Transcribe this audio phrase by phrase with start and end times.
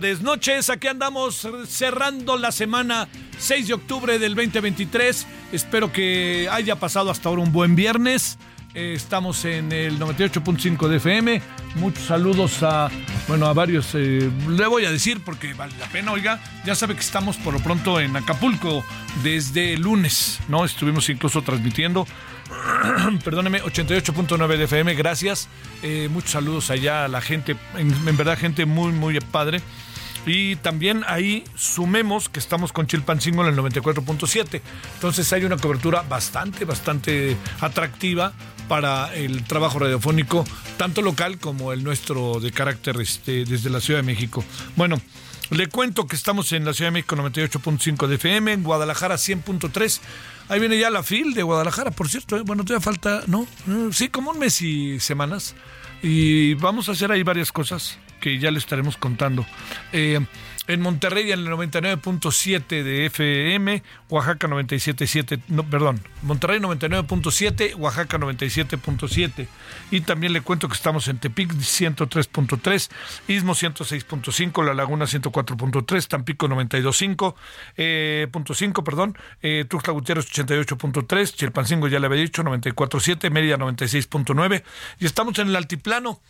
[0.00, 0.68] Tardes, noches.
[0.68, 3.08] Aquí andamos cerrando la semana
[3.38, 5.26] 6 de octubre del 2023.
[5.52, 8.36] Espero que haya pasado hasta ahora un buen viernes.
[8.74, 11.40] Eh, estamos en el 98.5 de FM.
[11.76, 12.90] Muchos saludos a,
[13.26, 13.94] bueno, a varios.
[13.94, 16.42] eh, le voy a decir porque vale la pena, oiga.
[16.66, 18.84] Ya sabe que estamos por lo pronto en Acapulco
[19.22, 20.66] desde lunes, ¿no?
[20.66, 22.06] Estuvimos incluso transmitiendo
[23.24, 25.48] perdóneme, 88.9 de FM, gracias.
[25.82, 29.60] Eh, muchos saludos allá a la gente, en, verdad gente muy, muy padre.
[30.26, 34.60] Y también ahí sumemos que estamos con Chilpancingo en el 94.7.
[34.94, 38.32] Entonces hay una cobertura bastante, bastante atractiva
[38.66, 40.44] para el trabajo radiofónico,
[40.76, 44.44] tanto local como el nuestro de carácter este, desde la Ciudad de México.
[44.74, 45.00] Bueno,
[45.50, 50.00] le cuento que estamos en la Ciudad de México 98.5 de FM, en Guadalajara 100.3.
[50.48, 52.36] Ahí viene ya la FIL de Guadalajara, por cierto.
[52.36, 52.42] ¿eh?
[52.44, 53.46] Bueno, todavía falta, ¿no?
[53.68, 55.54] Eh, Sí, como un mes y semanas.
[56.02, 59.46] Y vamos a hacer ahí varias cosas que ya le estaremos contando.
[59.92, 60.20] Eh,
[60.66, 69.46] en Monterrey en el 99.7 de FM, Oaxaca 97.7, no, perdón, Monterrey 99.7, Oaxaca 97.7.
[69.90, 72.90] Y también le cuento que estamos en Tepic 103.3,
[73.28, 77.34] Istmo 106.5, La Laguna 104.3, Tampico 92.5,
[77.76, 78.28] eh,
[78.84, 84.62] perdón, eh, Tuxtla Gutiérrez 88.3, Chilpancingo ya le había dicho 94.7, Mérida 96.9
[84.98, 86.20] y estamos en el altiplano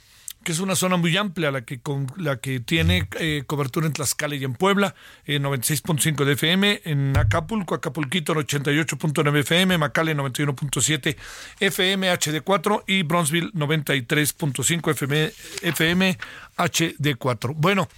[0.46, 3.92] que es una zona muy amplia, la que, con, la que tiene eh, cobertura en
[3.92, 11.16] Tlaxcala y en Puebla, en 96.5 de FM, en Acapulco, Acapulquito 88.9 FM, Macale 91.7
[11.58, 16.16] FM HD4 y Bronzeville 93.5 FM, FM
[16.56, 17.52] HD4.
[17.56, 17.88] Bueno,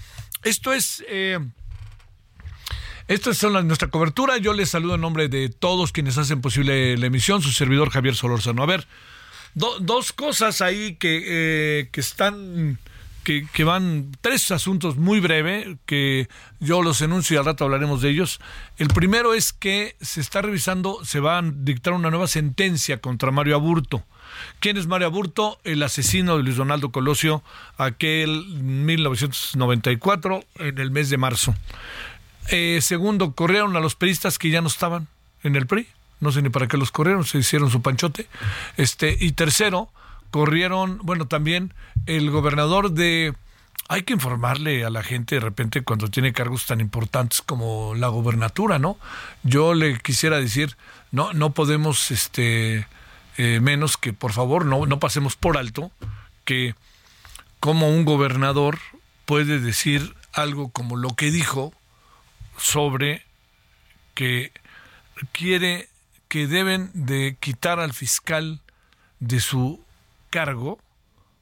[0.43, 1.05] esto es...
[1.07, 1.39] Eh,
[3.09, 4.39] esta es la- nuestra cobertura.
[4.39, 7.43] Yo les saludo en nombre de todos quienes hacen posible la emisión.
[7.43, 8.63] Su servidor Javier Solórzano.
[8.63, 8.87] A ver,
[9.59, 12.79] do- dos cosas ahí que, eh, que están,
[13.25, 16.29] que, que van, tres asuntos muy breve, que
[16.61, 18.41] yo los enuncio y al rato hablaremos de ellos.
[18.79, 23.31] El primero es que se está revisando, se va a dictar una nueva sentencia contra
[23.31, 24.03] Mario Aburto.
[24.61, 25.59] ¿Quién es Mario Aburto?
[25.65, 27.43] El asesino de Luis Donaldo Colosio,
[27.77, 31.55] aquel 1994, en el mes de marzo.
[32.51, 35.09] Eh, segundo, corrieron a los peristas que ya no estaban
[35.43, 35.87] en el PRI.
[36.21, 38.27] No sé ni para qué los corrieron, se hicieron su panchote.
[38.77, 39.91] Este, y tercero,
[40.31, 41.75] corrieron, bueno, también
[42.06, 43.34] el gobernador de.
[43.91, 48.09] Hay que informarle a la gente de repente cuando tiene cargos tan importantes como la
[48.09, 48.99] gobernatura, ¿no?
[49.45, 50.77] Yo le quisiera decir,
[51.11, 52.87] no, no podemos, este,
[53.39, 55.91] eh, menos que por favor no, no pasemos por alto
[56.45, 56.75] que
[57.61, 58.79] como un gobernador
[59.27, 61.73] puede decir algo como lo que dijo
[62.56, 63.25] sobre
[64.15, 64.53] que
[65.32, 65.88] quiere
[66.29, 68.61] que deben de quitar al fiscal
[69.21, 69.81] de su
[70.31, 70.79] cargo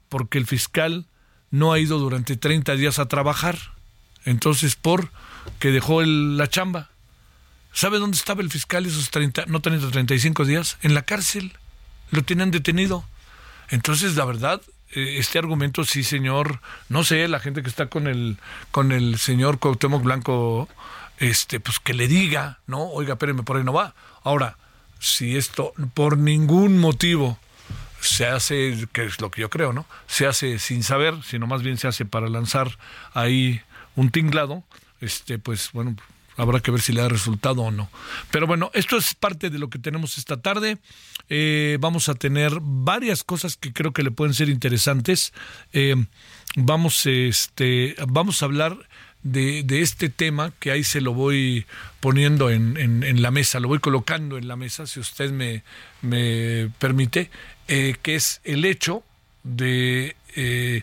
[0.08, 1.06] porque el fiscal
[1.50, 3.58] no ha ido durante 30 días a trabajar.
[4.24, 5.10] Entonces, por
[5.58, 6.90] que dejó la chamba.
[7.72, 10.78] ¿Sabe dónde estaba el fiscal esos 30, no 30, 35 días?
[10.82, 11.52] En la cárcel.
[12.10, 13.04] Lo tienen detenido.
[13.68, 14.62] Entonces, la verdad,
[14.94, 18.38] eh, este argumento sí, señor, no sé, la gente que está con el
[18.70, 20.68] con el señor Cuauhtémoc Blanco
[21.18, 22.84] este pues que le diga, ¿no?
[22.84, 23.94] Oiga, espéreme, por ahí no va.
[24.22, 24.56] Ahora,
[24.98, 27.38] si esto por ningún motivo
[28.00, 29.86] se hace, que es lo que yo creo, ¿no?
[30.06, 32.78] Se hace sin saber, sino más bien se hace para lanzar
[33.14, 33.60] ahí
[33.96, 34.62] un tinglado,
[35.00, 35.96] este, pues bueno,
[36.36, 37.88] habrá que ver si le da resultado o no.
[38.30, 40.78] Pero bueno, esto es parte de lo que tenemos esta tarde.
[41.28, 45.32] Eh, vamos a tener varias cosas que creo que le pueden ser interesantes.
[45.72, 45.96] Eh,
[46.56, 48.76] vamos, este, vamos a hablar
[49.26, 51.66] de, este tema que ahí se lo voy
[52.00, 55.62] poniendo en, en, en, la mesa, lo voy colocando en la mesa, si usted me,
[56.02, 57.30] me permite,
[57.68, 59.02] eh, que es el hecho
[59.42, 60.82] de, eh,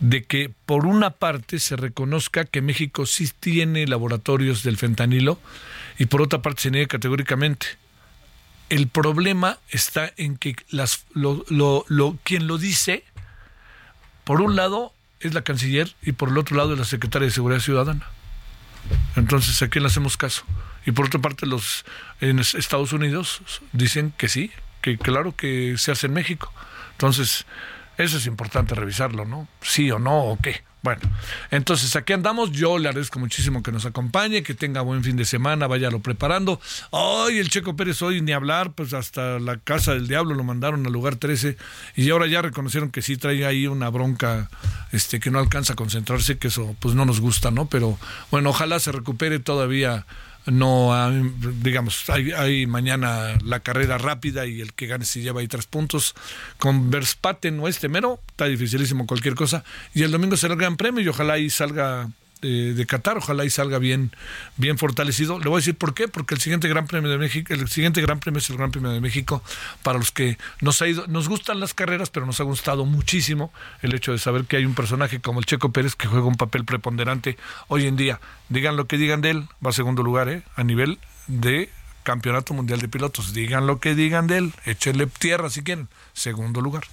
[0.00, 5.38] de que por una parte se reconozca que México sí tiene laboratorios del fentanilo
[5.98, 7.66] y por otra parte se niega categóricamente.
[8.68, 13.04] El problema está en que las, lo, lo, lo, quien lo dice,
[14.24, 17.32] por un lado, es la canciller y por el otro lado es la secretaria de
[17.32, 18.06] Seguridad Ciudadana.
[19.16, 20.44] Entonces, ¿a quién le hacemos caso?
[20.86, 21.84] Y por otra parte, los
[22.20, 23.40] en Estados Unidos
[23.72, 24.50] dicen que sí,
[24.82, 26.52] que claro que se hace en México.
[26.92, 27.46] Entonces,
[27.96, 29.48] eso es importante revisarlo, ¿no?
[29.62, 30.62] Sí o no o qué.
[30.84, 31.00] Bueno,
[31.50, 32.52] entonces aquí andamos.
[32.52, 36.60] Yo le agradezco muchísimo que nos acompañe, que tenga buen fin de semana, váyalo preparando.
[36.90, 40.84] Hoy el Checo Pérez, hoy ni hablar, pues hasta la casa del diablo lo mandaron
[40.84, 41.56] al lugar 13
[41.96, 44.50] y ahora ya reconocieron que sí trae ahí una bronca
[44.92, 47.64] este que no alcanza a concentrarse, que eso pues no nos gusta, ¿no?
[47.64, 47.98] Pero
[48.30, 50.04] bueno, ojalá se recupere todavía
[50.46, 51.10] no
[51.62, 55.66] digamos hay, hay, mañana la carrera rápida y el que gane se lleva ahí tres
[55.66, 56.14] puntos.
[56.58, 59.64] Con Verstappen o este mero está dificilísimo cualquier cosa.
[59.94, 62.08] Y el domingo será el gran premio y ojalá ahí salga
[62.40, 64.12] de, Qatar, ojalá y salga bien,
[64.56, 65.38] bien fortalecido.
[65.38, 68.00] Le voy a decir por qué, porque el siguiente Gran Premio de México, el siguiente
[68.00, 69.42] Gran Premio es el Gran Premio de México,
[69.82, 73.52] para los que nos ha ido, nos gustan las carreras, pero nos ha gustado muchísimo
[73.82, 76.36] el hecho de saber que hay un personaje como el Checo Pérez que juega un
[76.36, 77.36] papel preponderante
[77.68, 78.20] hoy en día.
[78.48, 80.42] Digan lo que digan de él, va a segundo lugar, ¿eh?
[80.56, 81.70] a nivel de
[82.04, 83.32] Campeonato Mundial de Pilotos.
[83.32, 85.88] Digan lo que digan de él, échenle tierra si quieren.
[86.12, 86.84] Segundo lugar.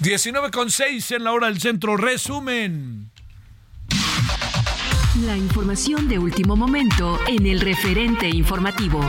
[0.00, 1.96] 19 con 6 en la hora del centro.
[1.96, 3.10] Resumen.
[5.24, 9.00] La información de último momento en el referente informativo.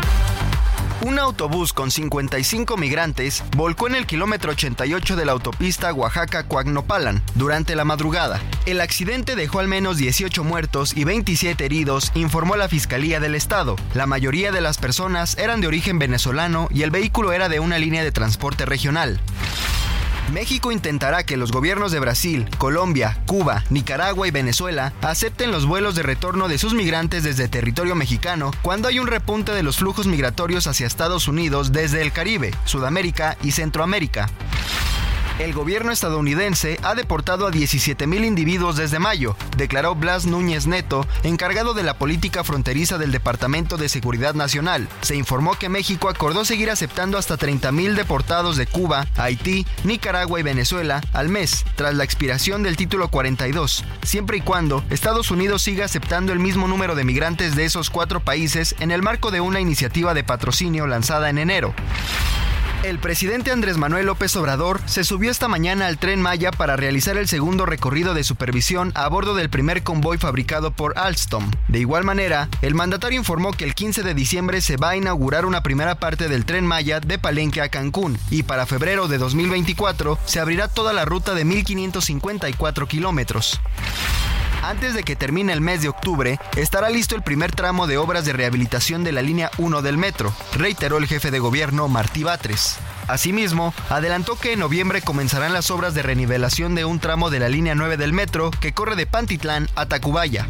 [1.01, 7.75] Un autobús con 55 migrantes volcó en el kilómetro 88 de la autopista Oaxaca-Coagnopalan durante
[7.75, 8.41] la madrugada.
[8.65, 13.75] El accidente dejó al menos 18 muertos y 27 heridos, informó la Fiscalía del Estado.
[13.93, 17.79] La mayoría de las personas eran de origen venezolano y el vehículo era de una
[17.79, 19.19] línea de transporte regional.
[20.31, 25.95] México intentará que los gobiernos de Brasil, Colombia, Cuba, Nicaragua y Venezuela acepten los vuelos
[25.95, 30.05] de retorno de sus migrantes desde territorio mexicano cuando hay un repunte de los flujos
[30.05, 34.29] migratorios hacia Estados Unidos desde el Caribe, Sudamérica y Centroamérica.
[35.39, 41.75] El gobierno estadounidense ha deportado a 17.000 individuos desde mayo, declaró Blas Núñez Neto, encargado
[41.75, 44.89] de la política fronteriza del Departamento de Seguridad Nacional.
[45.01, 50.43] Se informó que México acordó seguir aceptando hasta 30.000 deportados de Cuba, Haití, Nicaragua y
[50.43, 55.85] Venezuela al mes, tras la expiración del título 42, siempre y cuando Estados Unidos siga
[55.85, 59.59] aceptando el mismo número de migrantes de esos cuatro países en el marco de una
[59.59, 61.75] iniciativa de patrocinio lanzada en enero.
[62.83, 67.17] El presidente Andrés Manuel López Obrador se subió esta mañana al tren Maya para realizar
[67.17, 71.51] el segundo recorrido de supervisión a bordo del primer convoy fabricado por Alstom.
[71.67, 75.45] De igual manera, el mandatario informó que el 15 de diciembre se va a inaugurar
[75.45, 80.19] una primera parte del tren Maya de Palenque a Cancún y para febrero de 2024
[80.25, 83.59] se abrirá toda la ruta de 1.554 kilómetros.
[84.63, 88.25] Antes de que termine el mes de octubre, estará listo el primer tramo de obras
[88.25, 92.77] de rehabilitación de la línea 1 del metro, reiteró el jefe de gobierno Martí Batres.
[93.07, 97.49] Asimismo, adelantó que en noviembre comenzarán las obras de renivelación de un tramo de la
[97.49, 100.47] línea 9 del metro que corre de Pantitlán a Tacubaya.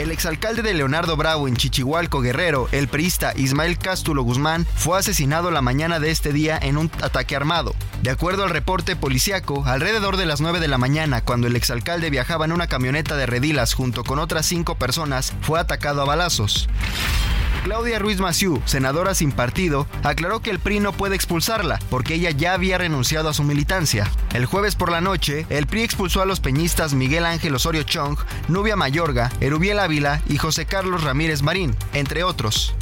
[0.00, 5.50] El exalcalde de Leonardo Bravo en Chichihualco, Guerrero, el priista Ismael Cástulo Guzmán, fue asesinado
[5.50, 7.74] la mañana de este día en un ataque armado.
[8.00, 12.08] De acuerdo al reporte policiaco, alrededor de las 9 de la mañana, cuando el exalcalde
[12.08, 16.66] viajaba en una camioneta de redilas junto con otras cinco personas, fue atacado a balazos.
[17.62, 22.30] Claudia Ruiz Massieu, senadora sin partido, aclaró que el PRI no puede expulsarla porque ella
[22.30, 24.10] ya había renunciado a su militancia.
[24.32, 28.16] El jueves por la noche, el PRI expulsó a los peñistas Miguel Ángel Osorio Chong,
[28.48, 32.74] Nubia Mayorga, Erubiel Ávila y José Carlos Ramírez Marín, entre otros.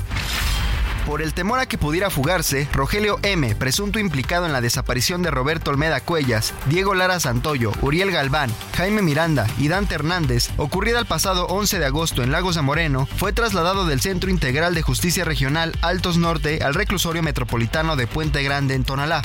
[1.06, 5.30] Por el temor a que pudiera fugarse, Rogelio M., presunto implicado en la desaparición de
[5.30, 11.06] Roberto Olmeda Cuellas, Diego Lara Santoyo, Uriel Galván, Jaime Miranda y Dante Hernández, ocurrida el
[11.06, 15.24] pasado 11 de agosto en Lagos de Moreno, fue trasladado del Centro Integral de Justicia
[15.24, 19.22] Regional Altos Norte al reclusorio metropolitano de Puente Grande en Tonalá.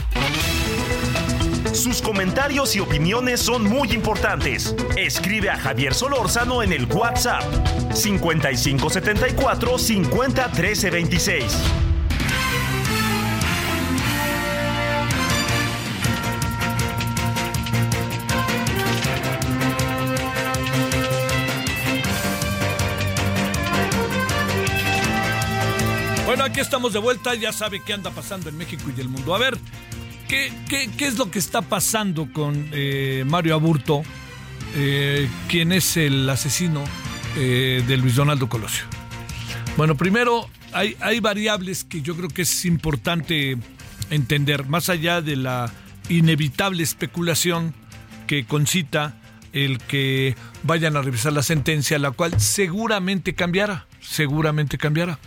[1.73, 4.75] Sus comentarios y opiniones son muy importantes.
[4.95, 7.43] Escribe a Javier Solórzano en el WhatsApp
[7.93, 10.51] 5574 50
[26.25, 27.35] Bueno, aquí estamos de vuelta.
[27.35, 29.35] Ya sabe qué anda pasando en México y el mundo.
[29.35, 29.57] A ver,
[30.67, 34.03] ¿qué, es lo que está pasando con eh, Mario Aburto,
[34.75, 36.83] eh, quien es el asesino
[37.37, 38.85] eh, de Luis Donaldo Colosio?
[39.77, 43.57] Bueno, primero hay, hay variables que yo creo que es importante
[44.09, 45.71] entender, más allá de la
[46.09, 47.73] inevitable especulación
[48.27, 49.15] que concita
[49.53, 55.19] el que vayan a revisar la sentencia, la cual seguramente cambiará, seguramente cambiará.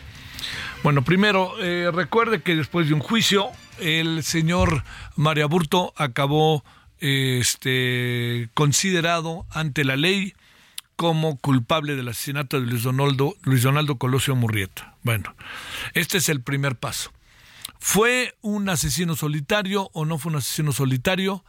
[0.83, 4.85] Bueno, primero, eh, recuerde que después de un juicio, el señor
[5.17, 6.65] Mario Aburto acabó
[6.99, 10.35] este, considerado ante la ley
[10.97, 14.97] como culpable del asesinato de Luis Donaldo, Luis Donaldo Colosio Murrieta.
[15.03, 15.35] Bueno,
[15.93, 17.13] este es el primer paso.
[17.79, 21.45] ¿Fue un asesino solitario o no fue un asesino solitario?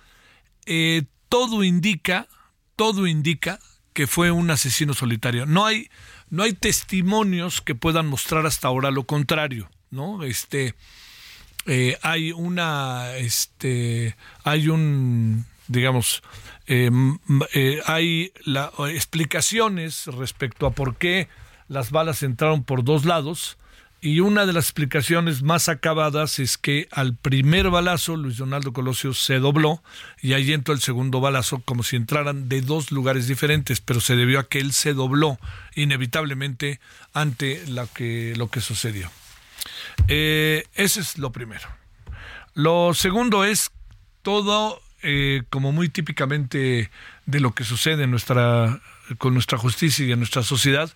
[0.65, 2.27] Eh, todo indica,
[2.75, 3.59] todo indica
[3.93, 5.45] que fue un asesino solitario.
[5.45, 5.89] No hay,
[6.29, 10.23] no hay testimonios que puedan mostrar hasta ahora lo contrario, ¿no?
[10.23, 10.75] Este,
[11.67, 16.23] eh, hay una, este, hay un, digamos,
[16.65, 16.89] eh,
[17.53, 21.27] eh, hay la, explicaciones respecto a por qué
[21.67, 23.57] las balas entraron por dos lados
[23.99, 29.13] y una de las explicaciones más acabadas es que al primer balazo Luis Donaldo Colosio
[29.13, 29.83] se dobló
[30.21, 34.15] y ahí entró el segundo balazo como si entraran de dos lugares diferentes, pero se
[34.15, 35.37] debió a que él se dobló
[35.75, 36.79] inevitablemente
[37.13, 39.09] ante lo que, lo que sucedió.
[40.07, 41.67] Eh, ese es lo primero.
[42.53, 43.71] Lo segundo es
[44.21, 46.89] todo eh, como muy típicamente
[47.25, 48.81] de lo que sucede en nuestra,
[49.17, 50.91] con nuestra justicia y en nuestra sociedad,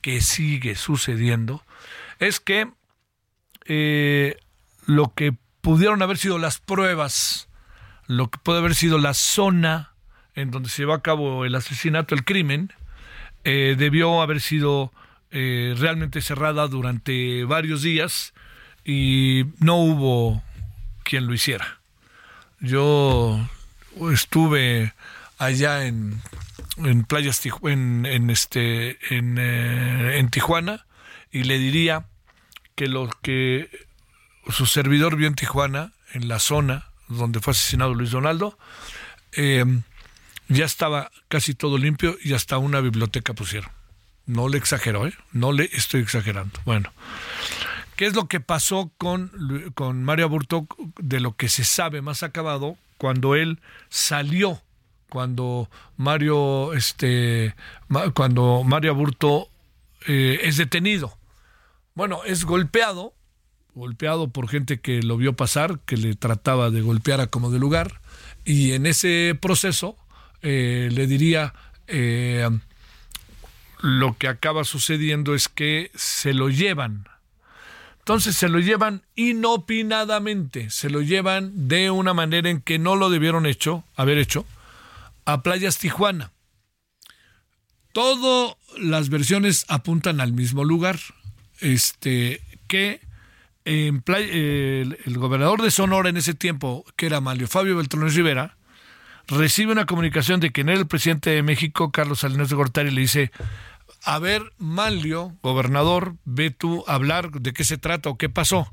[0.00, 1.64] que sigue sucediendo
[2.18, 2.70] es que
[3.66, 4.36] eh,
[4.86, 7.48] lo que pudieron haber sido las pruebas,
[8.06, 9.92] lo que puede haber sido la zona
[10.34, 12.72] en donde se llevó a cabo el asesinato, el crimen,
[13.44, 14.92] eh, debió haber sido
[15.34, 18.32] eh, realmente cerrada durante varios días
[18.84, 20.42] y no hubo
[21.02, 21.80] quien lo hiciera.
[22.60, 23.46] Yo
[24.12, 24.94] estuve
[25.38, 26.22] allá en,
[26.78, 30.86] en playas en, este en, en Tijuana
[31.30, 32.06] y le diría
[32.76, 33.68] que lo que
[34.48, 38.58] su servidor vio en Tijuana, en la zona donde fue asesinado Luis Donaldo,
[39.32, 39.64] eh,
[40.48, 43.70] ya estaba casi todo limpio y hasta una biblioteca pusieron.
[44.26, 45.14] No le exagero, ¿eh?
[45.32, 46.58] No le estoy exagerando.
[46.64, 46.92] Bueno,
[47.96, 49.30] ¿qué es lo que pasó con,
[49.74, 50.66] con Mario Aburto
[50.98, 54.60] de lo que se sabe más acabado cuando él salió?
[55.08, 57.54] Cuando Mario, este,
[58.14, 59.48] cuando Mario Aburto
[60.06, 61.16] eh, es detenido
[61.94, 63.14] bueno, es golpeado,
[63.74, 67.60] golpeado por gente que lo vio pasar, que le trataba de golpear a como de
[67.60, 68.00] lugar,
[68.44, 69.96] y en ese proceso
[70.42, 71.54] eh, le diría,
[71.86, 72.48] eh,
[73.84, 77.06] lo que acaba sucediendo es que se lo llevan.
[77.98, 83.10] Entonces se lo llevan inopinadamente, se lo llevan de una manera en que no lo
[83.10, 84.46] debieron hecho, haber hecho,
[85.26, 86.30] a Playas Tijuana.
[87.92, 90.98] Todas las versiones apuntan al mismo lugar,
[91.60, 93.02] este, que
[93.66, 98.56] el, gobernador de Sonora en ese tiempo, que era Mario Fabio Beltrones Rivera,
[99.26, 103.02] recibe una comunicación de que era el presidente de México, Carlos Salinas de Gortari, le
[103.02, 103.30] dice,
[104.04, 108.72] a ver, Manlio, gobernador, ve tú hablar de qué se trata o qué pasó.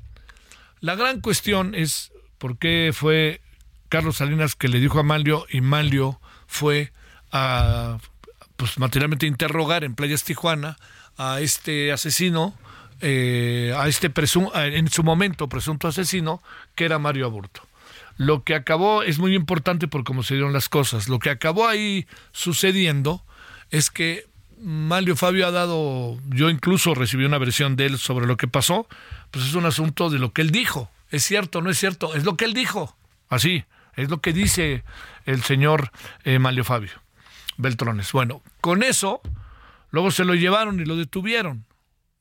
[0.79, 3.41] La gran cuestión es por qué fue
[3.89, 6.91] Carlos Salinas que le dijo a Manlio y Manlio fue
[7.31, 7.97] a
[8.55, 10.77] pues materialmente interrogar en Playas Tijuana
[11.17, 12.55] a este asesino
[13.03, 14.11] eh, a este
[14.53, 16.41] en su momento presunto asesino,
[16.75, 17.61] que era Mario Aburto.
[18.17, 21.09] Lo que acabó es muy importante por cómo se dieron las cosas.
[21.09, 23.25] Lo que acabó ahí sucediendo
[23.71, 24.27] es que
[24.61, 28.87] Mario Fabio ha dado, yo incluso recibí una versión de él sobre lo que pasó,
[29.31, 30.91] pues es un asunto de lo que él dijo.
[31.09, 32.15] ¿Es cierto no es cierto?
[32.15, 32.95] Es lo que él dijo.
[33.27, 33.65] Así,
[33.95, 34.83] es lo que dice
[35.25, 35.91] el señor
[36.23, 36.91] eh, Fabio
[37.57, 38.11] Beltrones.
[38.11, 39.21] Bueno, con eso,
[39.89, 41.65] luego se lo llevaron y lo detuvieron.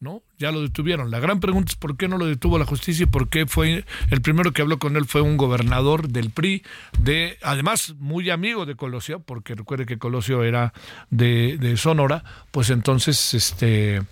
[0.00, 0.23] ¿No?
[0.38, 1.11] Ya lo detuvieron.
[1.11, 3.85] La gran pregunta es por qué no lo detuvo la justicia y por qué fue
[4.11, 6.64] el primero que habló con él fue un gobernador del PRI,
[6.99, 10.73] de además muy amigo de Colosio, porque recuerde que Colosio era
[11.11, 14.02] de, Sonora, pues entonces este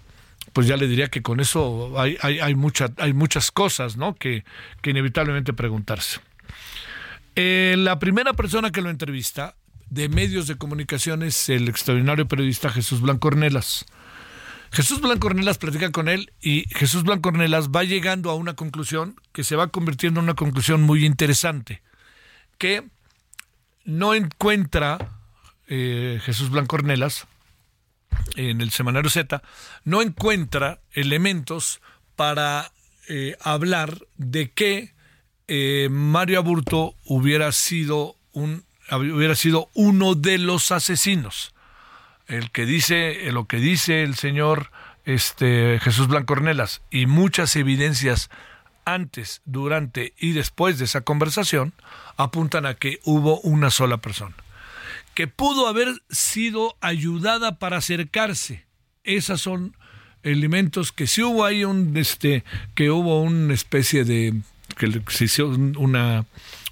[0.52, 2.54] pues ya le diría que con eso hay, hay, hay,
[2.96, 4.14] hay muchas cosas ¿no?
[4.14, 4.44] que,
[4.80, 6.20] que inevitablemente preguntarse.
[7.36, 9.54] Eh, la primera persona que lo entrevista
[9.90, 13.86] de medios de comunicación es el extraordinario periodista Jesús Blanco Ornelas.
[14.70, 19.16] Jesús Blanco Ornelas platica con él y Jesús Blanco Ornelas va llegando a una conclusión
[19.32, 21.82] que se va convirtiendo en una conclusión muy interesante,
[22.58, 22.84] que
[23.84, 24.98] no encuentra
[25.66, 27.26] eh, Jesús Blanco Ornelas
[28.36, 29.42] en el semanario Z,
[29.84, 31.80] no encuentra elementos
[32.16, 32.72] para
[33.08, 34.92] eh, hablar de que
[35.46, 41.54] eh, Mario Aburto hubiera sido un hubiera sido uno de los asesinos.
[42.28, 44.70] El que dice, lo que dice el señor
[45.04, 48.30] este, Jesús Blanco Ornelas y muchas evidencias
[48.84, 51.72] antes, durante y después de esa conversación
[52.16, 54.34] apuntan a que hubo una sola persona
[55.18, 58.66] que pudo haber sido ayudada para acercarse.
[59.02, 59.76] Esas son
[60.22, 62.44] elementos que si hubo ahí un este
[62.76, 64.40] que hubo una especie de
[64.76, 66.24] que se hizo una,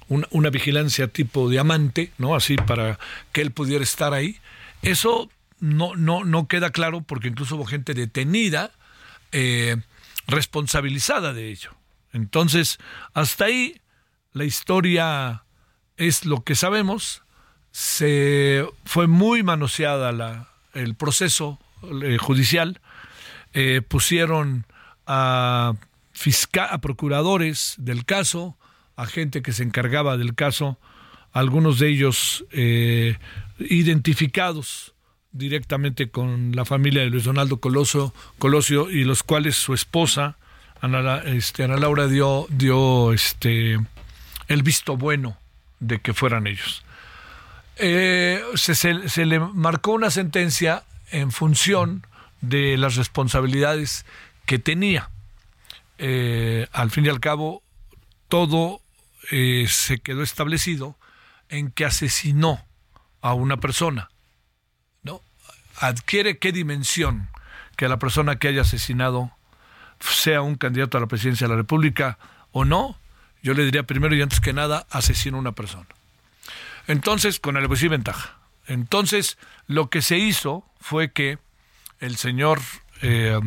[0.08, 2.36] una vigilancia tipo diamante, ¿no?
[2.36, 3.00] Así para
[3.32, 4.38] que él pudiera estar ahí.
[4.80, 5.28] Eso
[5.60, 8.72] no, no, no queda claro porque incluso hubo gente detenida,
[9.32, 9.76] eh,
[10.26, 11.70] responsabilizada de ello.
[12.12, 12.78] Entonces,
[13.14, 13.80] hasta ahí
[14.32, 15.44] la historia
[15.96, 17.22] es lo que sabemos.
[17.70, 21.58] Se fue muy manoseada la, el proceso
[22.02, 22.80] eh, judicial.
[23.52, 24.66] Eh, pusieron
[25.06, 25.74] a,
[26.70, 28.56] a procuradores del caso,
[28.96, 30.78] a gente que se encargaba del caso,
[31.32, 32.46] algunos de ellos
[33.58, 34.95] identificados
[35.36, 40.36] directamente con la familia de Luis Donaldo Coloso, Colosio y los cuales su esposa
[40.80, 43.78] Ana, este, Ana Laura dio, dio este,
[44.48, 45.36] el visto bueno
[45.80, 46.84] de que fueran ellos.
[47.76, 52.06] Eh, se, se, le marcó una sentencia en función
[52.40, 54.06] de las responsabilidades
[54.46, 55.10] que tenía.
[55.98, 57.62] Eh, al fin y al cabo,
[58.28, 58.80] todo
[59.30, 60.96] eh, se quedó establecido
[61.48, 62.64] en que asesinó
[63.20, 64.10] a una persona
[65.78, 67.28] adquiere qué dimensión
[67.76, 69.30] que la persona que haya asesinado
[70.00, 72.18] sea un candidato a la presidencia de la República
[72.52, 72.98] o no,
[73.42, 75.86] yo le diría primero y antes que nada, asesino a una persona.
[76.86, 78.36] Entonces, con alevosía y ventaja.
[78.66, 81.38] Entonces, lo que se hizo fue que
[82.00, 82.60] el señor,
[83.02, 83.38] eh,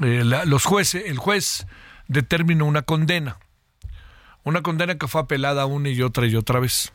[0.00, 1.66] eh, los jueces, el juez
[2.08, 3.38] determinó una condena.
[4.44, 6.92] Una condena que fue apelada una y otra y otra vez.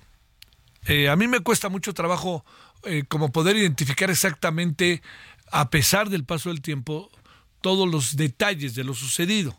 [0.86, 2.46] Eh, a mí me cuesta mucho trabajo
[2.84, 5.02] eh, como poder identificar exactamente,
[5.52, 7.10] a pesar del paso del tiempo,
[7.62, 9.56] todos los detalles de lo sucedido.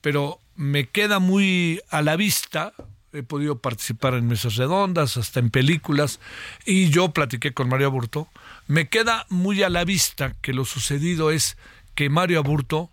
[0.00, 2.72] Pero me queda muy a la vista,
[3.12, 6.20] he podido participar en mesas redondas, hasta en películas,
[6.64, 8.28] y yo platiqué con Mario Aburto,
[8.66, 11.56] me queda muy a la vista que lo sucedido es
[11.94, 12.90] que Mario Aburto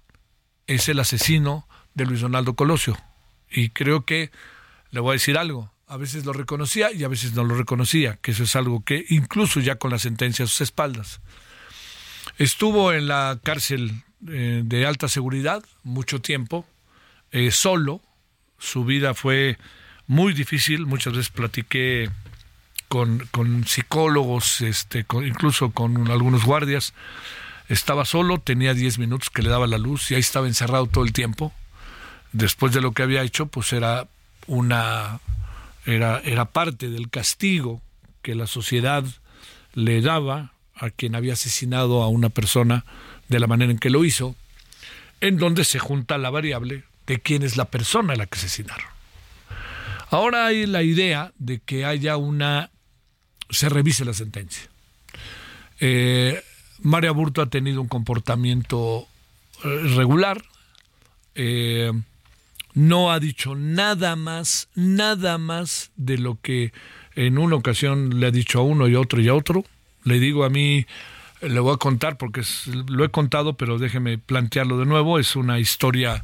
[0.67, 2.97] es el asesino de Luis Donaldo Colosio.
[3.49, 4.31] Y creo que
[4.91, 8.17] le voy a decir algo, a veces lo reconocía y a veces no lo reconocía,
[8.21, 11.19] que eso es algo que incluso ya con la sentencia a sus espaldas.
[12.37, 16.65] Estuvo en la cárcel eh, de alta seguridad mucho tiempo,
[17.33, 17.99] eh, solo,
[18.57, 19.57] su vida fue
[20.07, 22.09] muy difícil, muchas veces platiqué
[22.87, 23.27] con,
[23.67, 26.93] psicólogos, este, incluso con algunos guardias,
[27.67, 31.03] estaba solo, tenía 10 minutos que le daba la luz y ahí estaba encerrado todo
[31.03, 31.51] el tiempo.
[32.31, 34.07] Después de lo que había hecho, pues era
[34.47, 35.19] una
[35.85, 37.81] era, era parte del castigo
[38.21, 39.03] que la sociedad
[39.73, 42.85] le daba a quien había asesinado a una persona
[43.27, 44.35] de la manera en que lo hizo,
[45.21, 48.87] en donde se junta la variable de quién es la persona a la que asesinaron.
[50.09, 52.69] Ahora hay la idea de que haya una...
[53.49, 54.69] se revise la sentencia.
[55.79, 56.43] Eh,
[56.81, 59.07] María Burto ha tenido un comportamiento
[59.63, 60.43] eh, regular.
[61.35, 61.91] Eh,
[62.73, 66.71] no ha dicho nada más, nada más de lo que
[67.15, 69.65] en una ocasión le ha dicho a uno y a otro y a otro.
[70.03, 70.85] Le digo a mí,
[71.41, 72.41] le voy a contar porque
[72.87, 75.19] lo he contado, pero déjeme plantearlo de nuevo.
[75.19, 76.23] Es una historia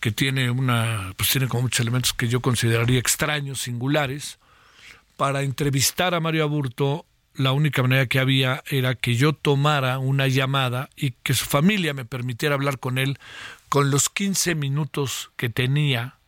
[0.00, 4.38] que tiene una, pues tiene como muchos elementos que yo consideraría extraños, singulares.
[5.16, 10.28] Para entrevistar a Mario Aburto, la única manera que había era que yo tomara una
[10.28, 13.18] llamada y que su familia me permitiera hablar con él
[13.68, 16.18] con los 15 minutos que tenía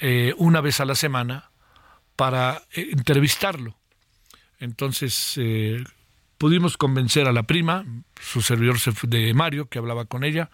[0.00, 1.50] eh, una vez a la semana
[2.16, 3.76] para eh, entrevistarlo.
[4.60, 5.82] Entonces eh,
[6.38, 7.84] pudimos convencer a la prima,
[8.20, 10.50] su servidor de Mario, que hablaba con ella,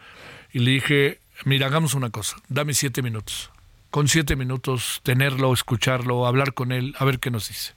[0.53, 3.51] y le dije, mira, hagamos una cosa, dame siete minutos.
[3.90, 7.75] Con siete minutos tenerlo, escucharlo, hablar con él, a ver qué nos dice.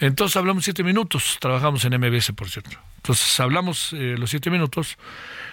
[0.00, 2.78] Entonces hablamos siete minutos, trabajamos en MBS, por cierto.
[2.96, 4.96] Entonces hablamos los siete minutos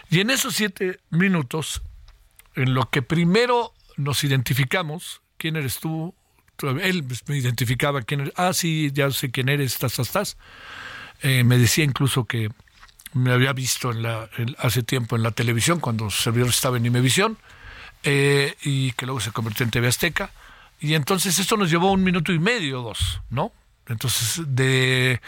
[0.09, 1.81] y en esos siete minutos,
[2.55, 6.15] en lo que primero nos identificamos, ¿quién eres tú?
[6.81, 8.33] Él me identificaba quién eres.
[8.35, 10.37] Ah, sí, ya sé quién eres, estás, estás.
[11.21, 12.49] Eh, me decía incluso que
[13.13, 16.85] me había visto en la, hace tiempo en la televisión, cuando su servidor estaba en
[16.85, 17.37] Imevisión,
[18.03, 20.31] eh, y que luego se convirtió en TV Azteca.
[20.79, 23.51] Y entonces esto nos llevó un minuto y medio, dos, ¿no?
[23.89, 25.19] Entonces, de,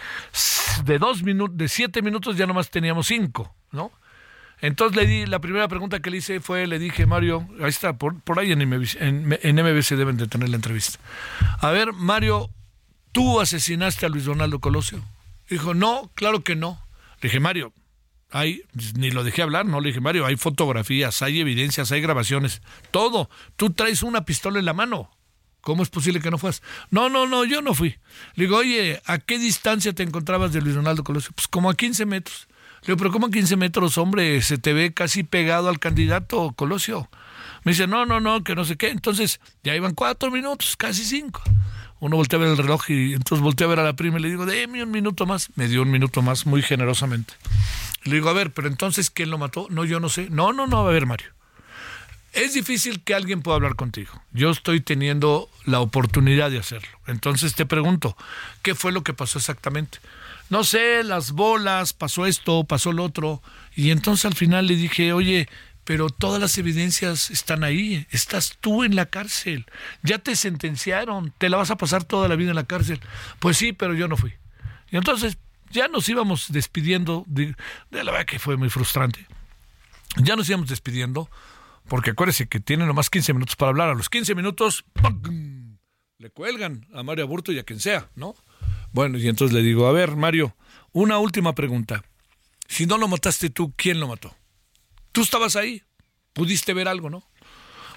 [0.85, 3.91] de dos minutos, de siete minutos ya nomás teníamos cinco, ¿no?
[4.61, 7.93] Entonces le di, la primera pregunta que le hice fue, le dije, Mario, ahí está,
[7.93, 10.99] por, por ahí en MBC, en, en MBC deben de tener la entrevista.
[11.59, 12.51] A ver, Mario,
[13.11, 15.03] ¿tú asesinaste a Luis Donaldo Colosio?
[15.49, 16.79] Dijo, no, claro que no.
[17.21, 17.73] Le dije, Mario,
[18.29, 18.61] hay,
[18.95, 23.29] ni lo dejé hablar, no le dije, Mario, hay fotografías, hay evidencias, hay grabaciones, todo.
[23.55, 25.09] Tú traes una pistola en la mano.
[25.61, 26.61] ¿Cómo es posible que no fueras?
[26.89, 27.97] No, no, no, yo no fui.
[28.35, 31.31] Le digo, oye, ¿a qué distancia te encontrabas de Luis Donaldo Colosio?
[31.35, 32.47] Pues como a 15 metros.
[32.81, 34.41] Le digo, pero ¿cómo a 15 metros, hombre?
[34.41, 37.09] Se te ve casi pegado al candidato Colosio.
[37.63, 38.89] Me dice, no, no, no, que no sé qué.
[38.89, 41.43] Entonces, ya iban cuatro minutos, casi cinco.
[41.99, 44.23] Uno voltea a ver el reloj y entonces volteé a ver a la prima y
[44.23, 45.49] le digo, déme un minuto más.
[45.53, 47.35] Me dio un minuto más, muy generosamente.
[48.03, 49.67] Le digo, a ver, pero entonces, ¿quién lo mató?
[49.69, 50.27] No, yo no sé.
[50.31, 51.27] No, no, no, a ver, Mario.
[52.33, 54.21] Es difícil que alguien pueda hablar contigo.
[54.31, 56.97] Yo estoy teniendo la oportunidad de hacerlo.
[57.07, 58.15] Entonces te pregunto,
[58.61, 59.99] ¿qué fue lo que pasó exactamente?
[60.49, 63.41] No sé, las bolas, pasó esto, pasó lo otro.
[63.75, 65.49] Y entonces al final le dije, oye,
[65.83, 68.07] pero todas las evidencias están ahí.
[68.11, 69.65] Estás tú en la cárcel.
[70.01, 71.33] Ya te sentenciaron.
[71.37, 73.01] Te la vas a pasar toda la vida en la cárcel.
[73.39, 74.33] Pues sí, pero yo no fui.
[74.89, 75.37] Y entonces
[75.69, 77.25] ya nos íbamos despidiendo.
[77.27, 77.55] De,
[77.89, 79.27] de la verdad que fue muy frustrante.
[80.17, 81.29] Ya nos íbamos despidiendo
[81.91, 83.89] porque acuérdese que tiene nomás 15 minutos para hablar.
[83.89, 84.85] A los 15 minutos
[86.19, 88.33] le cuelgan a Mario Aburto y a quien sea, ¿no?
[88.93, 90.55] Bueno, y entonces le digo, a ver, Mario,
[90.93, 92.01] una última pregunta.
[92.65, 94.33] Si no lo mataste tú, ¿quién lo mató?
[95.11, 95.83] Tú estabas ahí,
[96.31, 97.27] pudiste ver algo, ¿no?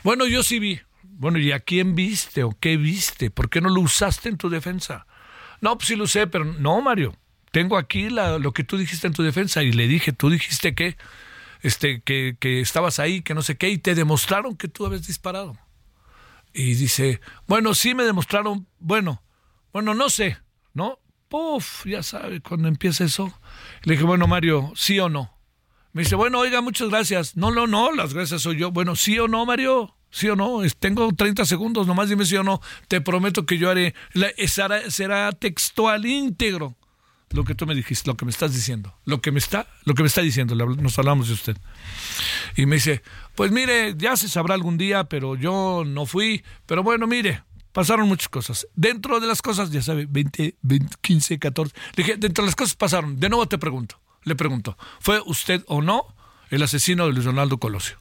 [0.03, 0.81] Bueno, yo sí vi.
[1.05, 3.31] Bueno, ¿y a quién viste o qué viste?
[3.31, 5.07] ¿Por qué no lo usaste en tu defensa?
[5.61, 7.17] No, pues sí lo sé, pero no, Mario.
[7.53, 10.97] Tengo aquí lo que tú dijiste en tu defensa y le dije, tú dijiste que
[11.65, 15.07] este, que, que estabas ahí, que no sé qué, y te demostraron que tú habías
[15.07, 15.57] disparado.
[16.53, 19.23] Y dice, bueno, sí me demostraron, bueno,
[19.73, 20.37] bueno, no sé,
[20.75, 21.01] ¿no?
[21.29, 23.33] Puf, ya sabe, cuando empieza eso.
[23.83, 25.39] Le dije, bueno, Mario, ¿sí o no?
[25.93, 27.35] Me dice, bueno, oiga, muchas gracias.
[27.35, 28.71] No, no, no, las gracias soy yo.
[28.71, 29.97] Bueno, ¿sí o no, Mario?
[30.11, 30.61] ¿Sí o no?
[30.79, 32.61] Tengo 30 segundos, nomás dime sí o no.
[32.89, 36.77] Te prometo que yo haré, la, será, será textual íntegro
[37.35, 39.95] lo que tú me dijiste, lo que me estás diciendo, lo que me está, lo
[39.95, 41.57] que me está diciendo, nos hablamos de usted.
[42.57, 43.03] Y me dice,
[43.35, 47.43] pues mire, ya se sabrá algún día, pero yo no fui, pero bueno, mire,
[47.73, 48.69] pasaron muchas cosas.
[48.77, 51.75] Dentro de las cosas, ya sabe, 20, 20 15, 14.
[51.97, 53.19] Le dije, dentro de las cosas pasaron.
[53.19, 56.15] De nuevo te pregunto, le pregunto, ¿fue usted o no
[56.51, 57.99] el asesino de Luis Ronaldo Colosio?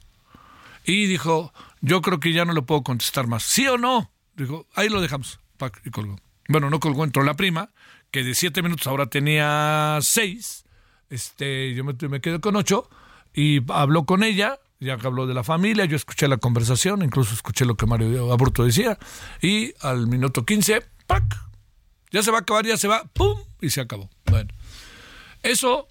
[0.85, 3.41] Y dijo, yo creo que ya no le puedo contestar más.
[3.41, 4.11] ¿Sí o no?
[4.35, 5.39] Dijo, ahí lo dejamos.
[5.85, 6.17] Y colgó.
[6.49, 7.71] Bueno, no colgó, entró la prima
[8.13, 10.65] que de siete minutos ahora tenía seis,
[11.09, 12.87] este, yo me, quedé con ocho,
[13.33, 17.33] y habló con ella, ya que habló de la familia, yo escuché la conversación, incluso
[17.33, 18.99] escuché lo que Mario Aburto decía,
[19.41, 21.23] y al minuto quince, ¡pac!
[22.11, 23.35] Ya se va a acabar, ya se va, ¡pum!
[23.59, 24.11] Y se acabó.
[24.25, 24.53] Bueno,
[25.41, 25.87] eso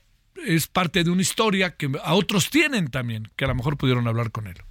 [0.46, 4.06] es parte de una historia que a otros tienen también, que a lo mejor pudieron
[4.06, 4.62] hablar con él.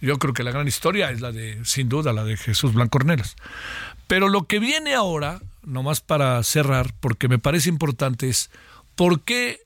[0.00, 3.34] Yo creo que la gran historia es la de, sin duda, la de Jesús Blancornelas.
[4.06, 8.50] Pero lo que viene ahora nomás para cerrar, porque me parece importante, es
[8.94, 9.60] por qué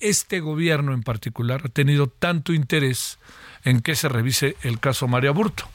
[0.00, 3.18] este gobierno en particular ha tenido tanto interés
[3.64, 5.68] en que se revise el caso María Burto.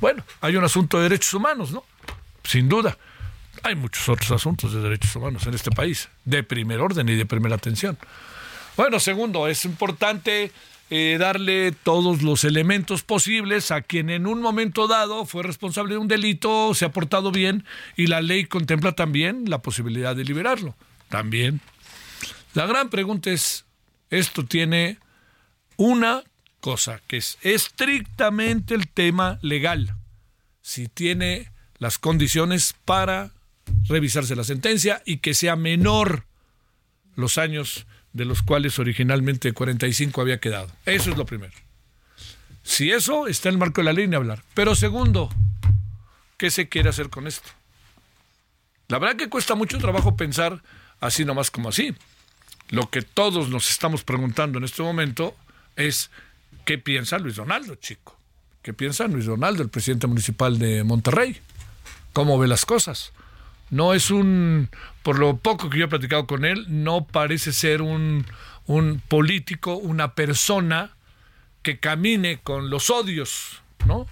[0.00, 1.84] Bueno, hay un asunto de derechos humanos, ¿no?
[2.44, 2.98] Sin duda.
[3.62, 7.24] Hay muchos otros asuntos de derechos humanos en este país, de primer orden y de
[7.24, 7.96] primera atención.
[8.76, 10.52] Bueno, segundo, es importante
[10.88, 15.98] eh, darle todos los elementos posibles a quien en un momento dado fue responsable de
[15.98, 17.64] un delito, se ha portado bien
[17.96, 20.76] y la ley contempla también la posibilidad de liberarlo.
[21.08, 21.60] También.
[22.54, 23.64] La gran pregunta es,
[24.10, 24.98] esto tiene
[25.76, 26.22] una
[26.60, 29.94] cosa, que es estrictamente el tema legal.
[30.62, 33.32] Si tiene las condiciones para
[33.88, 36.26] revisarse la sentencia y que sea menor
[37.14, 40.68] los años de los cuales originalmente 45 había quedado.
[40.86, 41.52] Eso es lo primero.
[42.62, 44.42] Si eso está en el marco de la ley, hablar.
[44.54, 45.28] Pero segundo,
[46.38, 47.48] ¿qué se quiere hacer con esto?
[48.88, 50.62] La verdad que cuesta mucho trabajo pensar
[51.00, 51.94] así nomás como así.
[52.70, 55.36] Lo que todos nos estamos preguntando en este momento
[55.76, 56.10] es
[56.64, 58.18] ¿qué piensa Luis Donaldo, chico?
[58.62, 61.38] ¿Qué piensa Luis Donaldo, el presidente municipal de Monterrey?
[62.14, 63.12] ¿Cómo ve las cosas?
[63.70, 64.70] No es un,
[65.02, 68.24] por lo poco que yo he platicado con él, no parece ser un,
[68.66, 70.96] un político, una persona
[71.62, 74.06] que camine con los odios, ¿no?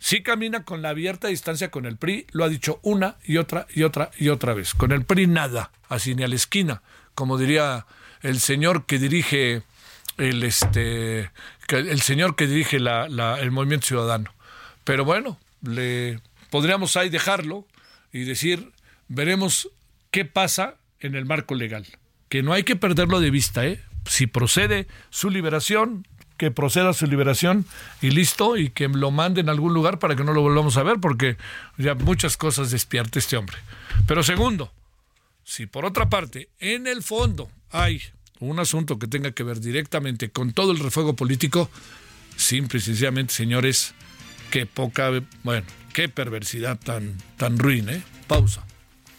[0.00, 3.66] Sí camina con la abierta distancia con el PRI, lo ha dicho una y otra
[3.72, 4.74] y otra y otra vez.
[4.74, 6.82] Con el PRI nada, así ni a la esquina,
[7.14, 7.86] como diría
[8.22, 9.62] el señor que dirige
[10.16, 11.30] el este
[11.68, 13.06] el señor que dirige la,
[13.38, 14.32] el movimiento ciudadano.
[14.84, 17.66] Pero bueno, le podríamos ahí dejarlo
[18.12, 18.72] y decir
[19.10, 19.68] veremos
[20.10, 21.86] qué pasa en el marco legal.
[22.30, 23.82] Que no hay que perderlo de vista, ¿eh?
[24.06, 26.06] si procede su liberación,
[26.38, 27.66] que proceda su liberación
[28.00, 30.82] y listo, y que lo manden a algún lugar para que no lo volvamos a
[30.82, 31.36] ver, porque
[31.76, 33.58] ya muchas cosas despierta este hombre.
[34.06, 34.72] Pero segundo,
[35.44, 38.00] si por otra parte, en el fondo hay
[38.38, 41.68] un asunto que tenga que ver directamente con todo el refuego político,
[42.36, 43.92] simple y sencillamente, señores,
[44.50, 45.10] qué poca,
[45.42, 48.02] bueno, qué perversidad tan, tan ruin, ¿eh?
[48.28, 48.64] Pausa.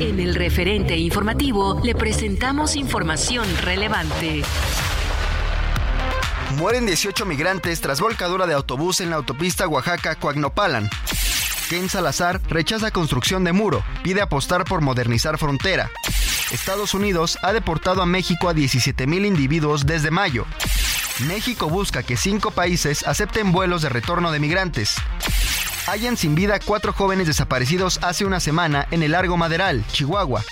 [0.00, 4.44] En el referente informativo le presentamos información relevante.
[6.56, 10.88] Mueren 18 migrantes tras volcadura de autobús en la autopista Oaxaca-Coagnopalan.
[11.68, 15.90] Ken Salazar rechaza construcción de muro, pide apostar por modernizar frontera.
[16.52, 20.46] Estados Unidos ha deportado a México a 17.000 individuos desde mayo.
[21.26, 24.94] México busca que cinco países acepten vuelos de retorno de migrantes.
[25.88, 30.44] Hayan sin vida cuatro jóvenes desaparecidos hace una semana en el Largo Maderal, Chihuahua.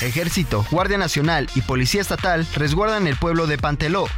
[0.00, 4.08] Ejército, Guardia Nacional y Policía Estatal resguardan el pueblo de Panteló.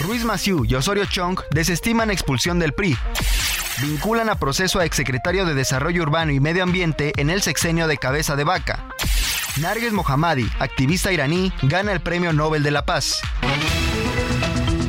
[0.00, 2.96] Ruiz Maciú y Osorio Chong desestiman expulsión del PRI.
[3.80, 7.98] Vinculan a proceso a exsecretario de Desarrollo Urbano y Medio Ambiente en el sexenio de
[7.98, 8.84] Cabeza de Vaca.
[9.60, 13.20] Narges Mohammadi, activista iraní, gana el Premio Nobel de la Paz.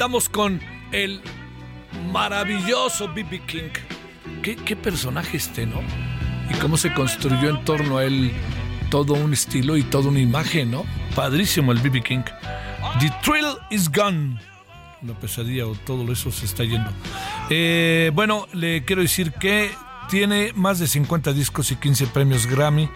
[0.00, 0.58] Estamos con
[0.92, 1.20] el
[2.10, 3.42] maravilloso B.B.
[3.46, 3.68] King.
[4.42, 5.82] ¿Qué, personaje este, ¿no?
[6.50, 8.32] Y cómo se construyó en torno a él
[8.90, 10.86] todo un estilo y toda una imagen, ¿no?
[11.14, 12.00] Padrísimo el B.B.
[12.00, 12.22] King.
[12.98, 14.40] The thrill is gone.
[15.02, 16.90] La pesadilla o todo eso se está yendo.
[17.50, 19.70] Eh, bueno, le quiero decir que
[20.08, 22.88] tiene más de 50 discos y 15 premios Grammy.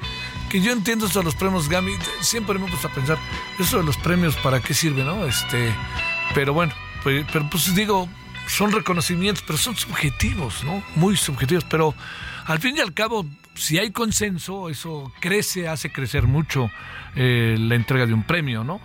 [0.48, 1.92] Que yo entiendo eso de los premios Grammy.
[2.22, 3.18] Siempre me gusta pensar,
[3.58, 5.26] eso de los premios, ¿para qué sirve, no?
[5.26, 5.70] Este,
[6.34, 6.72] pero bueno,
[7.04, 8.08] pues, pero pues digo,
[8.48, 10.82] son reconocimientos, pero son subjetivos, ¿no?
[10.96, 11.64] Muy subjetivos.
[11.64, 11.94] Pero
[12.46, 16.70] al fin y al cabo, si hay consenso, eso crece, hace crecer mucho
[17.14, 18.80] eh, la entrega de un premio, ¿no?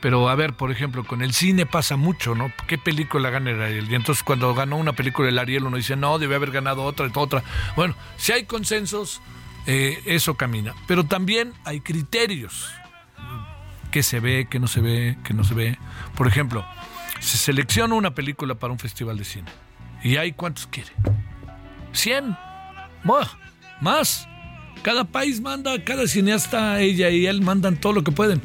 [0.00, 2.52] Pero a ver, por ejemplo, con el cine pasa mucho, ¿no?
[2.68, 3.90] ¿Qué película gana el Ariel?
[3.90, 7.10] Y entonces cuando ganó una película el Ariel uno dice, no, debe haber ganado otra,
[7.14, 7.42] otra.
[7.74, 9.20] Bueno, si hay consensos,
[9.66, 10.74] eh, eso camina.
[10.86, 12.70] Pero también hay criterios.
[13.90, 15.78] ¿Qué se ve, qué no se ve, qué no se ve?
[16.14, 16.64] Por ejemplo,
[17.20, 19.50] se selecciona una película para un festival de cine.
[20.02, 20.90] ¿Y hay cuántos quiere?
[21.92, 22.38] ¿100?
[23.04, 23.26] Buah,
[23.80, 24.28] ¿Más?
[24.82, 28.40] Cada país manda, cada cineasta, ella y él mandan todo lo que pueden.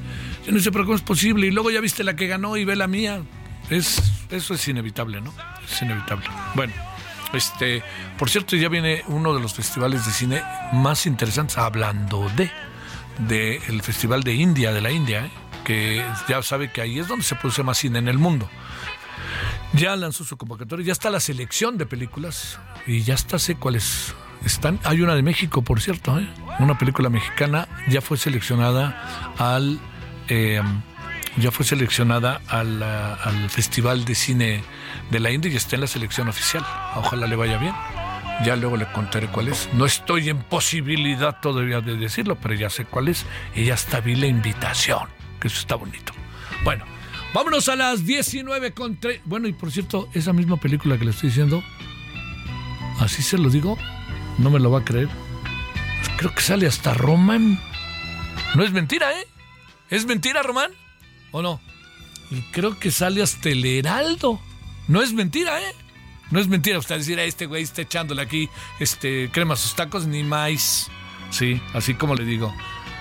[0.45, 1.47] Yo no sé pero cómo es posible.
[1.47, 3.21] Y luego ya viste la que ganó y ve la mía.
[3.69, 5.33] Es, eso es inevitable, ¿no?
[5.65, 6.25] Es inevitable.
[6.55, 6.73] Bueno,
[7.33, 7.83] este,
[8.17, 12.49] por cierto, ya viene uno de los festivales de cine más interesantes, hablando de,
[13.19, 15.31] de el Festival de India, de la India, ¿eh?
[15.63, 18.49] que ya sabe que ahí es donde se produce más cine en el mundo.
[19.74, 24.13] Ya lanzó su convocatoria, ya está la selección de películas y ya está sé cuáles
[24.46, 24.80] están.
[24.84, 26.28] Hay una de México, por cierto, ¿eh?
[26.60, 29.80] una película mexicana ya fue seleccionada al
[30.28, 30.62] eh,
[31.38, 34.63] ya fue seleccionada al, al Festival de Cine
[35.10, 36.63] de la India y está en la selección oficial.
[36.96, 37.74] Ojalá le vaya bien.
[38.46, 39.69] Ya luego le contaré cuál es.
[39.74, 43.26] No estoy en posibilidad todavía de decirlo, pero ya sé cuál es.
[43.56, 45.08] Y ya está vi la invitación,
[45.39, 46.13] que eso está bonito.
[46.63, 46.86] Bueno,
[47.34, 51.12] vámonos a las 19 con tre- Bueno, y por cierto, esa misma película que le
[51.12, 51.63] estoy diciendo,
[53.00, 53.78] así se lo digo,
[54.38, 55.10] no me lo va a creer.
[56.17, 57.60] Creo que sale hasta Román.
[58.56, 59.28] No es mentira, ¿eh?
[59.89, 60.72] ¿Es mentira, Román?
[61.32, 61.60] ¿O no?
[62.32, 64.39] Y creo que sale hasta el Heraldo.
[64.88, 65.74] No es mentira, ¿eh?
[66.32, 69.76] No es mentira usted decir a este güey está echándole aquí este crema a sus
[69.76, 70.89] tacos ni más.
[71.30, 72.54] Sí, así como le digo.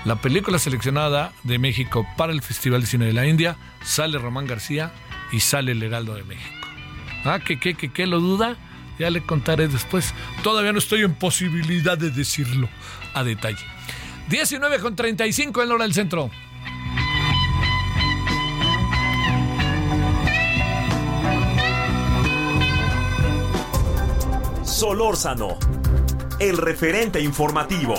[0.05, 4.47] La película seleccionada de México para el Festival de Cine de la India sale Román
[4.47, 4.93] García
[5.31, 6.67] y sale el Heraldo de México.
[7.25, 8.57] Ah, que qué, que qué, lo duda.
[8.99, 10.13] Ya le contaré después.
[10.43, 12.69] Todavía no estoy en posibilidad de decirlo
[13.15, 13.65] a detalle.
[14.29, 16.31] 19 con 35 en la hora del centro.
[24.65, 25.59] Solórzano,
[26.41, 27.95] el referente informativo.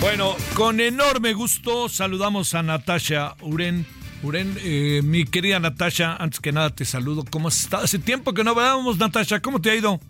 [0.00, 3.84] Bueno, con enorme gusto saludamos a Natasha Uren.
[4.22, 7.24] Uren, eh, mi querida Natasha, antes que nada te saludo.
[7.28, 7.82] ¿Cómo has estado?
[7.82, 9.40] Hace tiempo que no hablábamos, Natasha.
[9.40, 10.00] ¿Cómo te ha ido?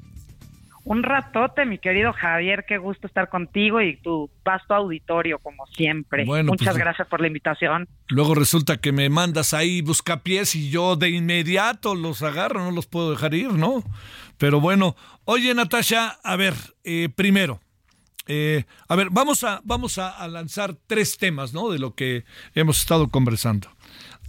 [0.85, 6.25] Un ratote, mi querido Javier, qué gusto estar contigo y tu vasto auditorio, como siempre.
[6.25, 7.89] Bueno, Muchas pues, gracias por la invitación.
[8.09, 12.87] Luego resulta que me mandas ahí buscapiés y yo de inmediato los agarro, no los
[12.87, 13.83] puedo dejar ir, ¿no?
[14.39, 17.61] Pero bueno, oye Natasha, a ver, eh, primero,
[18.29, 21.71] eh, a ver, vamos a, vamos a, a lanzar tres temas, ¿no?
[21.71, 23.69] De lo que hemos estado conversando.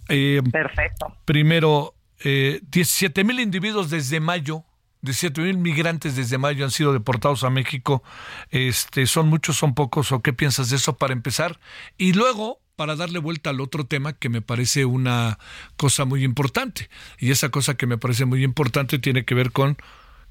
[0.08, 1.16] Eh, Perfecto.
[1.26, 4.64] Primero, eh, 17 mil individuos desde mayo,
[5.02, 8.04] 17 mil migrantes desde mayo han sido deportados a México.
[8.50, 10.12] Este, ¿Son muchos, son pocos?
[10.12, 11.60] ¿O qué piensas de eso para empezar?
[11.98, 15.40] Y luego, para darle vuelta al otro tema que me parece una
[15.78, 16.90] cosa muy importante.
[17.18, 19.78] Y esa cosa que me parece muy importante tiene que ver con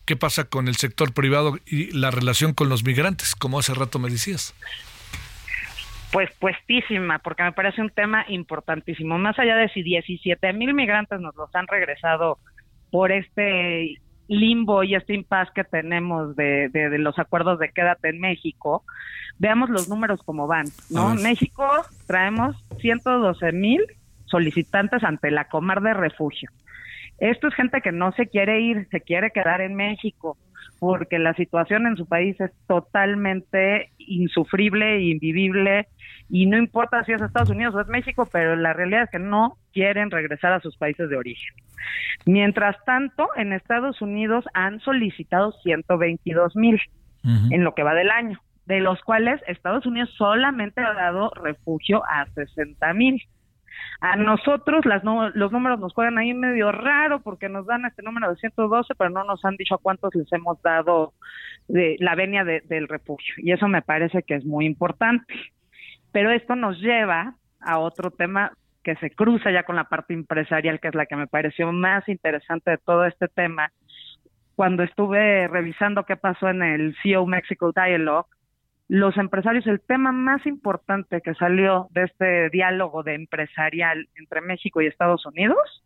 [0.09, 3.99] qué pasa con el sector privado y la relación con los migrantes, como hace rato
[3.99, 4.55] me decías.
[6.13, 9.19] Pues puestísima, porque me parece un tema importantísimo.
[9.19, 12.39] Más allá de si 17 mil migrantes nos los han regresado
[12.91, 18.09] por este limbo y este impas que tenemos de, de, de los acuerdos de quédate
[18.09, 18.85] en México,
[19.39, 20.69] veamos los números como van.
[20.89, 21.11] ¿no?
[21.11, 21.19] Ver.
[21.19, 21.69] México
[22.07, 23.83] traemos 112 mil
[24.25, 26.51] solicitantes ante la Comar de Refugio.
[27.19, 30.37] Esto es gente que no se quiere ir, se quiere quedar en México,
[30.79, 35.89] porque la situación en su país es totalmente insufrible invivible,
[36.31, 39.19] y no importa si es Estados Unidos o es México, pero la realidad es que
[39.19, 41.55] no quieren regresar a sus países de origen.
[42.27, 46.81] Mientras tanto, en Estados Unidos han solicitado 122 mil
[47.51, 52.03] en lo que va del año, de los cuales Estados Unidos solamente ha dado refugio
[52.09, 53.23] a 60 mil.
[54.01, 58.03] A nosotros las no- los números nos juegan ahí medio raro porque nos dan este
[58.03, 61.13] número de 112, pero no nos han dicho a cuántos les hemos dado
[61.67, 63.35] de la venia de- del refugio.
[63.39, 65.35] Y eso me parece que es muy importante.
[66.13, 68.53] Pero esto nos lleva a otro tema
[68.85, 72.09] que se cruza ya con la parte empresarial, que es la que me pareció más
[72.09, 73.71] interesante de todo este tema.
[74.57, 78.29] Cuando estuve revisando qué pasó en el CEO Mexico Dialogue,
[78.89, 84.81] los empresarios, el tema más importante que salió de este diálogo de empresarial entre México
[84.81, 85.85] y Estados Unidos,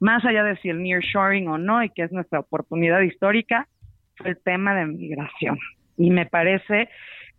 [0.00, 3.68] más allá de si el nearshoring o no, y que es nuestra oportunidad histórica,
[4.16, 5.58] fue el tema de migración.
[5.96, 6.90] Y me parece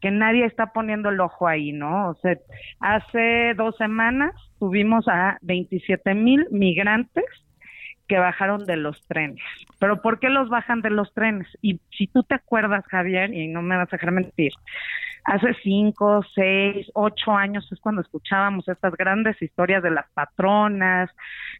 [0.01, 2.09] que nadie está poniendo el ojo ahí, ¿no?
[2.09, 2.35] O sea,
[2.79, 7.23] hace dos semanas tuvimos a 27 mil migrantes
[8.13, 9.41] que bajaron de los trenes.
[9.79, 11.47] Pero ¿por qué los bajan de los trenes?
[11.63, 14.51] Y si tú te acuerdas, Javier, y no me vas a dejar mentir,
[15.23, 21.09] hace cinco, seis, ocho años es cuando escuchábamos estas grandes historias de las patronas,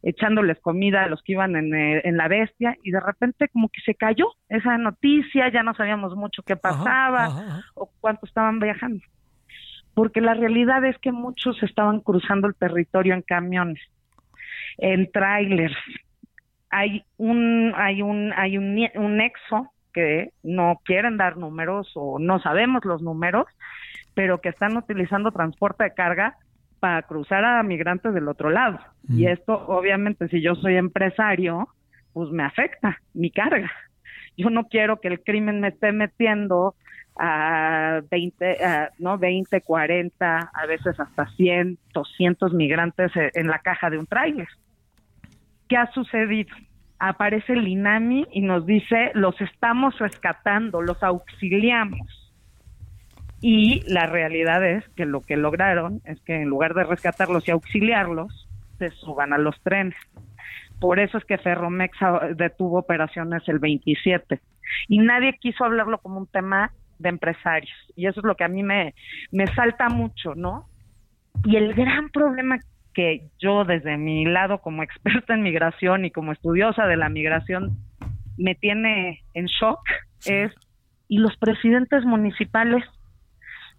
[0.04, 3.70] echándoles comida a los que iban en, eh, en la bestia, y de repente como
[3.70, 7.62] que se cayó esa noticia, ya no sabíamos mucho qué pasaba Ajá, ajá.
[7.74, 9.04] o cuánto estaban viajando.
[9.96, 13.82] Porque la realidad es que muchos estaban cruzando el territorio en camiones,
[14.78, 15.76] en trailers.
[16.74, 22.40] Hay un hay un hay un, un nexo que no quieren dar números o no
[22.40, 23.46] sabemos los números,
[24.14, 26.36] pero que están utilizando transporte de carga
[26.80, 28.80] para cruzar a migrantes del otro lado.
[29.08, 31.70] Y esto, obviamente, si yo soy empresario,
[32.12, 33.72] pues me afecta mi carga.
[34.36, 36.76] Yo no quiero que el crimen me esté metiendo
[37.16, 43.90] a 20, a, no 20, 40, a veces hasta 100, 200 migrantes en la caja
[43.90, 44.48] de un tráiler.
[45.74, 46.56] ¿Qué ha sucedido?
[47.00, 52.32] Aparece el y nos dice, los estamos rescatando, los auxiliamos.
[53.42, 57.52] Y la realidad es que lo que lograron es que en lugar de rescatarlos y
[57.52, 58.48] auxiliarlos,
[58.78, 59.96] se suban a los trenes.
[60.80, 61.98] Por eso es que Ferromex
[62.36, 64.42] detuvo operaciones el 27.
[64.90, 67.80] Y nadie quiso hablarlo como un tema de empresarios.
[67.96, 68.94] Y eso es lo que a mí me,
[69.32, 70.68] me salta mucho, ¿no?
[71.46, 72.60] Y el gran problema
[72.94, 77.78] que yo desde mi lado como experta en migración y como estudiosa de la migración
[78.38, 79.82] me tiene en shock
[80.26, 80.52] es,
[81.08, 82.84] ¿y los presidentes municipales?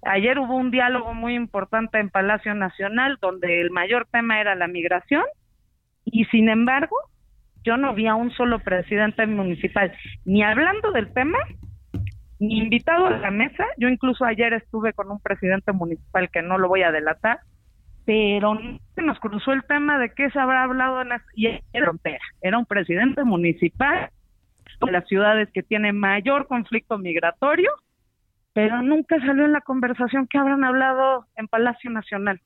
[0.02, 4.68] Ayer hubo un diálogo muy importante en Palacio Nacional donde el mayor tema era la
[4.68, 5.24] migración
[6.04, 6.96] y sin embargo
[7.64, 9.92] yo no vi a un solo presidente municipal
[10.24, 11.38] ni hablando del tema
[12.38, 13.64] ni invitado a la mesa.
[13.78, 17.40] Yo incluso ayer estuve con un presidente municipal que no lo voy a delatar,
[18.04, 18.58] pero
[18.94, 21.22] se nos cruzó el tema de qué se habrá hablado en la
[21.72, 22.24] frontera.
[22.42, 24.10] Era un presidente municipal
[24.80, 27.70] de las ciudades que tienen mayor conflicto migratorio,
[28.52, 32.40] pero nunca salió en la conversación que habrán hablado en Palacio Nacional.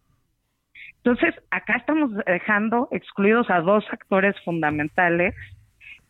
[0.98, 5.34] Entonces, acá estamos dejando excluidos a dos actores fundamentales,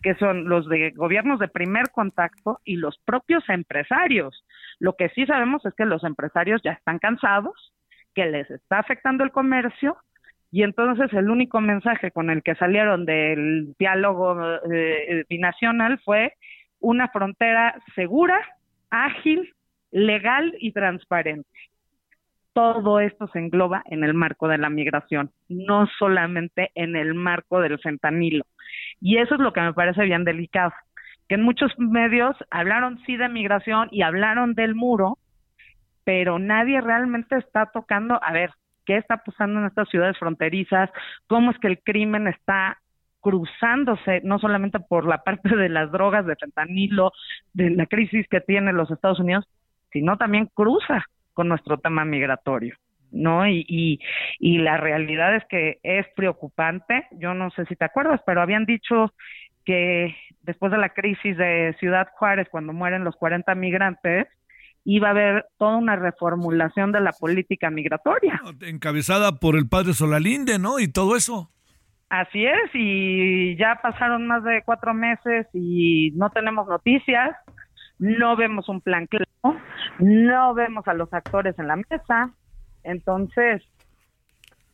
[0.02, 4.44] que son los de gobiernos de primer contacto y los propios empresarios.
[4.78, 7.72] Lo que sí sabemos es que los empresarios ya están cansados,
[8.18, 9.96] que les está afectando el comercio
[10.50, 14.36] y entonces el único mensaje con el que salieron del diálogo
[14.72, 16.32] eh, binacional fue
[16.80, 18.40] una frontera segura,
[18.90, 19.54] ágil,
[19.92, 21.48] legal y transparente.
[22.54, 27.60] Todo esto se engloba en el marco de la migración, no solamente en el marco
[27.60, 28.44] del fentanilo.
[29.00, 30.72] Y eso es lo que me parece bien delicado,
[31.28, 35.18] que en muchos medios hablaron sí de migración y hablaron del muro,
[36.08, 38.50] pero nadie realmente está tocando, a ver,
[38.86, 40.88] qué está pasando en estas ciudades fronterizas,
[41.26, 42.78] cómo es que el crimen está
[43.20, 47.12] cruzándose no solamente por la parte de las drogas, de fentanilo,
[47.52, 49.46] de la crisis que tienen los Estados Unidos,
[49.92, 51.04] sino también cruza
[51.34, 52.74] con nuestro tema migratorio.
[53.10, 53.46] ¿no?
[53.46, 54.00] Y, y,
[54.38, 57.06] y la realidad es que es preocupante.
[57.18, 59.12] Yo no sé si te acuerdas, pero habían dicho
[59.66, 64.26] que después de la crisis de Ciudad Juárez, cuando mueren los 40 migrantes,
[64.90, 68.40] iba a haber toda una reformulación de la política migratoria.
[68.62, 70.78] Encabezada por el padre Solalinde, ¿no?
[70.78, 71.50] Y todo eso.
[72.08, 77.36] Así es, y ya pasaron más de cuatro meses y no tenemos noticias,
[77.98, 79.60] no vemos un plan claro,
[79.98, 82.30] no vemos a los actores en la mesa,
[82.82, 83.62] entonces,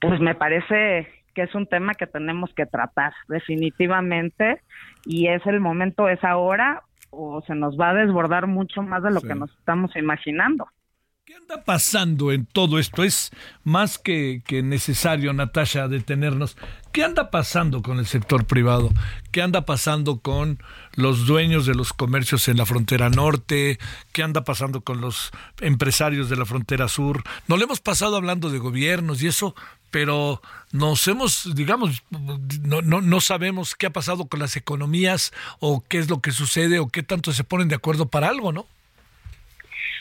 [0.00, 4.60] pues me parece que es un tema que tenemos que tratar definitivamente
[5.04, 6.84] y es el momento, es ahora
[7.16, 10.66] o se nos va a desbordar mucho más de lo que nos estamos imaginando.
[11.24, 13.02] ¿Qué anda pasando en todo esto?
[13.02, 13.30] Es
[13.62, 16.58] más que, que, necesario, Natasha, detenernos.
[16.94, 18.90] ¿Qué anda pasando con el sector privado?
[19.32, 20.58] ¿Qué anda pasando con
[20.94, 23.78] los dueños de los comercios en la frontera norte?
[24.12, 27.24] ¿Qué anda pasando con los empresarios de la frontera sur?
[27.48, 29.56] No le hemos pasado hablando de gobiernos y eso,
[29.90, 30.40] pero
[30.70, 32.04] nos hemos, digamos,
[32.62, 36.30] no, no, no sabemos qué ha pasado con las economías o qué es lo que
[36.30, 38.66] sucede o qué tanto se ponen de acuerdo para algo, ¿no?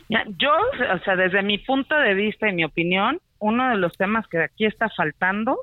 [0.10, 4.28] Yo, o sea, desde mi punto de vista y mi opinión, uno de los temas
[4.28, 5.58] que aquí está faltando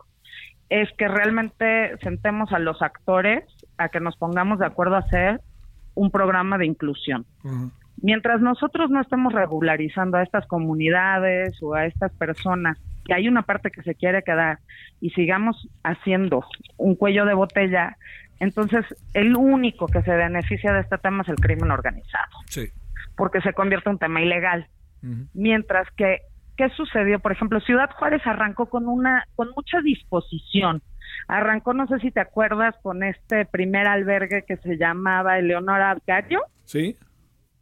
[0.71, 3.45] es que realmente sentemos a los actores
[3.77, 5.41] a que nos pongamos de acuerdo a hacer
[5.95, 7.27] un programa de inclusión.
[8.01, 13.43] Mientras nosotros no estemos regularizando a estas comunidades o a estas personas que hay una
[13.43, 14.61] parte que se quiere quedar
[15.01, 16.45] y sigamos haciendo
[16.77, 17.97] un cuello de botella,
[18.39, 22.31] entonces el único que se beneficia de este tema es el crimen organizado.
[22.47, 22.69] Sí.
[23.17, 24.69] Porque se convierte en un tema ilegal.
[25.35, 26.21] Mientras que,
[26.61, 27.21] ¿qué sucedió?
[27.21, 30.83] Por ejemplo, Ciudad Juárez arrancó con una, con mucha disposición.
[31.27, 36.43] Arrancó, no sé si te acuerdas, con este primer albergue que se llamaba Eleonora Vicario.
[36.65, 36.97] Sí.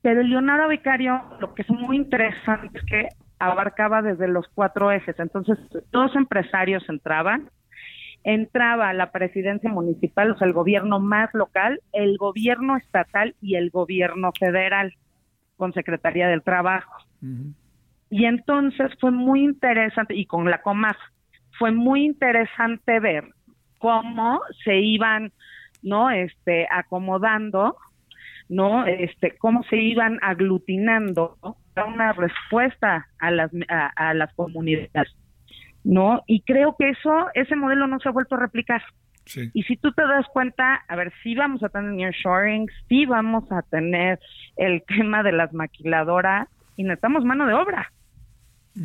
[0.02, 5.14] Pero Eleonora Vicario, lo que es muy interesante es que abarcaba desde los cuatro ejes.
[5.20, 5.56] Entonces,
[5.92, 7.50] dos empresarios entraban,
[8.24, 13.70] entraba la presidencia municipal, o sea, el gobierno más local, el gobierno estatal y el
[13.70, 14.94] gobierno federal,
[15.56, 16.96] con Secretaría del Trabajo.
[18.10, 20.96] Y entonces fue muy interesante, y con la COMAF,
[21.58, 23.24] fue muy interesante ver
[23.78, 25.32] cómo se iban,
[25.82, 26.10] ¿no?
[26.10, 27.76] Este, acomodando,
[28.48, 28.86] ¿no?
[28.86, 31.56] Este, cómo se iban aglutinando, ¿no?
[31.86, 35.14] una respuesta a las, a, las comunidades,
[35.84, 36.22] ¿no?
[36.26, 38.82] Y creo que eso, ese modelo no se ha vuelto a replicar.
[39.52, 43.44] Y si tú te das cuenta, a ver, sí vamos a tener nearshoring, sí vamos
[43.52, 44.18] a tener
[44.56, 47.92] el tema de las maquiladoras y necesitamos mano de obra.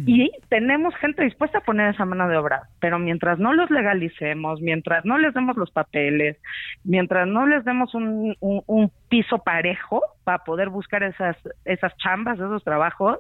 [0.08, 4.60] Y tenemos gente dispuesta a poner esa mano de obra, pero mientras no los legalicemos,
[4.60, 6.38] mientras no les demos los papeles,
[6.84, 12.64] mientras no les demos un, un, piso parejo para poder buscar esas, esas chambas, esos
[12.64, 13.20] trabajos,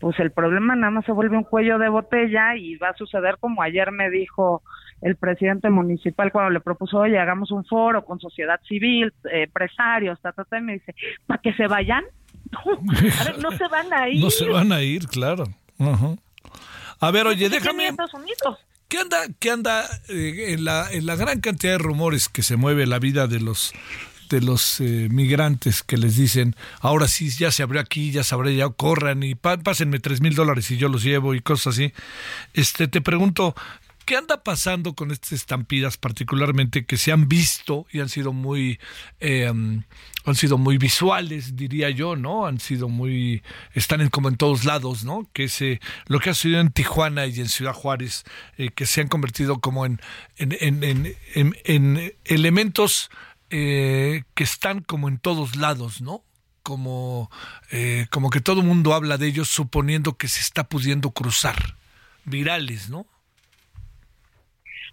[0.00, 3.38] pues el problema nada más se vuelve un cuello de botella y va a suceder
[3.38, 4.62] como ayer me dijo
[5.00, 10.20] el presidente municipal cuando le propuso, oye, hagamos un foro con sociedad civil, eh, empresarios,
[10.20, 10.94] ta, ta, ta, y me dice,
[11.26, 12.04] ¿para que se vayan?
[12.52, 14.24] No, a ver, no se van a ir.
[14.24, 15.44] No se van a ir, claro.
[17.00, 17.88] A ver, oye, ¿Qué tiene déjame...
[17.88, 18.58] Estados Unidos?
[18.88, 22.56] ¿Qué anda, qué anda eh, en, la, en la gran cantidad de rumores que se
[22.56, 23.72] mueve la vida de los
[24.30, 28.32] de los eh, migrantes que les dicen, ahora sí, ya se abrió aquí, ya se
[28.36, 31.74] abrió, ya corran y pá- pásenme tres mil dólares y yo los llevo y cosas
[31.74, 31.92] así.
[32.54, 33.56] Este, te pregunto,
[34.10, 38.80] ¿qué anda pasando con estas estampidas particularmente que se han visto y han sido muy,
[39.20, 42.44] eh, han sido muy visuales, diría yo, ¿no?
[42.44, 45.30] Han sido muy, están como en todos lados, ¿no?
[45.32, 48.24] Que se, lo que ha sucedido en Tijuana y en Ciudad Juárez,
[48.58, 50.00] eh, que se han convertido como en,
[50.38, 53.10] en- en- en elementos
[53.50, 56.24] eh, que están como en todos lados, ¿no?
[56.64, 57.30] Como,
[57.70, 61.76] eh, como que todo el mundo habla de ellos suponiendo que se está pudiendo cruzar.
[62.24, 63.06] Virales, ¿no?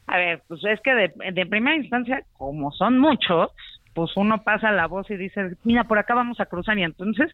[0.07, 3.51] A ver, pues es que de, de primera instancia, como son muchos,
[3.93, 7.33] pues uno pasa la voz y dice, mira, por acá vamos a cruzar y entonces,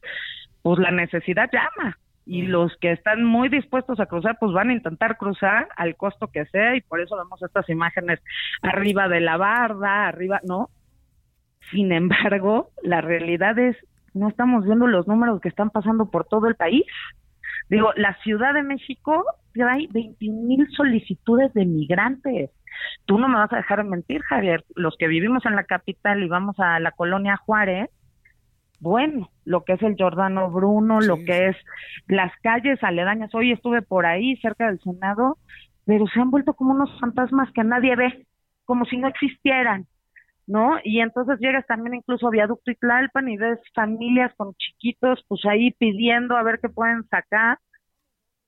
[0.61, 1.97] pues la necesidad llama.
[2.26, 6.28] Y los que están muy dispuestos a cruzar, pues van a intentar cruzar al costo
[6.28, 8.21] que sea y por eso vemos estas imágenes
[8.61, 10.69] arriba de la barda, arriba, ¿no?
[11.71, 13.76] Sin embargo, la realidad es,
[14.13, 16.86] no estamos viendo los números que están pasando por todo el país.
[17.69, 22.51] Digo, la Ciudad de México trae 21 mil solicitudes de migrantes.
[23.05, 24.63] Tú no me vas a dejar mentir, Javier.
[24.76, 27.89] Los que vivimos en la capital y vamos a la colonia Juárez,
[28.80, 31.57] bueno, lo que es el Giordano Bruno, lo que es
[32.07, 33.34] las calles aledañas.
[33.34, 35.38] Hoy estuve por ahí, cerca del Senado,
[35.86, 38.28] pero se han vuelto como unos fantasmas que nadie ve,
[38.65, 39.88] como si no existieran.
[40.47, 40.78] ¿no?
[40.84, 45.45] Y entonces llegas también incluso a Viaducto y Tlalpan y ves familias con chiquitos, pues
[45.45, 47.59] ahí pidiendo a ver qué pueden sacar.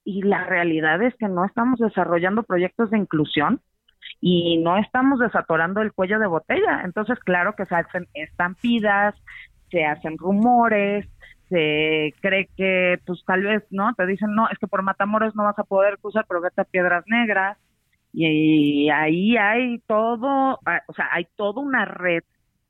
[0.03, 3.61] Y la realidad es que no estamos desarrollando proyectos de inclusión
[4.21, 6.81] y no estamos desatorando el cuello de botella.
[6.83, 9.15] Entonces, claro que se hacen estampidas,
[9.69, 11.07] se hacen rumores,
[11.49, 13.93] se cree que, pues tal vez, ¿no?
[13.95, 16.65] Te dicen, no, es que por Matamoros no vas a poder cruzar, pero vete a
[16.65, 17.57] Piedras Negras
[18.13, 20.53] y ahí hay todo,
[20.87, 22.23] o sea, hay toda una red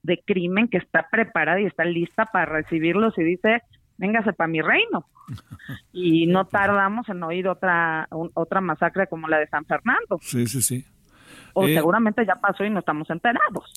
[0.04, 3.62] de crimen que está preparada y está lista para recibirlos y dice,
[3.98, 5.06] véngase para mi reino.
[5.94, 10.20] Y no tardamos en oír otra un- otra masacre como la de San Fernando.
[10.22, 10.86] Sí, sí, sí.
[11.56, 13.72] O Eh, seguramente ya pasó y no estamos enterados.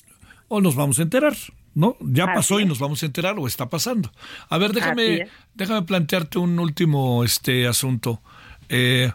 [0.49, 1.33] O nos vamos a enterar,
[1.73, 1.95] ¿no?
[2.01, 4.11] Ya Así pasó y nos vamos a enterar o está pasando.
[4.49, 8.21] A ver, déjame, déjame plantearte un último este asunto.
[8.67, 9.11] Eh,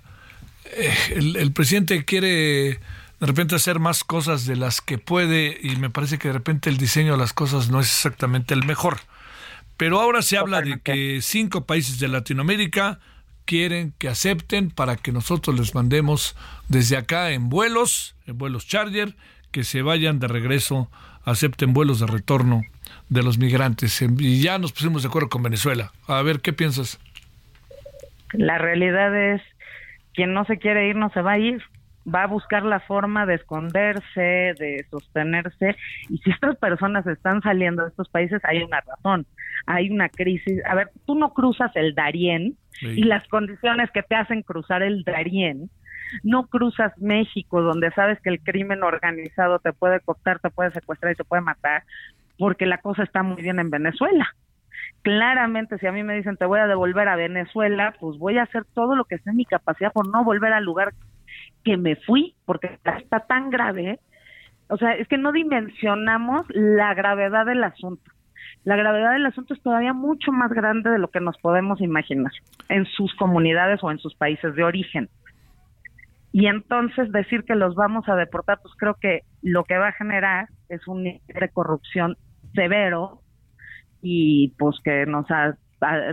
[0.64, 2.80] eh, el, el presidente quiere
[3.20, 6.70] de repente hacer más cosas de las que puede y me parece que de repente
[6.70, 8.98] el diseño de las cosas no es exactamente el mejor.
[9.76, 13.00] Pero ahora se habla de que cinco países de Latinoamérica
[13.44, 16.36] quieren que acepten para que nosotros les mandemos
[16.68, 19.14] desde acá en vuelos, en vuelos Charger,
[19.52, 20.90] que se vayan de regreso,
[21.24, 22.62] acepten vuelos de retorno
[23.08, 24.02] de los migrantes.
[24.02, 25.92] Y ya nos pusimos de acuerdo con Venezuela.
[26.08, 26.98] A ver, ¿qué piensas?
[28.32, 29.42] La realidad es,
[30.12, 31.62] quien no se quiere ir no se va a ir.
[32.06, 35.74] Va a buscar la forma de esconderse, de sostenerse.
[36.10, 39.24] Y si estas personas están saliendo de estos países, hay una razón.
[39.66, 40.60] Hay una crisis.
[40.66, 45.04] A ver, tú no cruzas el Darién Y las condiciones que te hacen cruzar el
[45.04, 45.70] Darién.
[46.22, 51.12] No cruzas México, donde sabes que el crimen organizado te puede cooptar, te puede secuestrar
[51.12, 51.82] y te puede matar,
[52.38, 54.32] porque la cosa está muy bien en Venezuela
[55.02, 58.44] claramente si a mí me dicen te voy a devolver a Venezuela, pues voy a
[58.44, 60.94] hacer todo lo que esté en mi capacidad por no volver al lugar
[61.62, 64.00] que me fui, porque está tan grave.
[64.68, 68.10] O sea, es que no dimensionamos la gravedad del asunto.
[68.64, 72.32] La gravedad del asunto es todavía mucho más grande de lo que nos podemos imaginar
[72.68, 75.08] en sus comunidades o en sus países de origen.
[76.32, 79.92] Y entonces decir que los vamos a deportar, pues creo que lo que va a
[79.92, 82.16] generar es un nivel de corrupción
[82.54, 83.20] severo
[84.02, 85.56] y pues que nos, a-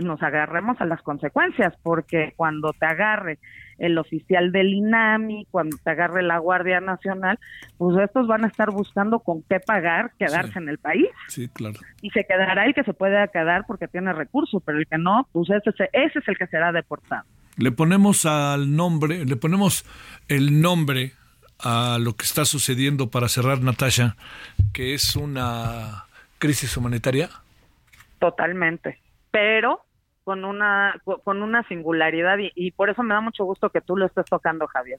[0.04, 3.38] nos agarremos a las consecuencias, porque cuando te agarre
[3.82, 7.38] el oficial del INAMI, cuando te agarre la Guardia Nacional,
[7.78, 10.58] pues estos van a estar buscando con qué pagar quedarse Sí.
[10.60, 11.06] en el país.
[11.28, 11.78] Sí, claro.
[12.00, 15.28] Y se quedará el que se puede quedar porque tiene recursos, pero el que no,
[15.32, 17.24] pues ese, se- ese es el que será deportado.
[17.56, 19.84] Le ponemos al nombre, le ponemos
[20.28, 21.12] el nombre
[21.58, 24.16] a lo que está sucediendo para cerrar, Natasha,
[24.72, 26.04] que es una
[26.38, 27.28] crisis humanitaria.
[28.18, 28.98] Totalmente.
[29.30, 29.84] Pero
[30.24, 33.96] con una co- con una singularidad y, por eso me da mucho gusto que tú
[33.96, 34.98] lo estés tocando, Javier.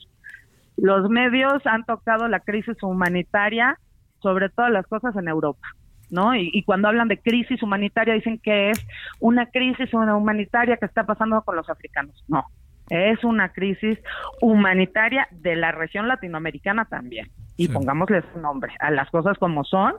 [0.78, 3.78] Los medios han tocado la crisis humanitaria,
[4.19, 5.67] sobre todas las cosas en Europa,
[6.09, 6.34] ¿no?
[6.36, 8.86] Y cuando hablan de crisis humanitaria dicen que es
[9.19, 12.24] una crisis humanitaria que está pasando con los africanos.
[12.28, 12.45] No,
[12.89, 13.99] es una crisis
[14.41, 17.30] humanitaria de la región latinoamericana también.
[17.58, 17.72] Y Sí.
[17.74, 19.93] pongámosles un nombre a las cosas como son.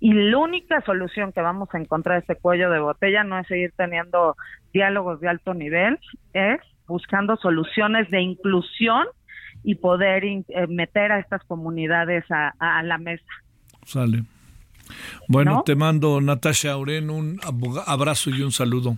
[0.00, 3.72] Y la única solución que vamos a encontrar este cuello de botella no es seguir
[3.76, 4.36] teniendo
[4.72, 5.98] diálogos de alto nivel,
[6.32, 9.06] es buscando soluciones de inclusión
[9.62, 13.24] y poder in- eh, meter a estas comunidades a, a la mesa.
[13.84, 14.24] Sale.
[15.28, 15.62] Bueno, ¿No?
[15.62, 17.40] te mando, Natasha Auren, un
[17.86, 18.96] abrazo y un saludo.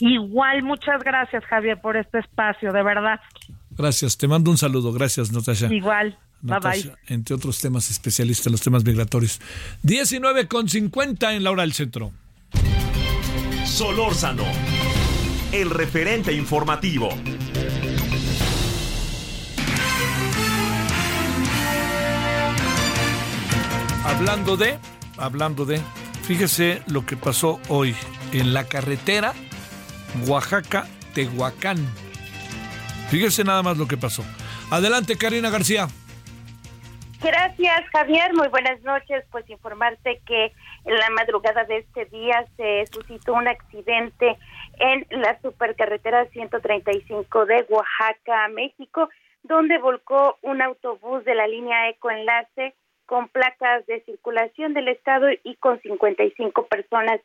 [0.00, 3.20] Igual, muchas gracias Javier por este espacio, de verdad.
[3.76, 4.92] Gracias, te mando un saludo.
[4.92, 5.72] Gracias, Natasha.
[5.72, 7.14] Igual, Natasha, bye.
[7.14, 9.40] entre otros temas especialistas en los temas migratorios.
[9.82, 12.12] 19 con 50 en la hora del centro.
[13.64, 14.44] Solórzano,
[15.52, 17.08] el referente informativo.
[24.04, 24.78] Hablando de,
[25.16, 25.80] hablando de,
[26.24, 27.94] fíjese lo que pasó hoy
[28.32, 29.32] en la carretera
[30.26, 31.78] Oaxaca-Tehuacán.
[33.10, 34.24] Fíjese nada más lo que pasó.
[34.70, 35.88] Adelante, Karina García.
[37.22, 38.34] Gracias, Javier.
[38.34, 39.24] Muy buenas noches.
[39.30, 40.52] Pues informarte que
[40.84, 44.36] en la madrugada de este día se suscitó un accidente
[44.80, 49.08] en la supercarretera 135 de Oaxaca, México,
[49.44, 52.74] donde volcó un autobús de la línea Ecoenlace
[53.06, 57.20] con placas de circulación del estado y con 55 personas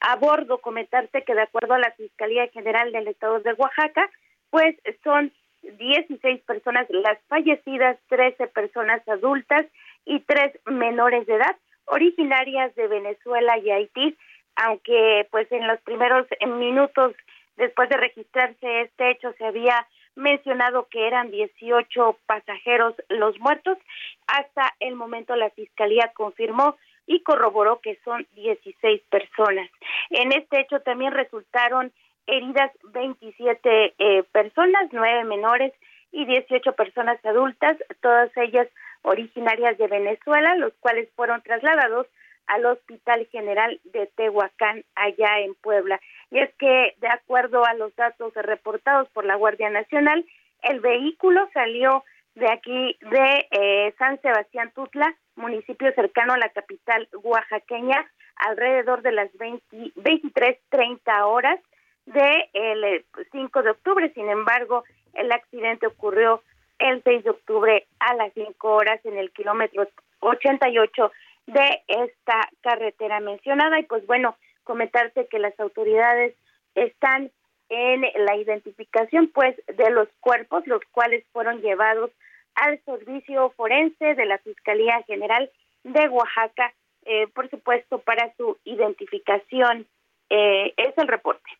[0.00, 0.58] a bordo.
[0.58, 4.08] Comentarte que de acuerdo a la Fiscalía General del Estado de Oaxaca,
[4.48, 5.30] pues son
[5.62, 9.66] 16 personas las fallecidas, 13 personas adultas
[10.04, 11.56] y tres menores de edad
[11.86, 14.16] originarias de Venezuela y Haití,
[14.56, 17.14] aunque pues en los primeros minutos
[17.56, 23.78] después de registrarse este hecho se había mencionado que eran 18 pasajeros los muertos,
[24.26, 29.70] hasta el momento la fiscalía confirmó y corroboró que son 16 personas.
[30.10, 31.92] En este hecho también resultaron
[32.26, 35.72] heridas 27 eh, personas, 9 menores
[36.10, 38.68] y 18 personas adultas, todas ellas
[39.02, 42.06] originarias de Venezuela, los cuales fueron trasladados
[42.46, 46.00] al Hospital General de Tehuacán, allá en Puebla.
[46.30, 50.24] Y es que, de acuerdo a los datos reportados por la Guardia Nacional,
[50.62, 52.04] el vehículo salió
[52.34, 58.06] de aquí, de eh, San Sebastián Tutla, municipio cercano a la capital oaxaqueña,
[58.36, 61.60] alrededor de las 20 23.30 horas
[62.06, 64.12] del el 5 de octubre.
[64.14, 64.84] Sin embargo,
[65.14, 66.42] el accidente ocurrió
[66.78, 69.86] el 6 de octubre a las 5 horas en el kilómetro
[70.20, 71.12] 88
[71.46, 73.78] de esta carretera mencionada.
[73.78, 76.34] Y pues bueno, comentarte que las autoridades
[76.74, 77.30] están
[77.68, 82.10] en la identificación pues de los cuerpos, los cuales fueron llevados
[82.54, 85.50] al servicio forense de la Fiscalía General
[85.84, 86.72] de Oaxaca,
[87.04, 89.86] eh, por supuesto, para su identificación.
[90.28, 91.50] Eh, es el reporte.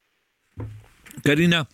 [1.24, 1.68] Karina,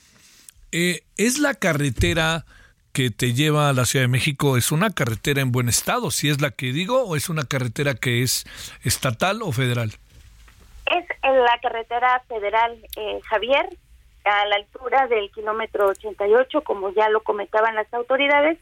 [0.73, 2.45] eh, ¿es la carretera
[2.93, 6.29] que te lleva a la Ciudad de México, es una carretera en buen estado, si
[6.29, 8.45] es la que digo, o es una carretera que es
[8.83, 9.93] estatal o federal?
[10.87, 13.69] Es en la carretera federal eh, Javier,
[14.25, 18.59] a la altura del kilómetro 88, como ya lo comentaban las autoridades,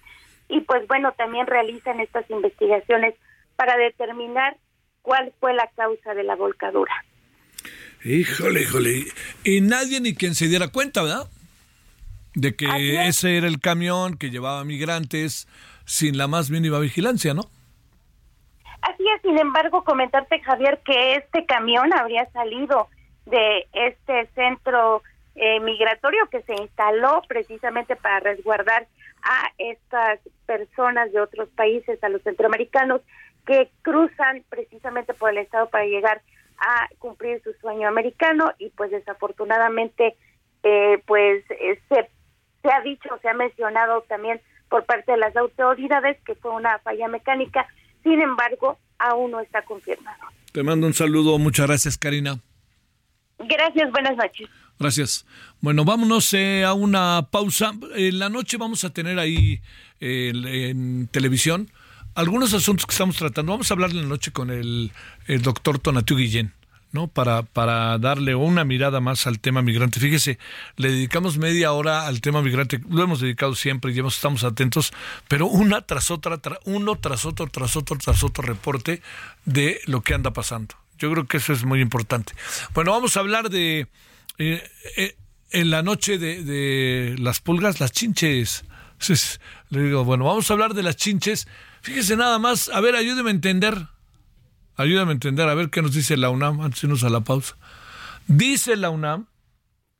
[0.48, 3.14] y pues bueno, también realizan estas investigaciones
[3.56, 4.56] para determinar
[5.02, 6.92] cuál fue la causa de la volcadura.
[8.04, 9.06] Híjole, híjole.
[9.44, 11.28] Y nadie ni quien se diera cuenta, ¿verdad?
[12.34, 13.16] De que es.
[13.16, 15.48] ese era el camión que llevaba migrantes
[15.84, 17.42] sin la más mínima vigilancia, ¿no?
[18.82, 22.88] Así es, sin embargo, comentarte, Javier, que este camión habría salido
[23.24, 25.02] de este centro
[25.34, 28.86] eh, migratorio que se instaló precisamente para resguardar
[29.22, 33.00] a estas personas de otros países, a los centroamericanos,
[33.46, 36.22] que cruzan precisamente por el estado para llegar
[36.58, 40.16] a cumplir su sueño americano y pues desafortunadamente
[40.62, 42.10] eh, pues eh, se,
[42.62, 46.78] se ha dicho, se ha mencionado también por parte de las autoridades que fue una
[46.80, 47.66] falla mecánica,
[48.02, 50.18] sin embargo aún no está confirmado.
[50.52, 52.40] Te mando un saludo, muchas gracias, Karina.
[53.38, 54.48] Gracias, buenas noches.
[54.78, 55.26] Gracias.
[55.60, 57.72] Bueno, vámonos eh, a una pausa.
[57.94, 59.60] En la noche vamos a tener ahí
[60.00, 60.32] eh,
[60.70, 61.70] en televisión
[62.16, 63.52] algunos asuntos que estamos tratando.
[63.52, 64.90] Vamos a hablar en la noche con el,
[65.42, 66.52] doctor Tonatiu Guillén.
[66.92, 67.08] ¿no?
[67.08, 70.00] Para, para darle una mirada más al tema migrante.
[70.00, 70.38] Fíjese,
[70.76, 74.94] le dedicamos media hora al tema migrante, lo hemos dedicado siempre y estamos atentos,
[75.28, 79.02] pero una tras otra, tra- uno tras otro, tras otro, tras otro reporte
[79.44, 80.74] de lo que anda pasando.
[80.98, 82.32] Yo creo que eso es muy importante.
[82.72, 83.88] Bueno, vamos a hablar de
[84.38, 85.16] eh, eh,
[85.50, 88.64] en la noche de, las pulgas, las chinches.
[89.70, 91.46] Le digo, bueno, vamos a hablar de las chinches.
[91.86, 93.86] Fíjese nada más, a ver, ayúdeme a entender.
[94.74, 97.20] Ayúdame a entender, a ver qué nos dice la UNAM antes de irnos a la
[97.20, 97.56] pausa.
[98.26, 99.26] Dice la UNAM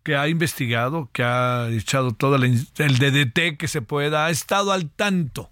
[0.02, 4.90] que ha investigado, que ha echado todo el DDT que se pueda, ha estado al
[4.90, 5.48] tanto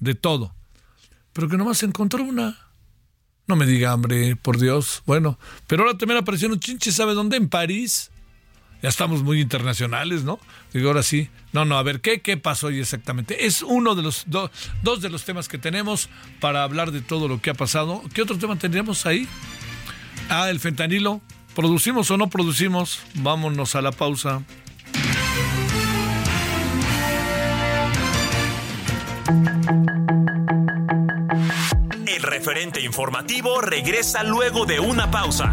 [0.00, 0.56] de todo.
[1.32, 2.58] pero que nomás encontró una.
[3.46, 5.04] No me diga, hombre, por Dios.
[5.06, 7.36] Bueno, pero ahora también aparecieron chinches, ¿sabe dónde?
[7.36, 8.10] En París.
[8.86, 10.38] Ya estamos muy internacionales, ¿no?
[10.72, 11.28] Digo, ahora sí.
[11.52, 13.44] No, no, a ver, ¿qué, qué pasó hoy exactamente?
[13.44, 16.08] Es uno de los dos de los temas que tenemos
[16.38, 18.00] para hablar de todo lo que ha pasado.
[18.14, 19.26] ¿Qué otro tema tendríamos ahí?
[20.28, 21.20] Ah, el fentanilo.
[21.56, 23.00] ¿Producimos o no producimos?
[23.14, 24.44] Vámonos a la pausa.
[32.06, 35.52] El referente informativo regresa luego de una pausa.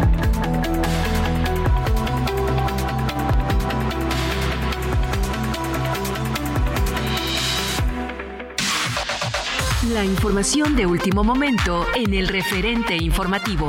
[9.93, 13.67] La información de último momento en el referente informativo.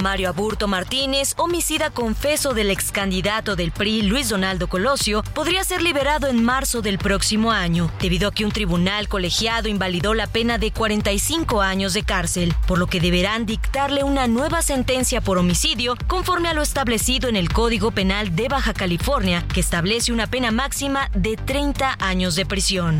[0.00, 5.82] Mario Aburto Martínez, homicida confeso del ex candidato del PRI Luis Donaldo Colosio, podría ser
[5.82, 10.56] liberado en marzo del próximo año, debido a que un tribunal colegiado invalidó la pena
[10.56, 15.94] de 45 años de cárcel, por lo que deberán dictarle una nueva sentencia por homicidio
[16.06, 20.52] conforme a lo establecido en el Código Penal de Baja California, que establece una pena
[20.52, 22.98] máxima de 30 años de prisión.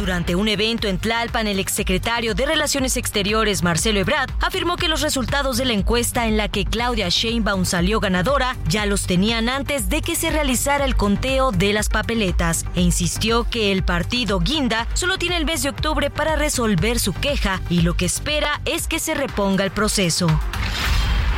[0.00, 5.02] Durante un evento en Tlalpan, el exsecretario de Relaciones Exteriores, Marcelo Ebrard, afirmó que los
[5.02, 9.90] resultados de la encuesta en la que Claudia Sheinbaum salió ganadora ya los tenían antes
[9.90, 14.88] de que se realizara el conteo de las papeletas e insistió que el partido Guinda
[14.94, 18.86] solo tiene el mes de octubre para resolver su queja y lo que espera es
[18.86, 20.28] que se reponga el proceso.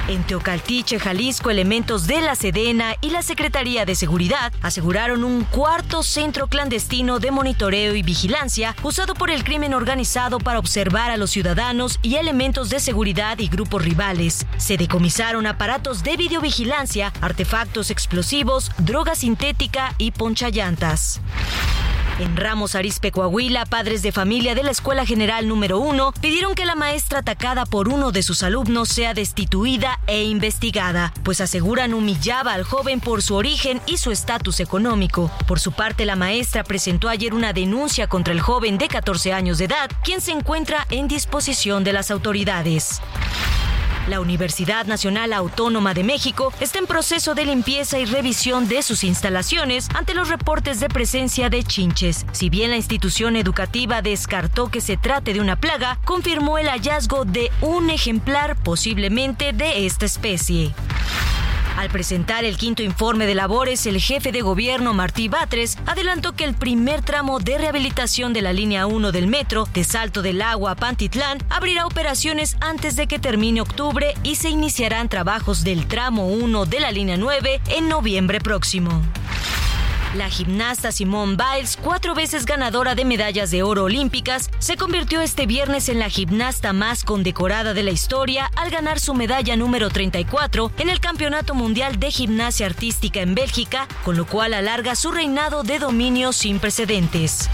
[0.09, 6.03] En Teocaltiche, Jalisco, elementos de la Sedena y la Secretaría de Seguridad aseguraron un cuarto
[6.03, 11.30] centro clandestino de monitoreo y vigilancia usado por el crimen organizado para observar a los
[11.30, 14.44] ciudadanos y elementos de seguridad y grupos rivales.
[14.57, 21.20] Se decomisaron aparatos de videovigilancia, artefactos explosivos, droga sintética y ponchallantas.
[22.18, 26.66] En Ramos Arizpe, Coahuila, padres de familia de la Escuela General número 1 pidieron que
[26.66, 32.52] la maestra atacada por uno de sus alumnos sea destituida e investigada, pues aseguran humillaba
[32.52, 35.30] al joven por su origen y su estatus económico.
[35.46, 39.58] Por su parte, la maestra presentó ayer una denuncia contra el joven de 14 años
[39.58, 43.00] de edad, quien se encuentra en disposición de las autoridades.
[44.09, 49.05] La Universidad Nacional Autónoma de México está en proceso de limpieza y revisión de sus
[49.05, 52.26] instalaciones ante los reportes de presencia de chinches.
[52.32, 57.24] Si bien la institución educativa descartó que se trate de una plaga, confirmó el hallazgo
[57.24, 60.74] de un ejemplar posiblemente de esta especie.
[61.76, 66.44] Al presentar el quinto informe de labores, el jefe de gobierno Martí Batres adelantó que
[66.44, 70.72] el primer tramo de rehabilitación de la línea 1 del metro de Salto del Agua
[70.72, 76.26] a Pantitlán abrirá operaciones antes de que termine octubre y se iniciarán trabajos del tramo
[76.26, 79.02] 1 de la línea 9 en noviembre próximo.
[80.14, 85.46] La gimnasta Simone Biles, cuatro veces ganadora de medallas de oro olímpicas, se convirtió este
[85.46, 90.70] viernes en la gimnasta más condecorada de la historia al ganar su medalla número 34
[90.76, 95.62] en el Campeonato Mundial de Gimnasia Artística en Bélgica, con lo cual alarga su reinado
[95.62, 97.48] de dominio sin precedentes.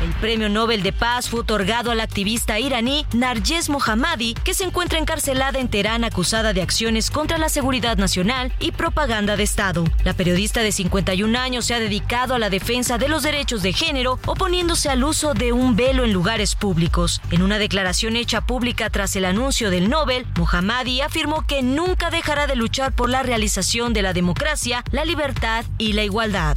[0.00, 4.62] El premio Nobel de Paz fue otorgado a la activista iraní Narges Mohammadi, que se
[4.62, 9.84] encuentra encarcelada en Teherán acusada de acciones contra la seguridad nacional y propaganda de Estado.
[10.04, 13.72] La periodista de 51 años se ha dedicado a la defensa de los derechos de
[13.72, 17.20] género, oponiéndose al uso de un velo en lugares públicos.
[17.32, 22.46] En una declaración hecha pública tras el anuncio del Nobel, Mohammadi afirmó que nunca dejará
[22.46, 26.56] de luchar por la realización de la democracia, la libertad y la igualdad.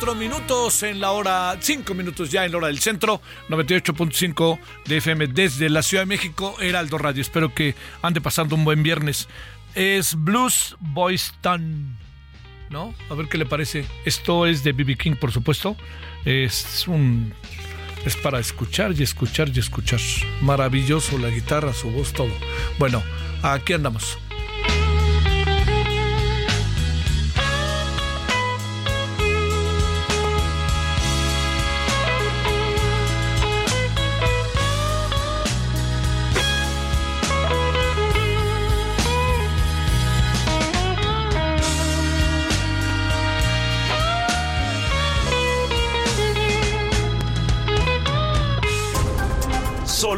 [0.00, 3.20] 4 minutos en la hora, 5 minutos ya en la hora del centro,
[3.50, 7.20] 98.5 de FM desde la Ciudad de México, Heraldo Radio.
[7.20, 9.28] Espero que ande pasando un buen viernes.
[9.74, 11.98] Es Blues Boys Town,
[12.70, 12.94] ¿no?
[13.10, 13.84] A ver qué le parece.
[14.06, 15.76] Esto es de BB King, por supuesto.
[16.24, 17.34] Es un.
[18.06, 20.00] Es para escuchar y escuchar y escuchar.
[20.40, 22.32] Maravilloso la guitarra, su voz, todo.
[22.78, 23.02] Bueno,
[23.42, 24.16] aquí andamos.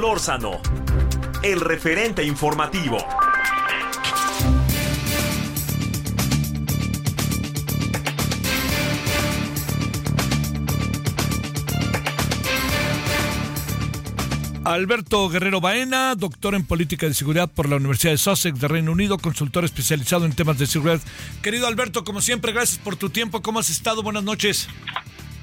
[0.03, 0.61] Solórzano,
[1.45, 2.99] el referente informativo.
[14.65, 18.91] Alberto Guerrero Baena, doctor en política de seguridad por la Universidad de Sussex de Reino
[18.91, 21.01] Unido, consultor especializado en temas de seguridad.
[21.43, 23.41] Querido Alberto, como siempre, gracias por tu tiempo.
[23.41, 24.03] ¿Cómo has estado?
[24.03, 24.69] Buenas noches.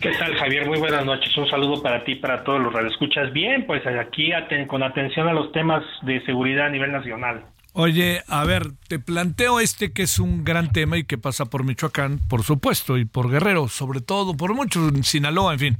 [0.01, 0.65] ¿Qué tal, Javier?
[0.65, 1.35] Muy buenas noches.
[1.35, 3.33] Un saludo para ti y para todos los radioescuchas.
[3.33, 4.31] Bien, pues aquí
[4.67, 7.45] con atención a los temas de seguridad a nivel nacional.
[7.73, 11.65] Oye, a ver, te planteo este que es un gran tema y que pasa por
[11.65, 15.77] Michoacán, por supuesto, y por Guerrero, sobre todo, por mucho en Sinaloa, en fin.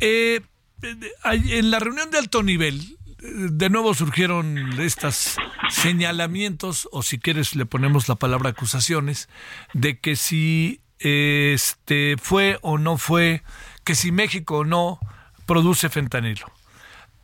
[0.00, 0.40] Eh,
[0.82, 5.36] en la reunión de alto nivel, de nuevo surgieron estos
[5.70, 9.28] señalamientos, o si quieres le ponemos la palabra acusaciones,
[9.72, 13.42] de que si este fue o no fue,
[13.84, 14.98] que si México o no
[15.46, 16.46] produce fentanilo.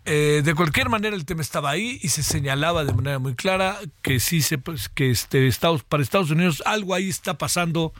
[0.05, 3.79] Eh, de cualquier manera el tema estaba ahí y se señalaba de manera muy clara
[4.01, 7.93] que sí se pues, que este Estados para Estados Unidos algo ahí está pasando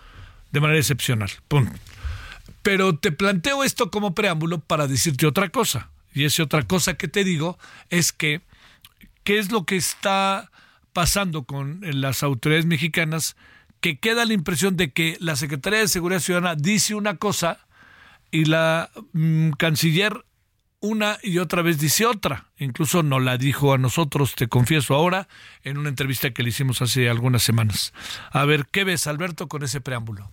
[0.51, 1.31] de manera excepcional.
[2.62, 5.91] Pero te planteo esto como preámbulo para decirte otra cosa.
[6.14, 7.59] Y esa otra cosa que te digo
[7.91, 8.41] es que
[9.22, 10.51] qué es lo que está
[10.95, 13.37] pasando con las autoridades mexicanas
[13.81, 17.59] que queda la impresión de que la Secretaría de Seguridad Ciudadana dice una cosa
[18.31, 20.24] y la mm, canciller
[20.81, 22.45] una y otra vez dice otra.
[22.59, 25.26] Incluso no la dijo a nosotros, te confieso ahora,
[25.64, 27.93] en una entrevista que le hicimos hace algunas semanas.
[28.33, 30.29] A ver, ¿qué ves, Alberto, con ese preámbulo?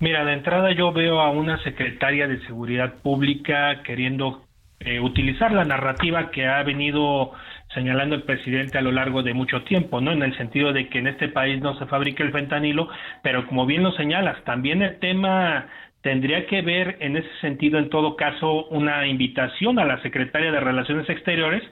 [0.00, 4.44] Mira, de entrada yo veo a una secretaria de Seguridad Pública queriendo
[4.80, 7.32] eh, utilizar la narrativa que ha venido
[7.74, 10.12] señalando el presidente a lo largo de mucho tiempo, ¿no?
[10.12, 12.88] En el sentido de que en este país no se fabrica el fentanilo,
[13.22, 15.66] pero como bien lo señalas, también el tema
[16.02, 20.60] tendría que ver en ese sentido, en todo caso, una invitación a la secretaria de
[20.60, 21.62] Relaciones Exteriores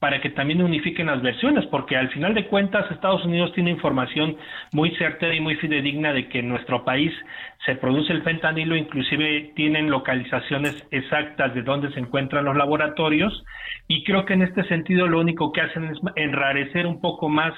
[0.00, 4.34] para que también unifiquen las versiones, porque al final de cuentas Estados Unidos tiene información
[4.72, 7.12] muy certera y muy fidedigna de que en nuestro país
[7.66, 13.44] se produce el fentanilo, inclusive tienen localizaciones exactas de dónde se encuentran los laboratorios,
[13.88, 17.52] y creo que en este sentido lo único que hacen es enrarecer un poco más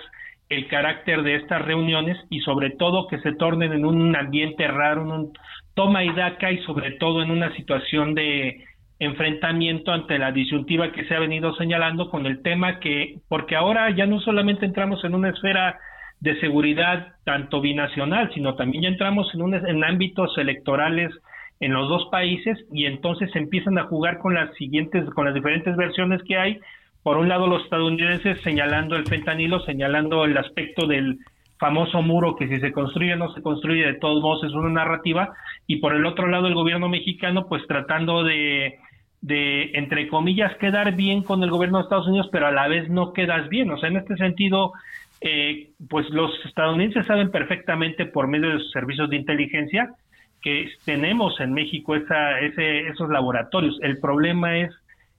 [0.49, 5.03] el carácter de estas reuniones y sobre todo que se tornen en un ambiente raro,
[5.03, 5.33] en un
[5.75, 8.65] toma y daca y sobre todo en una situación de
[9.05, 13.91] enfrentamiento ante la disyuntiva que se ha venido señalando con el tema que, porque ahora
[13.91, 15.79] ya no solamente entramos en una esfera
[16.21, 21.13] de seguridad tanto binacional, sino también ya entramos en, un, en ámbitos electorales
[21.59, 25.77] en los dos países y entonces empiezan a jugar con las siguientes, con las diferentes
[25.77, 26.61] versiones que hay.
[27.03, 31.19] Por un lado los estadounidenses señalando el fentanilo, señalando el aspecto del
[31.59, 34.69] famoso muro que si se construye o no se construye, de todos modos es una
[34.69, 35.33] narrativa,
[35.67, 38.79] y por el otro lado el gobierno mexicano pues tratando de,
[39.23, 42.91] de, entre comillas, quedar bien con el gobierno de Estados Unidos, pero a la vez
[42.91, 43.71] no quedas bien.
[43.71, 44.73] O sea, en este sentido,
[45.21, 49.95] eh, pues los estadounidenses saben perfectamente por medio de sus servicios de inteligencia
[50.43, 53.79] que tenemos en México esa, ese, esos laboratorios.
[53.81, 54.71] El problema es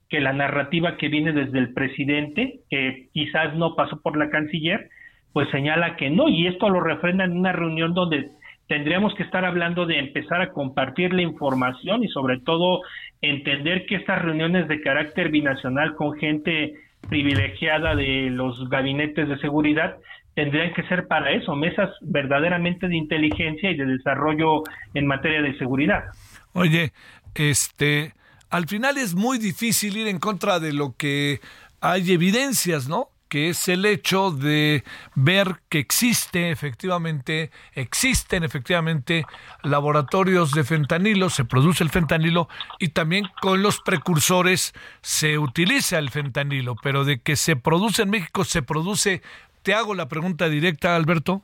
[0.10, 4.90] que la narrativa que viene desde el presidente, que quizás no pasó por la canciller,
[5.32, 8.30] pues señala que no, y esto lo refrenda en una reunión donde
[8.68, 12.82] tendríamos que estar hablando de empezar a compartir la información y sobre todo
[13.22, 16.74] entender que estas reuniones de carácter binacional con gente
[17.10, 19.98] privilegiada de los gabinetes de seguridad
[20.36, 25.58] tendrían que ser para eso, mesas verdaderamente de inteligencia y de desarrollo en materia de
[25.58, 26.06] seguridad.
[26.54, 26.92] Oye,
[27.36, 28.14] este,
[28.50, 31.40] al final es muy difícil ir en contra de lo que
[31.82, 33.10] hay evidencias, ¿no?
[33.34, 34.84] Que es el hecho de
[35.16, 39.26] ver que existe efectivamente, existen efectivamente
[39.64, 44.72] laboratorios de fentanilo, se produce el fentanilo y también con los precursores
[45.02, 49.24] se utiliza el fentanilo, pero de que se produce en México, se produce,
[49.64, 51.42] te hago la pregunta directa, Alberto.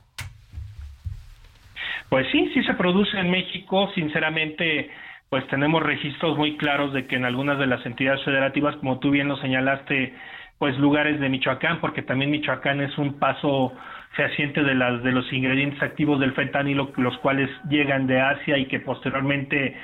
[2.08, 4.92] Pues sí, sí se produce en México, sinceramente
[5.28, 9.10] pues tenemos registros muy claros de que en algunas de las entidades federativas, como tú
[9.10, 10.14] bien lo señalaste,
[10.60, 13.72] pues lugares de Michoacán, porque también Michoacán es un paso
[14.10, 18.66] fehaciente de las de los ingredientes activos del fentanilo, los cuales llegan de Asia y
[18.66, 19.74] que posteriormente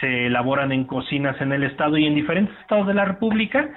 [0.00, 3.70] se elaboran en cocinas en el estado y en diferentes estados de la República.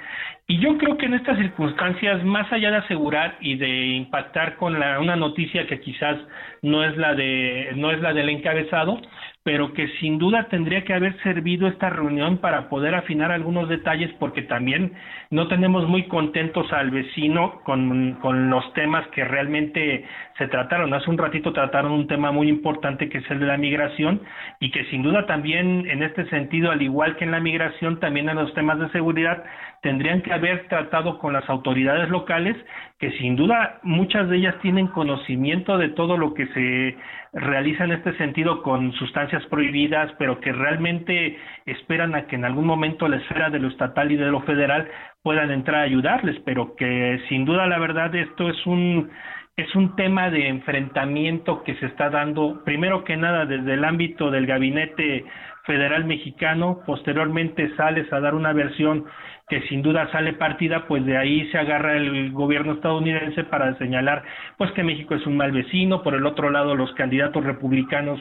[0.47, 4.79] Y yo creo que en estas circunstancias, más allá de asegurar y de impactar con
[4.79, 6.17] la, una noticia que quizás
[6.63, 8.99] no es la de no es la del encabezado,
[9.47, 14.11] pero que sin duda tendría que haber servido esta reunión para poder afinar algunos detalles,
[14.19, 14.91] porque también
[15.29, 20.03] no tenemos muy contentos al vecino con, con los temas que realmente
[20.37, 20.93] se trataron.
[20.93, 24.19] Hace un ratito trataron un tema muy importante que es el de la migración
[24.59, 28.27] y que sin duda también en este sentido, al igual que en la migración, también
[28.27, 29.45] en los temas de seguridad,
[29.87, 32.57] tendrían que haber tratado con las autoridades locales,
[32.99, 36.97] que sin duda muchas de ellas tienen conocimiento de todo lo que se
[37.31, 42.65] realiza en este sentido con sustancias prohibidas, pero que realmente esperan a que en algún
[42.65, 44.89] momento la esfera de lo estatal y de lo federal
[45.23, 49.09] puedan entrar a ayudarles, pero que sin duda la verdad esto es un
[49.55, 54.31] es un tema de enfrentamiento que se está dando primero que nada desde el ámbito
[54.31, 55.23] del gabinete
[55.67, 59.05] federal mexicano, posteriormente sales a dar una versión
[59.47, 64.23] que sin duda sale partida, pues de ahí se agarra el gobierno estadounidense para señalar
[64.57, 68.19] pues que México es un mal vecino, por el otro lado los candidatos republicanos,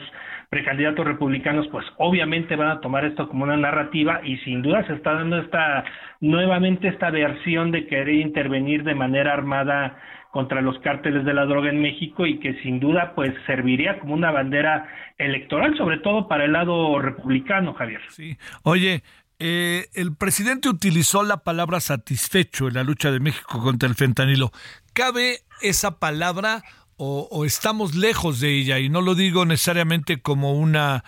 [0.49, 4.93] precandidatos republicanos, pues obviamente van a tomar esto como una narrativa y sin duda se
[4.93, 5.83] está dando esta
[6.21, 9.97] nuevamente esta versión de querer intervenir de manera armada
[10.31, 14.13] contra los cárteles de la droga en México y que sin duda pues serviría como
[14.13, 18.01] una bandera electoral, sobre todo para el lado republicano, Javier.
[18.09, 18.37] Sí.
[18.63, 19.01] Oye,
[19.39, 24.51] eh, el presidente utilizó la palabra satisfecho en la lucha de México contra el fentanilo.
[24.93, 26.63] ¿Cabe esa palabra
[26.95, 28.79] o, estamos lejos de ella?
[28.79, 31.03] Y no lo digo necesariamente como una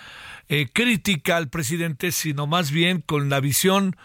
[0.48, 3.96] eh, crítica al presidente, sino más bien con la visión,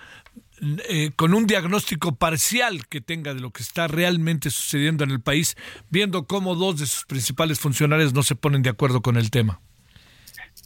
[0.89, 5.21] eh, con un diagnóstico parcial que tenga de lo que está realmente sucediendo en el
[5.21, 5.55] país,
[5.91, 9.61] viendo cómo dos de sus principales funcionarios no se ponen de acuerdo con el tema.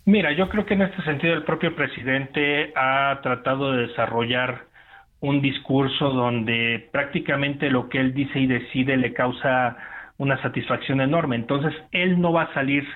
[0.04, 4.66] Mira, yo creo que en este sentido el propio presidente ha tratado de desarrollar
[5.20, 9.76] un discurso donde prácticamente lo que él dice y decide le causa
[10.16, 11.36] una satisfacción enorme.
[11.36, 12.86] Entonces, él no va a salir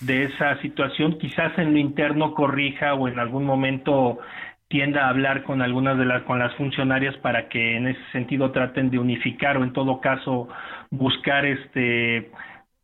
[0.00, 4.18] de esa situación, quizás en lo interno corrija o en algún momento
[4.68, 8.52] tienda a hablar con algunas de las con las funcionarias para que en ese sentido
[8.52, 10.48] traten de unificar o en todo caso
[10.90, 12.30] buscar este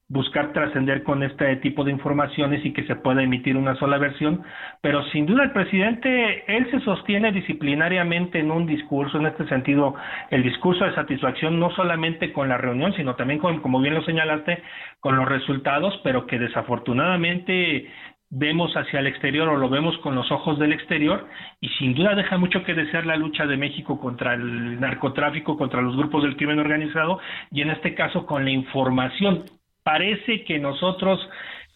[0.09, 4.43] buscar trascender con este tipo de informaciones y que se pueda emitir una sola versión,
[4.81, 9.97] pero sin duda el presidente, él se sostiene disciplinariamente en un discurso, en este sentido,
[10.31, 14.05] el discurso de satisfacción no solamente con la reunión, sino también con, como bien lo
[14.05, 14.63] señalaste,
[15.01, 17.91] con los resultados, pero que desafortunadamente
[18.31, 21.27] vemos hacia el exterior o lo vemos con los ojos del exterior
[21.61, 25.81] y sin duda deja mucho que desear la lucha de México contra el narcotráfico, contra
[25.81, 27.21] los grupos del crimen organizado
[27.53, 29.45] y en este caso con la información
[29.87, 31.21] parece que nosotros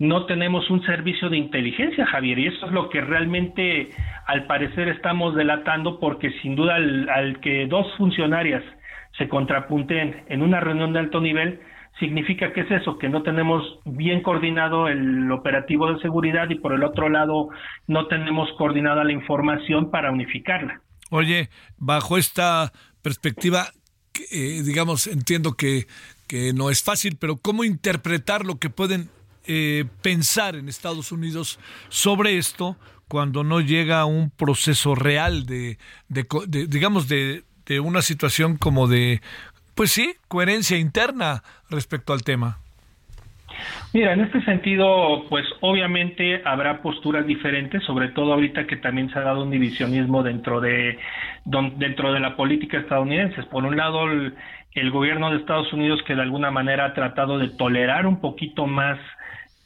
[0.01, 3.91] no tenemos un servicio de inteligencia, Javier, y eso es lo que realmente
[4.27, 8.65] al parecer estamos delatando porque sin duda al, que dos funcionarias
[9.17, 11.61] se contrapunten en una reunión de alto nivel,
[12.01, 16.73] significa que es eso, que no tenemos bien coordinado el operativo de seguridad y por
[16.73, 17.51] el otro lado
[17.87, 20.81] no tenemos coordinada la información para unificarla.
[21.11, 21.49] Oye,
[21.79, 23.67] bajo esta perspectiva,
[24.33, 25.87] eh, digamos, entiendo que,
[26.31, 29.09] que no es fácil, pero ¿cómo interpretar lo que pueden
[29.49, 31.59] eh, pensar en Estados Unidos
[31.89, 32.77] sobre esto
[33.09, 35.77] cuando no llega a un proceso real de,
[36.09, 39.21] digamos, de, de una situación como de,
[39.75, 42.59] pues sí, coherencia interna respecto al tema?
[43.93, 49.19] Mira, en este sentido, pues obviamente habrá posturas diferentes, sobre todo ahorita que también se
[49.19, 50.97] ha dado un divisionismo dentro de
[51.45, 53.43] dentro de la política estadounidense.
[53.45, 54.35] Por un lado, el,
[54.75, 58.67] el gobierno de Estados Unidos que de alguna manera ha tratado de tolerar un poquito
[58.67, 58.99] más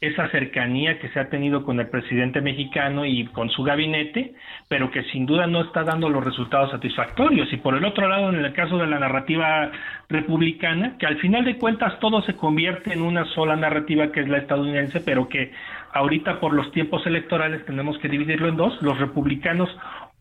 [0.01, 4.33] esa cercanía que se ha tenido con el presidente mexicano y con su gabinete,
[4.67, 7.51] pero que sin duda no está dando los resultados satisfactorios.
[7.53, 9.71] Y por el otro lado, en el caso de la narrativa
[10.09, 14.27] republicana, que al final de cuentas todo se convierte en una sola narrativa que es
[14.27, 15.51] la estadounidense, pero que
[15.93, 18.79] ahorita por los tiempos electorales tenemos que dividirlo en dos.
[18.81, 19.69] Los republicanos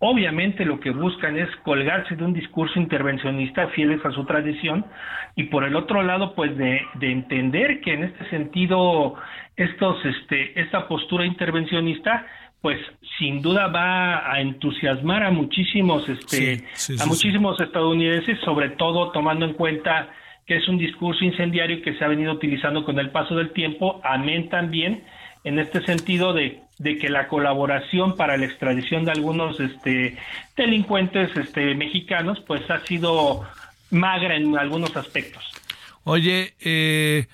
[0.07, 4.85] obviamente lo que buscan es colgarse de un discurso intervencionista fieles a su tradición
[5.35, 9.15] y por el otro lado pues de, entender que en este sentido
[9.57, 12.27] estos este esta postura intervencionista
[12.61, 12.79] pues
[13.19, 16.65] sin duda va a entusiasmar a muchísimos este
[17.01, 20.11] a muchísimos estadounidenses sobre todo tomando en cuenta
[20.47, 24.03] que es un discurso incendiario que se ha venido utilizando con el paso del tiempo
[24.05, 25.03] amén también
[25.45, 30.17] en este sentido de, de que la colaboración para la extradición de algunos este,
[30.57, 33.47] delincuentes este, mexicanos pues ha sido
[33.91, 35.45] magra en algunos aspectos.
[36.03, 37.27] Oye, eh,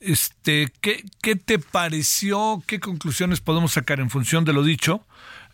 [0.00, 2.62] este, ¿qué, ¿qué te pareció?
[2.66, 5.02] ¿Qué conclusiones podemos sacar en función de lo dicho?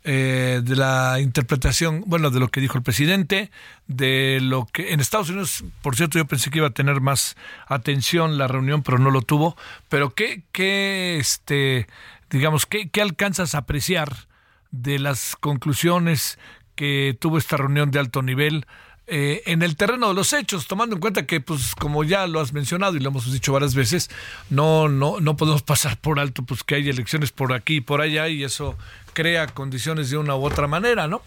[0.07, 3.51] Eh, de la interpretación, bueno, de lo que dijo el presidente,
[3.87, 7.37] de lo que en Estados Unidos, por cierto, yo pensé que iba a tener más
[7.69, 9.57] atención la reunión, pero no lo tuvo.
[9.89, 11.87] Pero qué, qué, este,
[12.29, 14.29] digamos, qué, qué alcanzas a apreciar
[14.73, 16.39] de las conclusiones
[16.75, 18.67] que tuvo esta reunión de alto nivel
[19.07, 22.41] eh, en el terreno de los hechos, tomando en cuenta que, pues, como ya lo
[22.41, 24.11] has mencionado y lo hemos dicho varias veces,
[24.51, 28.01] no, no, no podemos pasar por alto, pues, que hay elecciones por aquí y por
[28.01, 28.77] allá y eso
[29.13, 31.23] crea condiciones de una u otra manera, ¿no?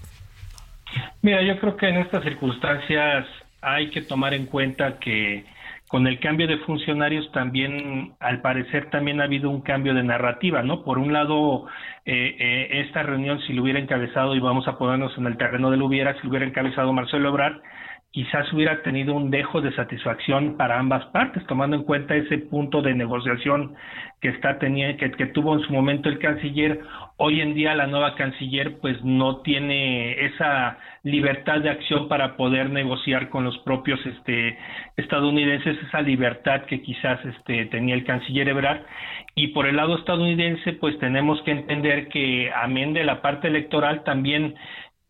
[1.21, 3.27] Mira, yo creo que en estas circunstancias
[3.61, 5.45] hay que tomar en cuenta que
[5.87, 10.61] con el cambio de funcionarios también, al parecer, también ha habido un cambio de narrativa,
[10.61, 10.83] ¿no?
[10.83, 11.65] Por un lado,
[12.05, 15.71] eh, eh, esta reunión, si lo hubiera encabezado, y vamos a ponernos en el terreno
[15.71, 17.61] del hubiera, si lo hubiera encabezado Marcelo Ebrard,
[18.11, 22.81] quizás hubiera tenido un dejo de satisfacción para ambas partes, tomando en cuenta ese punto
[22.81, 23.75] de negociación
[24.21, 26.79] que está tenía, que, tuvo en su momento el canciller.
[27.17, 32.71] Hoy en día la nueva canciller pues no tiene esa libertad de acción para poder
[32.71, 34.57] negociar con los propios este
[34.95, 38.81] estadounidenses, esa libertad que quizás este tenía el canciller Ebrard.
[39.35, 44.03] Y por el lado estadounidense pues tenemos que entender que amén de la parte electoral
[44.03, 44.55] también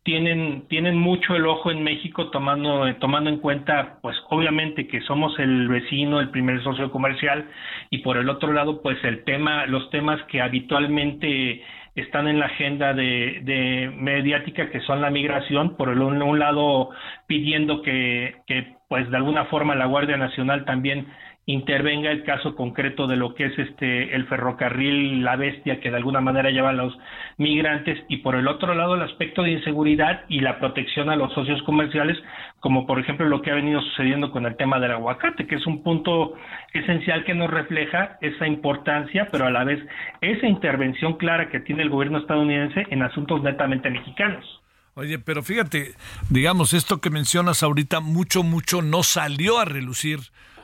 [0.02, 5.38] tienen, tienen mucho el ojo en México tomando, tomando en cuenta, pues obviamente que somos
[5.38, 7.46] el vecino, el primer socio comercial,
[7.90, 11.62] y por el otro lado, pues el tema, los temas que habitualmente
[11.94, 16.90] están en la agenda de, de mediática, que son la migración, por el un lado
[17.26, 21.06] pidiendo que, que, pues de alguna forma la Guardia Nacional también
[21.48, 25.96] intervenga el caso concreto de lo que es este el ferrocarril La Bestia que de
[25.96, 26.94] alguna manera lleva a los
[27.38, 31.32] migrantes y por el otro lado el aspecto de inseguridad y la protección a los
[31.32, 32.18] socios comerciales
[32.60, 35.66] como por ejemplo lo que ha venido sucediendo con el tema del aguacate que es
[35.66, 36.34] un punto
[36.74, 39.82] esencial que nos refleja esa importancia pero a la vez
[40.20, 44.44] esa intervención clara que tiene el gobierno estadounidense en asuntos netamente mexicanos.
[44.92, 45.94] Oye, pero fíjate,
[46.28, 50.18] digamos, esto que mencionas ahorita, mucho, mucho no salió a relucir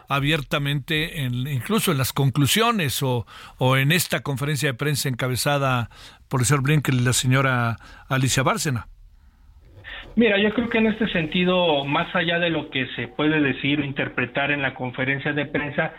[0.08, 3.26] abiertamente, en, incluso en las conclusiones o,
[3.76, 5.88] en esta conferencia de prensa encabezada
[6.28, 7.76] por el señor Blinken y la señora
[8.08, 8.86] Alicia Bárcena.
[10.16, 13.80] Mira, yo creo que en este sentido, más allá de lo que se puede decir
[13.80, 15.92] o interpretar en la conferencia de prensa,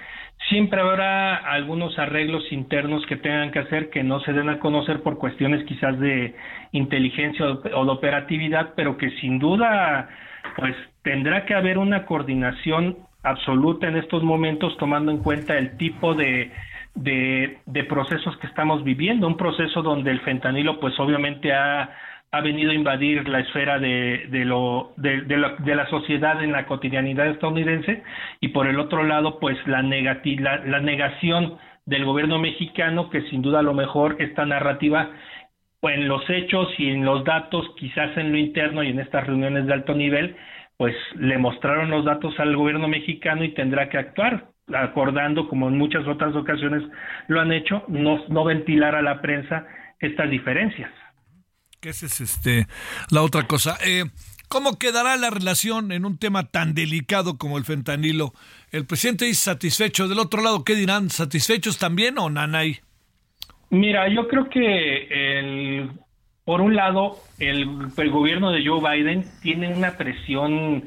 [0.49, 5.02] siempre habrá algunos arreglos internos que tengan que hacer que no se den a conocer
[5.02, 6.36] por cuestiones quizás de
[6.72, 10.10] inteligencia o de operatividad, pero que sin duda
[10.56, 16.14] pues tendrá que haber una coordinación absoluta en estos momentos, tomando en cuenta el tipo
[16.14, 16.52] de,
[16.95, 21.89] de, procesos que estamos viviendo, un proceso donde el fentanilo pues obviamente ha,
[22.31, 26.65] ha venido a invadir la esfera de, de lo, de, de la sociedad en la
[26.65, 28.03] cotidianidad estadounidense
[28.39, 33.22] y por el otro lado pues la, negati la, la negación del gobierno mexicano que
[33.30, 35.11] sin duda a lo mejor esta narrativa
[35.85, 39.27] pues, en los hechos y en los datos, quizás en lo interno y en estas
[39.27, 40.35] reuniones de alto nivel,
[40.77, 45.77] pues le mostraron los datos al gobierno mexicano y tendrá que actuar, acordando, como en
[45.77, 46.84] muchas otras ocasiones
[47.27, 49.65] lo han hecho, no, no ventilar a la prensa
[49.99, 50.91] estas diferencias.
[51.80, 52.65] ¿Qué es este,
[53.11, 53.77] la otra cosa?
[53.85, 54.06] Eh,
[54.49, 58.34] ¿Cómo quedará la relación en un tema tan delicado como el fentanilo?
[58.72, 60.07] ¿El presidente dice satisfecho?
[60.07, 61.10] Del otro lado, ¿qué dirán?
[61.10, 62.80] ¿Satisfechos también o nanay?
[63.69, 65.91] Mira, yo creo que el
[66.45, 67.65] por un lado, el,
[68.11, 70.85] gobierno de Joe Biden tiene una presión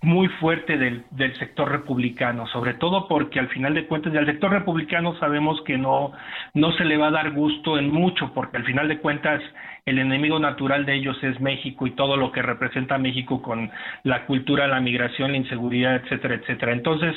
[0.00, 4.50] muy fuerte del, del, sector republicano, sobre todo porque al final de cuentas del sector
[4.50, 6.12] republicano sabemos que no,
[6.52, 9.42] no se le va a dar gusto en mucho, porque al final de cuentas
[9.86, 13.70] el enemigo natural de ellos es México y todo lo que representa México con
[14.02, 16.72] la cultura, la migración, la inseguridad, etcétera, etcétera.
[16.72, 17.14] Entonces,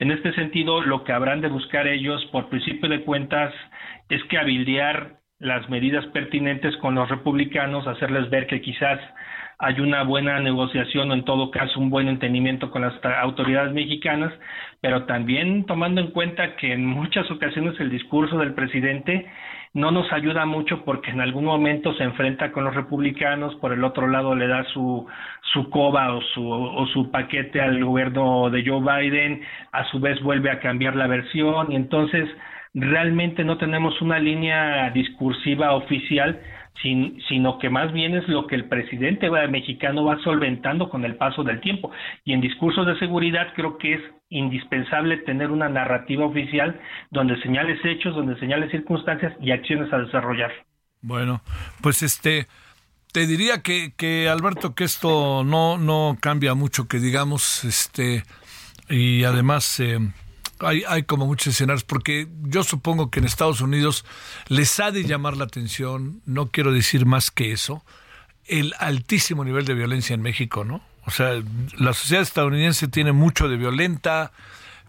[0.00, 3.54] en este sentido, lo que habrán de buscar ellos, por principio de cuentas,
[4.08, 8.98] es que habilitar las medidas pertinentes con los republicanos, hacerles ver que quizás
[9.60, 14.32] hay una buena negociación o en todo caso un buen entendimiento con las autoridades mexicanas,
[14.80, 19.26] pero también tomando en cuenta que en muchas ocasiones el discurso del presidente
[19.74, 23.84] no nos ayuda mucho porque en algún momento se enfrenta con los republicanos, por el
[23.84, 25.06] otro lado le da su,
[25.52, 29.42] su coba o su, o su paquete al gobierno de Joe Biden,
[29.72, 32.28] a su vez vuelve a cambiar la versión y entonces
[32.74, 36.40] realmente no tenemos una línea discursiva oficial
[36.82, 41.16] sin, sino que más bien es lo que el presidente mexicano va solventando con el
[41.16, 41.90] paso del tiempo.
[42.24, 44.00] Y en discursos de seguridad creo que es
[44.30, 46.80] indispensable tener una narrativa oficial
[47.10, 50.52] donde señales hechos, donde señales circunstancias y acciones a desarrollar.
[51.00, 51.40] Bueno,
[51.80, 52.46] pues este,
[53.12, 58.22] te diría que, que Alberto, que esto no, no cambia mucho, que digamos, este,
[58.88, 59.80] y además...
[59.80, 59.98] Eh,
[60.60, 64.04] hay, hay como muchos escenarios, porque yo supongo que en Estados Unidos
[64.48, 67.84] les ha de llamar la atención, no quiero decir más que eso,
[68.46, 70.82] el altísimo nivel de violencia en México, ¿no?
[71.04, 71.42] O sea,
[71.76, 74.32] la sociedad estadounidense tiene mucho de violenta,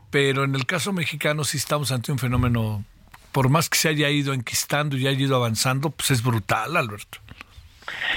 [0.10, 2.84] pero en el caso mexicano sí estamos ante un fenómeno,
[3.32, 7.20] por más que se haya ido enquistando y haya ido avanzando, pues es brutal, Alberto.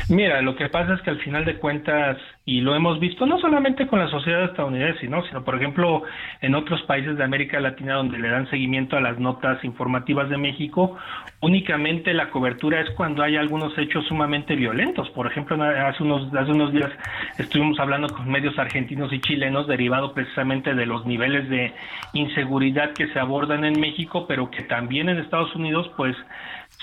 [0.09, 3.39] Mira, lo que pasa es que al final de cuentas, y lo hemos visto no
[3.39, 6.03] solamente con la sociedad estadounidense, sino, sino por ejemplo
[6.41, 10.39] en otros países de América Latina donde le dan seguimiento a las notas informativas de
[10.39, 10.97] México,
[11.41, 15.09] únicamente la cobertura es cuando hay algunos hechos sumamente violentos.
[15.11, 16.91] Por ejemplo, hace unos, hace unos días
[17.39, 21.73] estuvimos hablando con medios argentinos y chilenos derivado precisamente de los niveles de
[22.13, 26.17] inseguridad que se abordan en México, pero que también en Estados Unidos, pues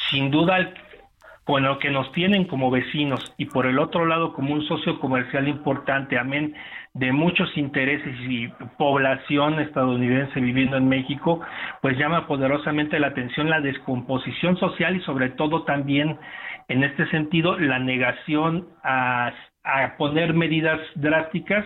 [0.09, 0.71] sin duda
[1.49, 5.47] bueno, que nos tienen como vecinos y por el otro lado como un socio comercial
[5.47, 6.53] importante, amén
[6.93, 11.41] de muchos intereses y población estadounidense viviendo en México,
[11.81, 16.19] pues llama poderosamente la atención la descomposición social y sobre todo también
[16.67, 21.65] en este sentido la negación a, a poner medidas drásticas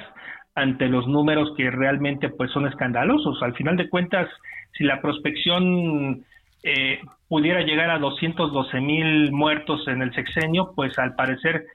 [0.56, 3.44] ante los números que realmente pues son escandalosos.
[3.44, 4.30] Al final de cuentas,
[4.78, 6.24] si la prospección
[6.64, 11.66] eh, pudiera llegar a 212 mil muertos en el sexenio, pues al parecer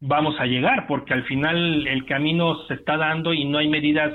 [0.00, 4.12] vamos a llegar, porque al final el camino se está dando y no hay medidas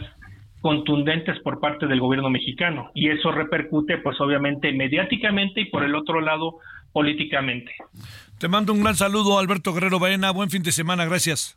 [0.62, 5.96] contundentes por parte del gobierno mexicano y eso repercute pues obviamente mediáticamente y por el
[5.96, 6.58] otro lado
[6.92, 7.74] políticamente.
[8.40, 11.56] Te mando un gran saludo Alberto Guerrero Baena, buen fin de semana, gracias.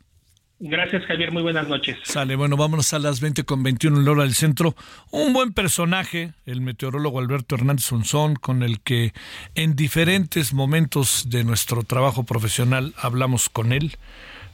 [0.65, 1.33] Gracias, Javier.
[1.33, 1.99] Muy buenas noches.
[2.05, 4.77] Sale, bueno, vámonos a las 20 con 21 en hora del centro.
[5.11, 9.13] Un buen personaje, el meteorólogo Alberto Hernández Unzón, con el que
[9.57, 13.97] en diferentes momentos de nuestro trabajo profesional hablamos con él.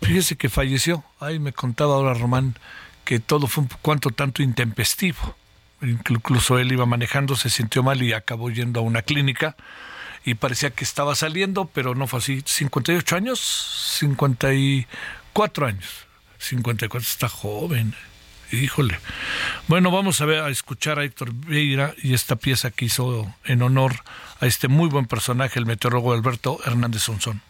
[0.01, 1.05] Fíjese que falleció.
[1.20, 2.55] Ay, me contaba ahora Román
[3.05, 5.36] que todo fue un cuanto tanto intempestivo.
[5.82, 9.56] Incluso él iba manejando, se sintió mal y acabó yendo a una clínica
[10.24, 12.43] y parecía que estaba saliendo, pero no fue así.
[12.44, 13.39] 58 años,
[15.39, 16.06] 54 años.
[16.39, 17.94] 54 está joven.
[18.51, 18.98] Híjole.
[19.69, 23.62] Bueno, vamos a ver a escuchar a Héctor Vieira y esta pieza que hizo en
[23.62, 24.02] honor
[24.40, 27.40] a este muy buen personaje, el meteorólogo Alberto Hernández Sonzón.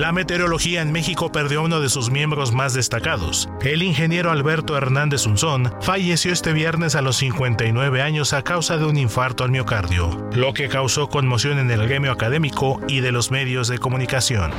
[0.00, 3.50] La meteorología en México perdió uno de sus miembros más destacados.
[3.60, 8.86] El ingeniero Alberto Hernández Unzón falleció este viernes a los 59 años a causa de
[8.86, 13.30] un infarto al miocardio, lo que causó conmoción en el gremio académico y de los
[13.30, 14.52] medios de comunicación.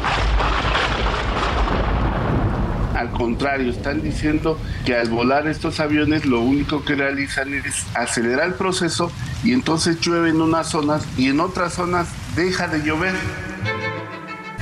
[2.94, 8.50] Al contrario, están diciendo que al volar estos aviones lo único que realizan es acelerar
[8.50, 9.12] el proceso
[9.44, 13.16] y entonces llueve en unas zonas y en otras zonas deja de llover.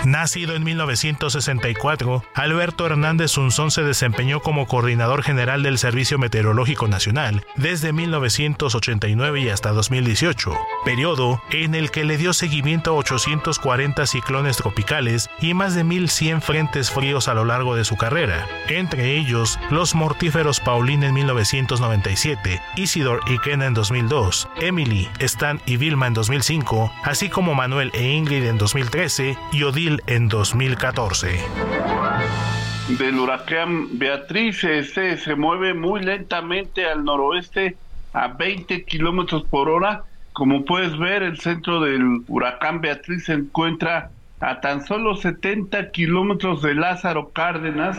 [0.05, 7.45] Nacido en 1964, Alberto Hernández Unzón se desempeñó como coordinador general del Servicio Meteorológico Nacional
[7.57, 10.53] desde 1989 y hasta 2018,
[10.85, 16.41] periodo en el que le dio seguimiento a 840 ciclones tropicales y más de 1100
[16.41, 22.61] frentes fríos a lo largo de su carrera, entre ellos los mortíferos Paulín en 1997,
[22.77, 28.07] Isidor y Kena en 2002, Emily, Stan y Vilma en 2005, así como Manuel e
[28.11, 31.27] Ingrid en 2013 y Odil en 2014.
[32.99, 37.75] Del huracán Beatriz este se mueve muy lentamente al noroeste
[38.13, 40.03] a 20 kilómetros por hora.
[40.33, 46.61] Como puedes ver, el centro del huracán Beatriz se encuentra a tan solo 70 kilómetros
[46.61, 47.97] de Lázaro Cárdenas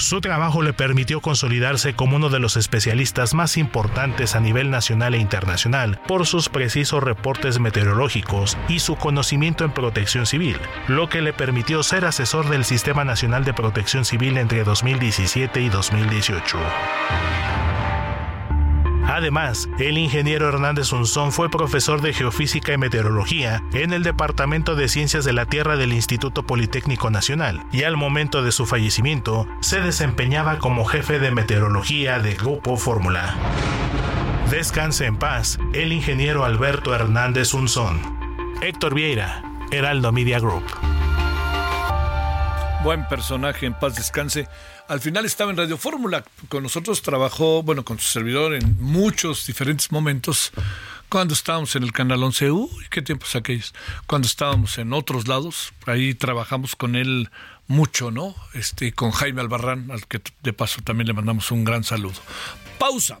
[0.00, 5.14] su trabajo le permitió consolidarse como uno de los especialistas más importantes a nivel nacional
[5.14, 10.56] e internacional por sus precisos reportes meteorológicos y su conocimiento en protección civil,
[10.88, 15.68] lo que le permitió ser asesor del Sistema Nacional de Protección Civil entre 2017 y
[15.68, 16.58] 2018.
[19.06, 24.88] Además, el ingeniero Hernández Unzón fue profesor de Geofísica y Meteorología en el Departamento de
[24.88, 29.80] Ciencias de la Tierra del Instituto Politécnico Nacional y al momento de su fallecimiento se
[29.80, 33.36] desempeñaba como jefe de meteorología de Grupo Fórmula.
[34.50, 38.00] Descanse en paz el ingeniero Alberto Hernández Unzón.
[38.60, 40.64] Héctor Vieira, Heraldo Media Group.
[42.82, 44.48] Buen personaje, en paz descanse.
[44.90, 46.24] Al final estaba en Radio Fórmula.
[46.48, 50.50] Con nosotros trabajó, bueno, con su servidor en muchos diferentes momentos.
[51.08, 53.72] Cuando estábamos en el Canal 11, uy, qué tiempos aquellos.
[54.08, 57.30] Cuando estábamos en otros lados, ahí trabajamos con él
[57.68, 58.34] mucho, ¿no?
[58.52, 62.20] Este, con Jaime Albarrán, al que de paso también le mandamos un gran saludo.
[62.80, 63.20] Pausa.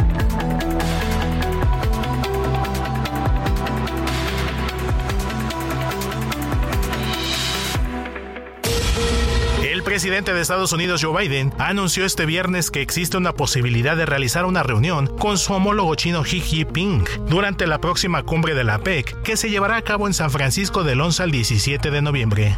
[10.01, 14.45] Presidente de Estados Unidos, Joe Biden, anunció este viernes que existe una posibilidad de realizar
[14.45, 19.21] una reunión con su homólogo chino Xi Jinping durante la próxima cumbre de la PEC,
[19.21, 22.57] que se llevará a cabo en San Francisco del 11 al 17 de noviembre.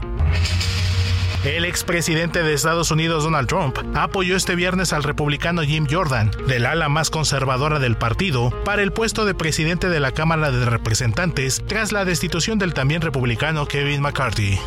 [1.44, 6.66] El expresidente de Estados Unidos Donald Trump apoyó este viernes al republicano Jim Jordan, del
[6.66, 11.62] ala más conservadora del partido, para el puesto de presidente de la Cámara de Representantes
[11.68, 14.58] tras la destitución del también republicano Kevin McCarthy.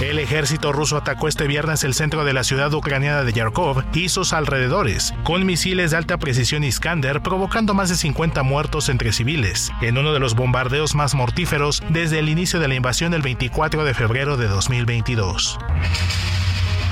[0.00, 4.08] El ejército ruso atacó este viernes el centro de la ciudad ucraniana de Yarkov y
[4.08, 9.70] sus alrededores, con misiles de alta precisión Iskander, provocando más de 50 muertos entre civiles,
[9.82, 13.84] en uno de los bombardeos más mortíferos desde el inicio de la invasión el 24
[13.84, 15.58] de febrero de 2022.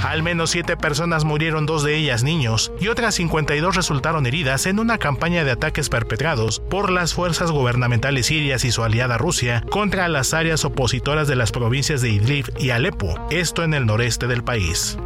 [0.03, 4.81] Al menos siete personas murieron, dos de ellas niños, y otras 52 resultaron heridas en
[4.81, 10.09] una campaña de ataques perpetrados por las fuerzas gubernamentales sirias y su aliada Rusia contra
[10.09, 14.43] las áreas opositoras de las provincias de Idlib y Alepo, esto en el noreste del
[14.43, 14.99] país.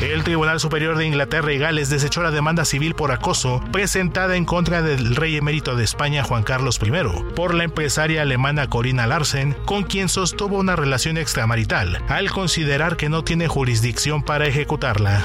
[0.00, 4.46] El Tribunal Superior de Inglaterra y Gales desechó la demanda civil por acoso presentada en
[4.46, 6.90] contra del rey emérito de España Juan Carlos I
[7.34, 13.10] por la empresaria alemana Corina Larsen, con quien sostuvo una relación extramarital, al considerar que
[13.10, 15.22] no tiene jurisdicción para ejecutarla.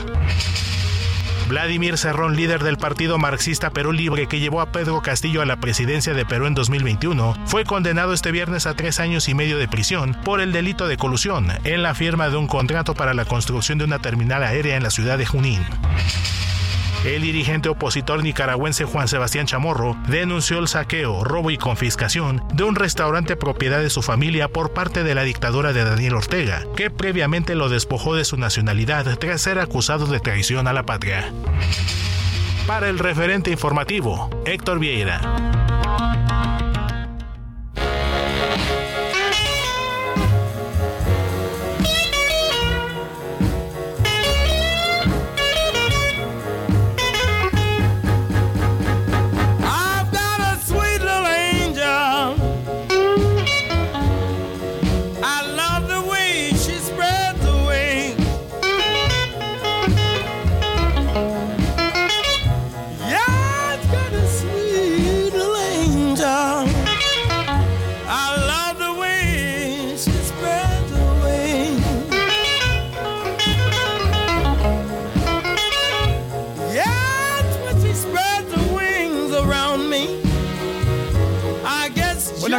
[1.48, 5.58] Vladimir Cerrón, líder del partido marxista Perú Libre que llevó a Pedro Castillo a la
[5.58, 9.68] presidencia de Perú en 2021, fue condenado este viernes a tres años y medio de
[9.68, 13.78] prisión por el delito de colusión en la firma de un contrato para la construcción
[13.78, 15.62] de una terminal aérea en la ciudad de Junín.
[17.04, 22.76] El dirigente opositor nicaragüense Juan Sebastián Chamorro denunció el saqueo, robo y confiscación de un
[22.76, 27.56] restaurante propiedad de su familia por parte de la dictadura de Daniel Ortega, que previamente
[27.56, 31.32] lo despojó de su nacionalidad tras ser acusado de traición a la patria.
[32.66, 35.22] Para el referente informativo, Héctor Vieira.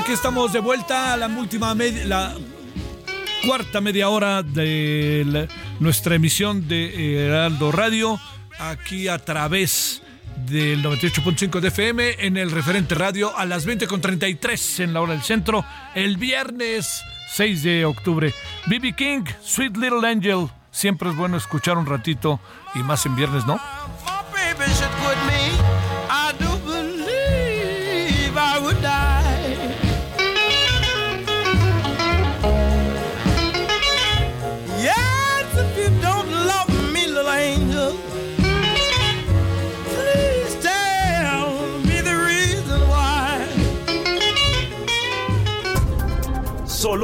[0.06, 2.34] Aquí estamos de vuelta a la última media, la
[3.44, 5.48] cuarta media hora de
[5.80, 8.16] nuestra emisión de Heraldo Radio,
[8.60, 10.04] aquí a través
[10.48, 15.22] del 98.5 de FM en el referente radio a las 20.33 en la hora del
[15.22, 15.64] centro,
[15.96, 17.02] el viernes
[17.32, 18.32] 6 de octubre.
[18.66, 22.38] BB King, Sweet Little Angel, siempre es bueno escuchar un ratito
[22.76, 23.58] y más en viernes, ¿no?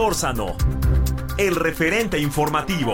[0.03, 0.57] Solórzano,
[1.39, 2.93] el referente informativo.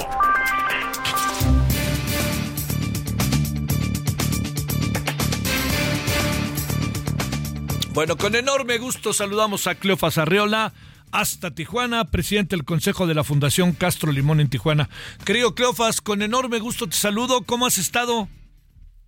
[7.95, 10.75] Bueno, con enorme gusto saludamos a Cleofas Arreola
[11.11, 14.91] hasta Tijuana, presidente del Consejo de la Fundación Castro Limón en Tijuana.
[15.25, 17.41] Querido Cleofas, con enorme gusto te saludo.
[17.47, 18.29] ¿Cómo has estado?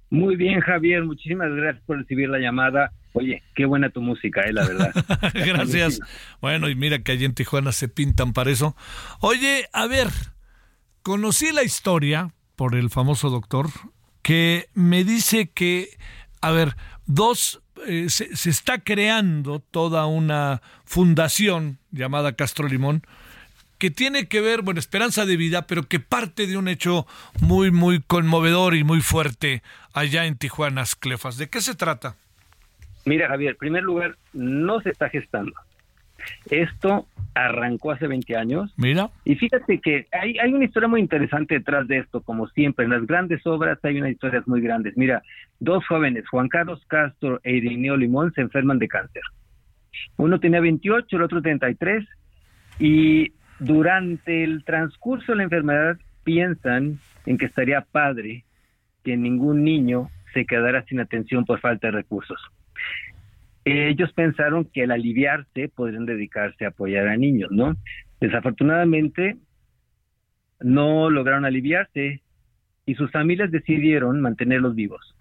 [0.08, 2.92] Muy bien, Javier, muchísimas gracias por recibir la llamada.
[3.12, 4.92] Oye, qué buena tu música, eh, la verdad.
[5.34, 6.00] Gracias.
[6.40, 8.76] Bueno, y mira que allí en Tijuana se pintan para eso.
[9.20, 10.08] Oye, a ver,
[11.02, 13.68] conocí la historia por el famoso doctor
[14.22, 15.88] que me dice que,
[16.40, 16.76] a ver,
[17.06, 23.02] dos, eh, se, se está creando toda una fundación llamada Castro Limón
[23.80, 27.06] que tiene que ver, bueno, esperanza de vida, pero que parte de un hecho
[27.40, 29.62] muy, muy conmovedor y muy fuerte
[29.94, 31.38] allá en Tijuana, Clefas.
[31.38, 32.16] ¿De qué se trata?
[33.04, 35.52] Mira, Javier, en primer lugar, no se está gestando.
[36.50, 38.72] Esto arrancó hace 20 años.
[38.76, 39.10] Mira.
[39.24, 42.84] Y fíjate que hay, hay una historia muy interesante detrás de esto, como siempre.
[42.84, 44.96] En las grandes obras hay unas historias muy grandes.
[44.96, 45.22] Mira,
[45.58, 49.22] dos jóvenes, Juan Carlos Castro e Irineo Limón, se enferman de cáncer.
[50.16, 52.06] Uno tenía 28, el otro 33.
[52.78, 58.44] Y durante el transcurso de la enfermedad piensan en que estaría padre
[59.04, 62.40] que ningún niño se quedara sin atención por falta de recursos.
[63.64, 67.76] Ellos pensaron que al aliviarse podrían dedicarse a apoyar a niños, ¿no?
[68.20, 69.36] Desafortunadamente
[70.60, 72.22] no lograron aliviarse
[72.86, 75.14] y sus familias decidieron mantenerlos vivos.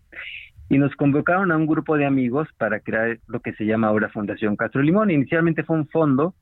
[0.70, 4.10] Y nos convocaron a un grupo de amigos para crear lo que se llama ahora
[4.10, 5.12] Fundación Castro Limón.
[5.12, 6.36] Inicialmente fue un fondo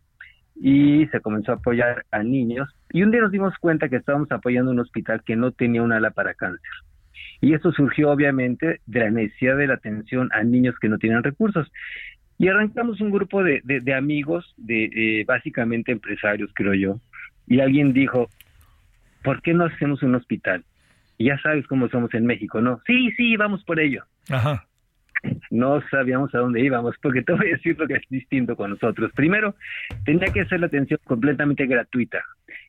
[0.55, 2.69] y se comenzó a apoyar a niños.
[2.91, 5.93] Y un día nos dimos cuenta que estábamos apoyando un hospital que no tenía un
[5.93, 6.71] ala para cáncer.
[7.41, 11.23] Y esto surgió obviamente de la necesidad de la atención a niños que no tienen
[11.23, 11.72] recursos.
[12.39, 16.99] Y arrancamos un grupo de, de, amigos, de eh, básicamente empresarios, creo yo.
[17.47, 18.30] Y alguien dijo,
[19.23, 20.64] ¿por qué no hacemos un hospital?
[21.18, 22.81] Y ya sabes cómo somos en México, ¿no?
[22.85, 24.03] Sí, sí, vamos por ello.
[24.30, 24.68] Ajá
[25.49, 28.72] no sabíamos a dónde íbamos, porque te voy a decir lo que es distinto con
[28.72, 29.11] nosotros.
[29.14, 29.55] Primero,
[30.05, 32.23] tenía que ser la atención completamente gratuita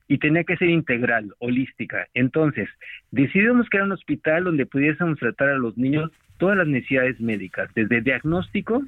[0.08, 2.06] y tenía que ser integral, holística.
[2.14, 2.68] Entonces,
[3.10, 8.00] decidimos crear un hospital donde pudiésemos tratar a los niños todas las necesidades médicas, desde
[8.00, 8.82] diagnóstico,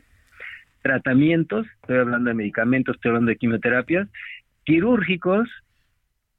[0.83, 4.09] tratamientos, estoy hablando de medicamentos, estoy hablando de quimioterapias,
[4.65, 5.49] quirúrgicos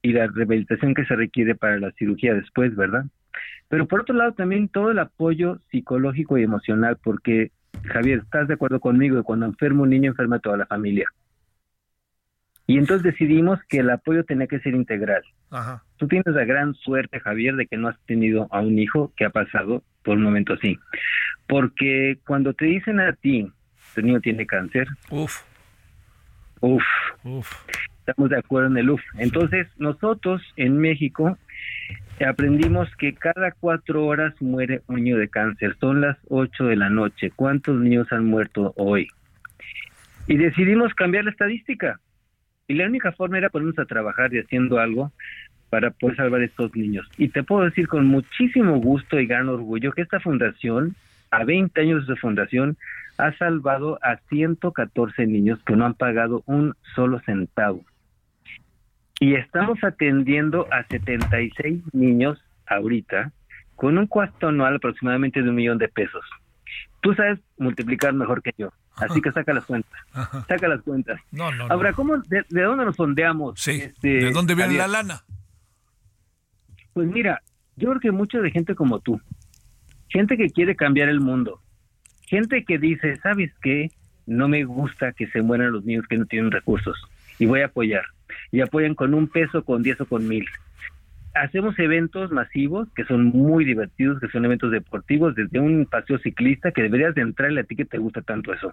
[0.01, 3.05] y la rehabilitación que se requiere para la cirugía después, ¿verdad?
[3.69, 7.51] Pero por otro lado también todo el apoyo psicológico y emocional, porque
[7.83, 11.07] Javier, ¿estás de acuerdo conmigo que cuando enferma un niño enferma toda la familia?
[12.72, 15.22] Y entonces decidimos que el apoyo tenía que ser integral.
[15.49, 15.84] Ajá.
[15.98, 19.26] Tú tienes la gran suerte, Javier, de que no has tenido a un hijo que
[19.26, 20.80] ha pasado por un momento así.
[21.49, 23.52] Porque cuando te dicen a ti,
[23.93, 24.88] tu niño tiene cáncer.
[25.10, 25.41] Uf.
[26.61, 26.81] Uf.
[27.26, 27.52] Uf.
[28.07, 29.02] Estamos de acuerdo en el uf.
[29.18, 31.38] Entonces, nosotros en México
[32.26, 35.76] aprendimos que cada cuatro horas muere un niño de cáncer.
[35.81, 37.34] Son las ocho de la noche.
[37.35, 39.10] ¿Cuántos niños han muerto hoy?
[40.27, 41.99] Y decidimos cambiar la estadística.
[42.72, 45.11] Y la única forma era ponernos a trabajar y haciendo algo
[45.69, 47.06] para poder salvar a estos niños.
[47.18, 50.95] Y te puedo decir con muchísimo gusto y gran orgullo que esta fundación,
[51.31, 52.77] a 20 años de fundación,
[53.18, 57.84] ha salvado a 114 niños que no han pagado un solo centavo
[59.19, 63.31] y estamos atendiendo a 76 niños ahorita
[63.76, 66.26] con un costo anual aproximadamente de un millón de pesos.
[67.02, 69.91] Tú sabes multiplicar mejor que yo, así que saca las cuentas.
[70.47, 71.19] Saca las cuentas.
[71.31, 73.59] No, no, Ahora, ¿cómo, de, dónde nos sondeamos?
[73.59, 75.23] Sí, Este, ¿de dónde viene la lana?
[76.93, 77.41] Pues mira,
[77.77, 79.19] yo creo que mucha de gente como tú,
[80.09, 81.61] gente que quiere cambiar el mundo,
[82.27, 83.91] gente que dice, ¿sabes qué?
[84.26, 86.97] No me gusta que se mueran los niños que no tienen recursos
[87.39, 88.03] y voy a apoyar.
[88.51, 90.45] Y apoyan con un peso, con diez o con mil.
[91.33, 96.71] Hacemos eventos masivos que son muy divertidos, que son eventos deportivos, desde un paseo ciclista
[96.71, 98.71] que deberías de entrar a ti que te gusta tanto eso.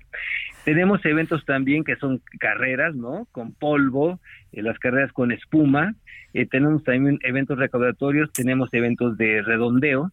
[0.64, 3.28] Tenemos eventos también que son carreras, ¿no?
[3.30, 4.18] Con polvo,
[4.52, 5.94] eh, las carreras con espuma.
[6.34, 10.10] Eh, tenemos también eventos recaudatorios, tenemos eventos de redondeo.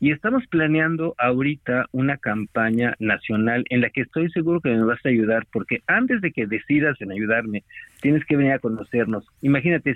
[0.00, 4.98] Y estamos planeando ahorita una campaña nacional en la que estoy seguro que me vas
[5.04, 7.62] a ayudar, porque antes de que decidas en ayudarme,
[8.00, 9.24] tienes que venir a conocernos.
[9.42, 9.94] Imagínate,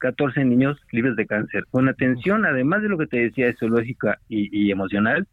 [0.00, 4.18] 114 niños libres de cáncer, con atención, además de lo que te decía, es zoológica
[4.28, 5.26] y, y emocional.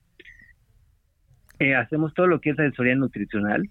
[1.60, 3.70] Eh, hacemos todo lo que es asesoría nutricional.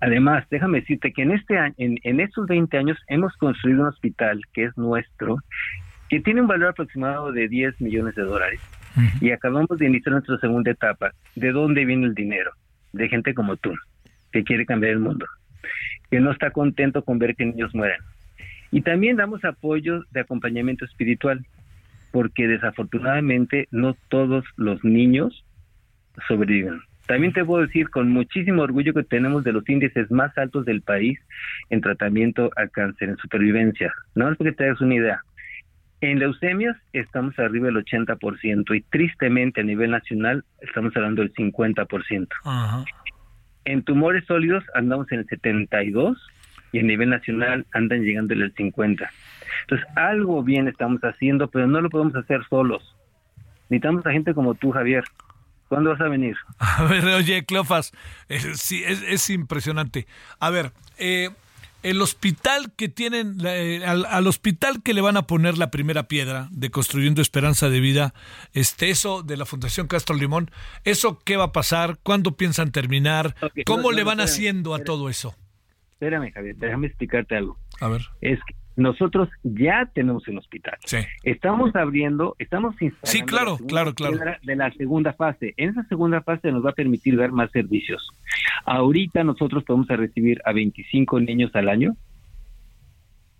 [0.00, 3.88] Además, déjame decirte que en este año, en, en estos 20 años hemos construido un
[3.88, 5.36] hospital que es nuestro,
[6.08, 8.60] que tiene un valor aproximado de 10 millones de dólares
[9.20, 11.12] y acabamos de iniciar nuestra segunda etapa.
[11.34, 12.52] ¿De dónde viene el dinero?
[12.92, 13.72] De gente como tú,
[14.32, 15.26] que quiere cambiar el mundo,
[16.10, 18.00] que no está contento con ver que niños mueran.
[18.74, 21.46] Y también damos apoyo de acompañamiento espiritual,
[22.10, 25.44] porque desafortunadamente no todos los niños
[26.26, 26.82] sobreviven.
[27.06, 30.82] También te puedo decir con muchísimo orgullo que tenemos de los índices más altos del
[30.82, 31.20] país
[31.70, 33.94] en tratamiento al cáncer, en supervivencia.
[34.16, 35.22] No es porque te hagas una idea.
[36.00, 42.26] En leucemias estamos arriba del 80% y tristemente a nivel nacional estamos hablando del 50%.
[42.42, 42.84] Ajá.
[43.66, 46.18] En tumores sólidos andamos en el 72
[46.74, 49.08] y a nivel nacional andan llegando el 50.
[49.62, 52.96] Entonces, algo bien estamos haciendo, pero no lo podemos hacer solos.
[53.68, 55.04] Necesitamos a gente como tú, Javier.
[55.68, 56.36] ¿Cuándo vas a venir?
[56.58, 57.92] A ver, oye, Cleofas,
[58.28, 60.08] eh, sí, es, es impresionante.
[60.40, 61.30] A ver, eh,
[61.84, 66.08] el hospital que tienen, eh, al, al hospital que le van a poner la primera
[66.08, 68.14] piedra de Construyendo Esperanza de Vida,
[68.52, 70.50] este, eso de la Fundación Castro Limón,
[70.82, 71.98] ¿eso qué va a pasar?
[72.02, 73.36] ¿Cuándo piensan terminar?
[73.64, 75.36] ¿Cómo no, le van haciendo a todo eso?
[76.04, 77.56] Espérame, Javier, déjame explicarte algo.
[77.80, 78.02] A ver.
[78.20, 80.76] Es que nosotros ya tenemos un hospital.
[80.84, 80.98] Sí.
[81.22, 84.18] Estamos abriendo, estamos instalando Sí, claro, claro, claro.
[84.42, 85.54] de la segunda fase.
[85.56, 88.06] En esa segunda fase nos va a permitir dar más servicios.
[88.66, 91.96] Ahorita nosotros podemos a recibir a 25 niños al año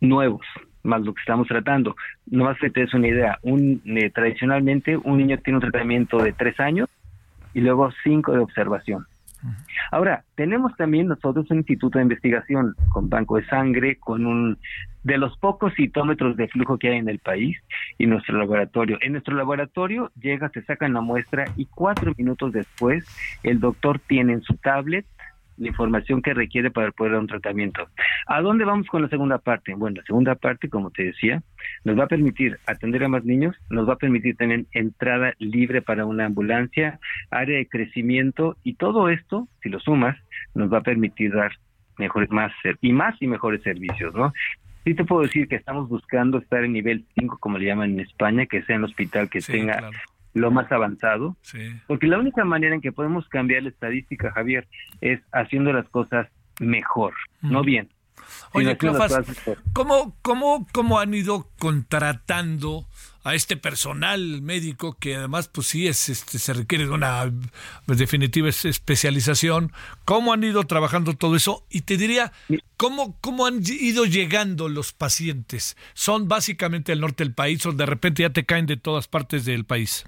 [0.01, 0.47] nuevos,
[0.85, 1.97] más lo que estamos tratando.
[2.31, 6.17] No más que te des una idea, un, eh, tradicionalmente un niño tiene un tratamiento
[6.23, 6.89] de tres años
[7.53, 9.07] y luego cinco de observación.
[9.91, 14.59] Ahora, tenemos también nosotros un instituto de investigación con banco de sangre, con un
[15.05, 17.59] de los pocos citómetros de flujo que hay en el país
[17.99, 18.99] y nuestro laboratorio.
[19.03, 23.05] En nuestro laboratorio llega, se sacan la muestra y cuatro minutos después
[23.43, 25.05] el doctor tiene en su tablet
[25.57, 27.89] la información que requiere para poder dar un tratamiento.
[28.27, 29.75] ¿A dónde vamos con la segunda parte?
[29.75, 31.43] Bueno, la segunda parte, como te decía,
[31.85, 35.83] nos va a permitir atender a más niños, nos va a permitir tener entrada libre
[35.83, 36.99] para una ambulancia,
[37.31, 40.17] área de crecimiento y todo esto, si lo sumas,
[40.55, 41.53] nos va a permitir dar
[41.99, 44.33] mejores más y más y mejores servicios, ¿no?
[44.85, 48.01] Sí te puedo decir que estamos buscando estar en nivel 5, como le llaman en
[48.01, 49.91] España, que sea un hospital que tenga
[50.35, 51.37] lo más avanzado,
[51.87, 54.67] porque la única manera en que podemos cambiar la estadística, Javier,
[55.01, 56.29] es haciendo las cosas
[56.61, 57.89] mejor, no bien.
[58.53, 59.59] Oye, mejor.
[59.73, 62.87] ¿cómo, cómo, ¿cómo han ido contratando
[63.23, 67.31] a este personal médico que además, pues sí, es, este, se requiere de una
[67.87, 69.73] pues, definitiva es- especialización?
[70.05, 71.65] ¿Cómo han ido trabajando todo eso?
[71.71, 72.33] Y te diría,
[72.77, 75.77] ¿cómo, ¿cómo han ido llegando los pacientes?
[75.95, 79.45] ¿Son básicamente del norte del país o de repente ya te caen de todas partes
[79.45, 80.05] del país?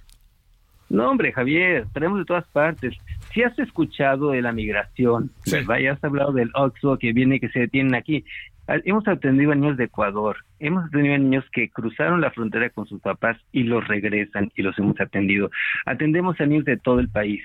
[0.89, 2.95] No, hombre, Javier, tenemos de todas partes.
[3.33, 5.79] Si has escuchado de la migración, ¿verdad?
[5.79, 8.25] Ya has hablado del Oxxo que viene y que se detienen aquí.
[8.69, 12.71] Ah, Hemos atendido a niños de Ecuador, hemos atendido a niños que cruzaron la frontera
[12.71, 15.51] con sus papás y los regresan y los hemos atendido.
[15.87, 17.43] Atendemos a niños de todo el país.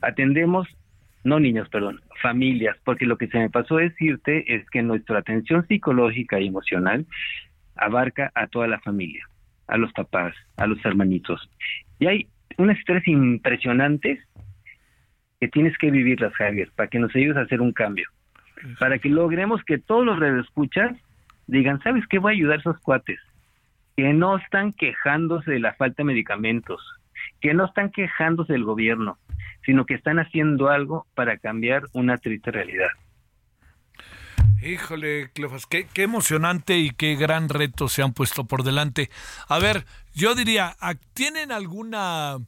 [0.00, 0.68] Atendemos,
[1.24, 5.66] no niños, perdón, familias, porque lo que se me pasó decirte es que nuestra atención
[5.66, 7.06] psicológica y emocional
[7.74, 9.28] abarca a toda la familia,
[9.66, 11.48] a los papás, a los hermanitos.
[11.98, 12.28] Y hay
[12.58, 14.20] unas historias impresionantes
[15.40, 18.08] que tienes que vivirlas, Javier, para que nos ayudes a hacer un cambio.
[18.78, 20.96] Para que logremos que todos los redescuchas
[21.46, 22.18] digan, ¿sabes qué?
[22.18, 23.20] Voy a ayudar a esos cuates
[23.96, 26.80] que no están quejándose de la falta de medicamentos,
[27.40, 29.18] que no están quejándose del gobierno,
[29.64, 32.88] sino que están haciendo algo para cambiar una triste realidad.
[34.64, 39.10] Híjole, Cleofas, qué, qué emocionante y qué gran reto se han puesto por delante.
[39.48, 39.84] A ver,
[40.14, 42.38] yo diría, ¿a- ¿tienen alguna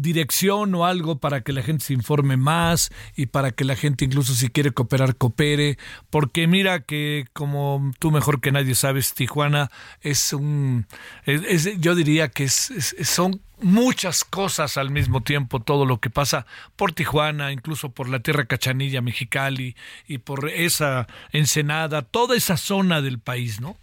[0.00, 4.04] dirección o algo para que la gente se informe más y para que la gente
[4.04, 5.76] incluso si quiere cooperar, coopere?
[6.10, 9.70] Porque mira que como tú mejor que nadie sabes, Tijuana
[10.00, 10.86] es un,
[11.26, 16.46] es- yo diría que es- son muchas cosas al mismo tiempo, todo lo que pasa
[16.76, 19.74] por Tijuana, incluso por la tierra Cachanilla, Mexicali
[20.06, 23.76] y por esa Ensenada, toda esa zona del país, ¿no?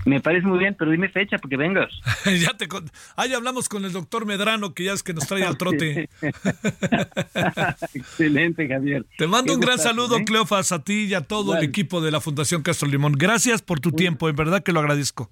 [0.06, 1.90] Me parece muy bien, pero dime fecha porque vengas.
[2.24, 2.90] ya te con...
[3.16, 6.08] Ahí hablamos con el doctor Medrano, que ya es que nos trae al trote.
[7.94, 9.04] Excelente, Javier.
[9.18, 10.24] Te mando Qué un gran gustazo, saludo, ¿eh?
[10.24, 13.12] Cleofas, a ti y a todo el equipo de la Fundación Castro Limón.
[13.12, 15.30] Gracias por tu tiempo, en verdad que lo agradezco.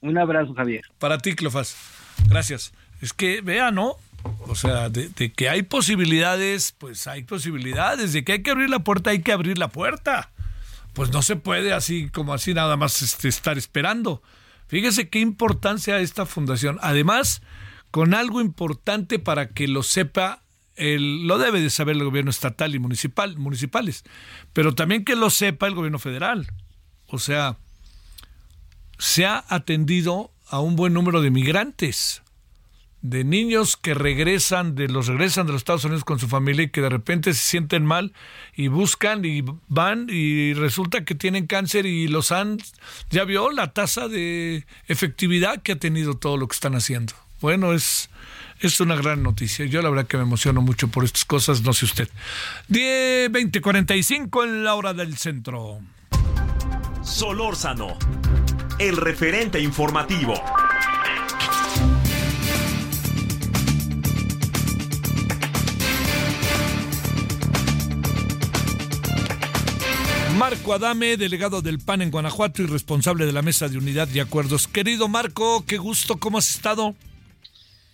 [0.00, 0.82] Un abrazo, Javier.
[0.98, 1.76] Para ti, Cleofas.
[2.28, 2.72] Gracias.
[3.00, 3.96] Es que, vea, ¿no?
[4.46, 8.12] O sea, de, que hay posibilidades, pues hay posibilidades.
[8.12, 10.30] De que hay que abrir la puerta, hay que abrir la puerta.
[10.92, 14.22] Pues no se puede así como así nada más este, estar esperando.
[14.68, 16.78] Fíjese qué importancia esta fundación.
[16.82, 17.42] Además,
[17.90, 20.42] con algo importante para que lo sepa,
[20.76, 24.04] el, lo debe de saber el gobierno estatal y municipal, municipales,
[24.52, 26.48] pero también que lo sepa el gobierno federal.
[27.06, 27.56] O sea,
[28.98, 32.23] se ha atendido a un buen número de migrantes,
[33.04, 36.70] de niños que regresan de los regresan de los Estados Unidos con su familia y
[36.70, 38.14] que de repente se sienten mal
[38.56, 42.56] y buscan y van y resulta que tienen cáncer y los han
[43.10, 47.12] ya vio la tasa de efectividad que ha tenido todo lo que están haciendo.
[47.42, 48.08] Bueno, es
[48.60, 49.66] es una gran noticia.
[49.66, 52.08] Yo la verdad que me emociono mucho por estas cosas, no sé usted.
[52.68, 55.80] 10, 20, 45 en la hora del centro.
[57.02, 57.98] Solórzano,
[58.78, 60.42] el referente informativo.
[70.38, 74.18] Marco Adame, delegado del PAN en Guanajuato y responsable de la Mesa de Unidad y
[74.20, 74.66] Acuerdos.
[74.66, 76.94] Querido Marco, qué gusto, ¿cómo has estado?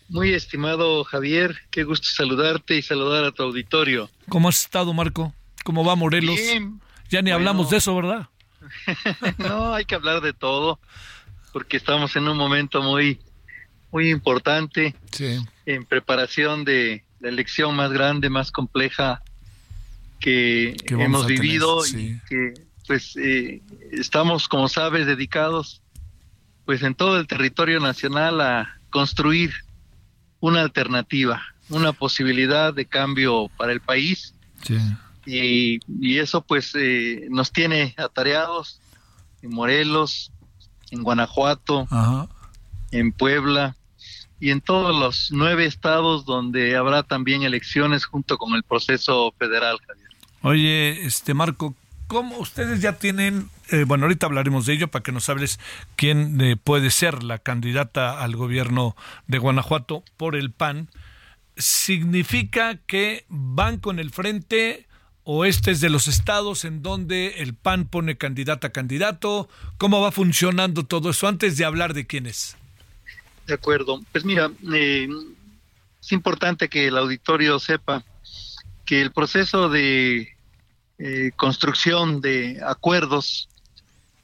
[0.08, 4.10] Muy estimado Javier, qué gusto saludarte y saludar a tu auditorio.
[4.28, 5.34] ¿Cómo has estado, Marco?
[5.64, 6.34] ¿Cómo va Morelos?
[6.36, 6.80] Bien.
[7.10, 7.36] Ya ni Bueno.
[7.36, 8.28] hablamos de eso, ¿verdad?
[9.38, 10.80] no, hay que hablar de todo,
[11.52, 13.20] porque estamos en un momento muy,
[13.92, 15.38] muy importante Sí.
[15.66, 19.22] en preparación de la elección más grande, más compleja
[20.20, 22.20] que, hemos tener, vivido sí.
[22.22, 22.54] y que
[22.86, 25.82] pues eh, estamos, como sabes, dedicados
[26.64, 29.52] pues en todo el territorio nacional a construir
[30.40, 34.76] una alternativa, una posibilidad de cambio para el país Sí.
[35.26, 38.80] y, y eso pues eh, nos tiene atareados
[39.42, 40.30] en Morelos,
[40.90, 42.28] en Guanajuato, Ajá.
[42.90, 43.74] en Puebla
[44.38, 49.78] y en todos los nueve estados donde habrá también elecciones junto con el proceso federal.
[49.86, 49.99] Javier.
[50.42, 51.74] Oye, este Marco,
[52.06, 55.60] ¿cómo ustedes ya tienen, eh, bueno, ahorita hablaremos de ello para que nos hables
[55.96, 58.96] quién eh, puede ser la candidata al gobierno
[59.26, 60.88] de Guanajuato por el PAN?
[61.56, 64.86] ¿Significa que van con el frente
[65.24, 69.46] o este es de los estados en donde el PAN pone candidata a candidato?
[69.76, 72.56] ¿Cómo va funcionando todo eso antes de hablar de quién es?
[73.46, 74.00] De acuerdo.
[74.10, 75.06] Pues mira, eh,
[76.00, 78.02] es importante que el auditorio sepa
[78.90, 80.36] que el proceso de
[80.98, 83.48] eh, construcción de acuerdos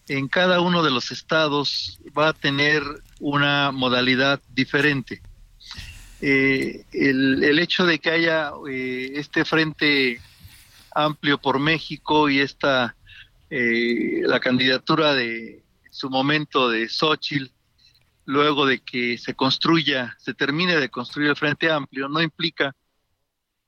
[0.09, 2.83] en cada uno de los estados va a tener
[3.21, 5.23] una modalidad diferente.
[6.21, 10.21] Eh, el, el hecho de que haya eh, este frente
[10.93, 12.97] amplio por México y esta
[13.49, 15.63] la candidatura de
[15.93, 17.53] su momento de Xochitl
[18.25, 22.75] luego de que se construya, se termine de construir el Frente Amplio, no implica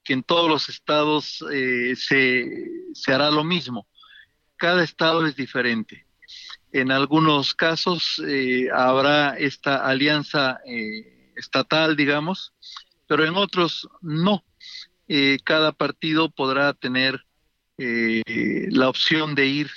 [0.09, 2.49] que en todos los estados eh, se,
[2.95, 3.87] se hará lo mismo.
[4.57, 6.07] Cada estado es diferente.
[6.73, 12.55] En algunos casos eh, habrá esta alianza eh, estatal, digamos,
[13.07, 14.43] pero en otros no.
[15.09, 17.27] Eh, cada partido podrá tener
[17.77, 18.23] eh,
[18.71, 19.71] la opción de ir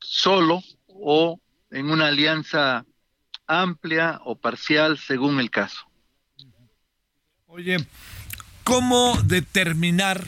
[0.00, 1.40] solo o
[1.70, 2.84] en una alianza
[3.46, 5.78] amplia o parcial según el caso.
[7.46, 7.78] Oye,
[8.64, 10.26] ¿cómo determinar?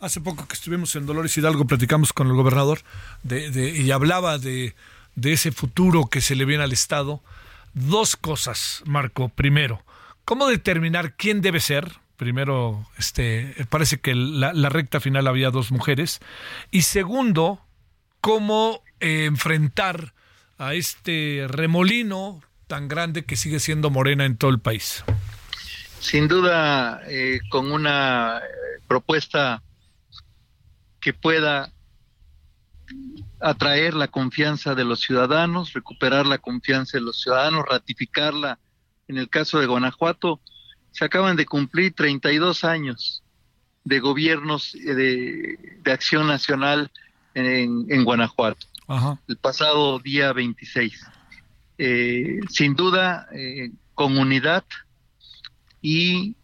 [0.00, 2.80] Hace poco que estuvimos en Dolores Hidalgo, platicamos con el gobernador
[3.22, 4.74] de, y hablaba de,
[5.14, 7.22] de ese futuro que se le viene al Estado.
[7.74, 9.28] Dos cosas, Marco.
[9.28, 9.82] Primero,
[10.24, 11.92] ¿cómo determinar quién debe ser?
[12.16, 16.20] Primero, este, parece que la, la recta final había dos mujeres.
[16.70, 17.60] Y segundo,
[18.20, 20.14] cómo eh, enfrentar
[20.58, 25.04] a este remolino tan grande que sigue siendo Morena en todo el país.
[26.02, 29.62] Sin duda, eh, con una eh, propuesta
[31.00, 31.72] que pueda
[33.40, 38.58] atraer la confianza de los ciudadanos, recuperar la confianza de los ciudadanos, ratificarla.
[39.06, 40.40] En el caso de Guanajuato,
[40.90, 43.22] se acaban de cumplir 32 años
[43.84, 46.90] de gobiernos eh, de, de acción nacional
[47.34, 49.20] en, en Guanajuato, Ajá.
[49.28, 51.06] el pasado día 26.
[51.78, 54.64] Eh, sin duda, eh, con unidad
[55.82, 56.36] y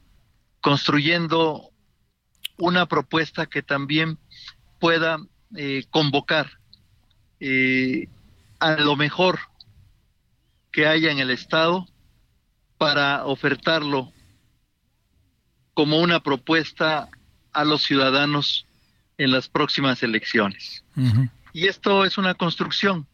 [0.60, 1.70] construyendo
[2.58, 4.18] una propuesta que también
[4.80, 5.18] pueda
[5.56, 6.50] eh, convocar
[7.40, 8.08] eh,
[8.58, 9.38] a lo mejor
[10.72, 11.86] que haya en el Estado
[12.76, 14.12] para ofertarlo
[15.74, 17.08] como una propuesta
[17.52, 18.66] a los ciudadanos
[19.16, 20.84] en las próximas elecciones.
[21.52, 23.06] Y esto es una construcción,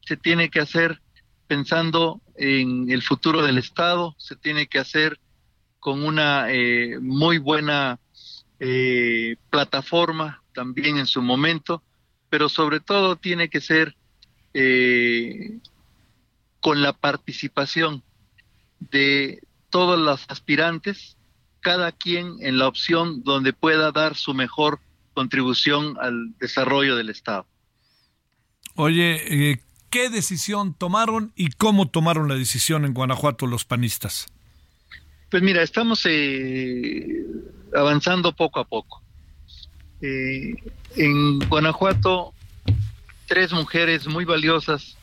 [0.00, 1.00] se tiene que hacer
[1.46, 5.18] pensando en el futuro del Estado, se tiene que hacer
[5.82, 7.98] con una eh, muy buena
[8.60, 11.82] eh, plataforma también en su momento,
[12.30, 13.96] pero sobre todo tiene que ser
[14.54, 15.58] eh,
[16.60, 18.04] con la participación
[18.78, 21.16] de todos los aspirantes,
[21.58, 24.78] cada quien en la opción donde pueda dar su mejor
[25.14, 27.44] contribución al desarrollo del Estado.
[28.76, 29.60] Oye, eh,
[29.90, 34.28] ¿qué decisión tomaron y cómo tomaron la decisión en Guanajuato los panistas?
[35.32, 37.24] Pues mira, estamos eh,
[37.74, 39.00] avanzando poco a poco.
[40.02, 40.54] Eh,
[40.96, 42.34] en Guanajuato,
[43.26, 44.98] tres mujeres muy valiosas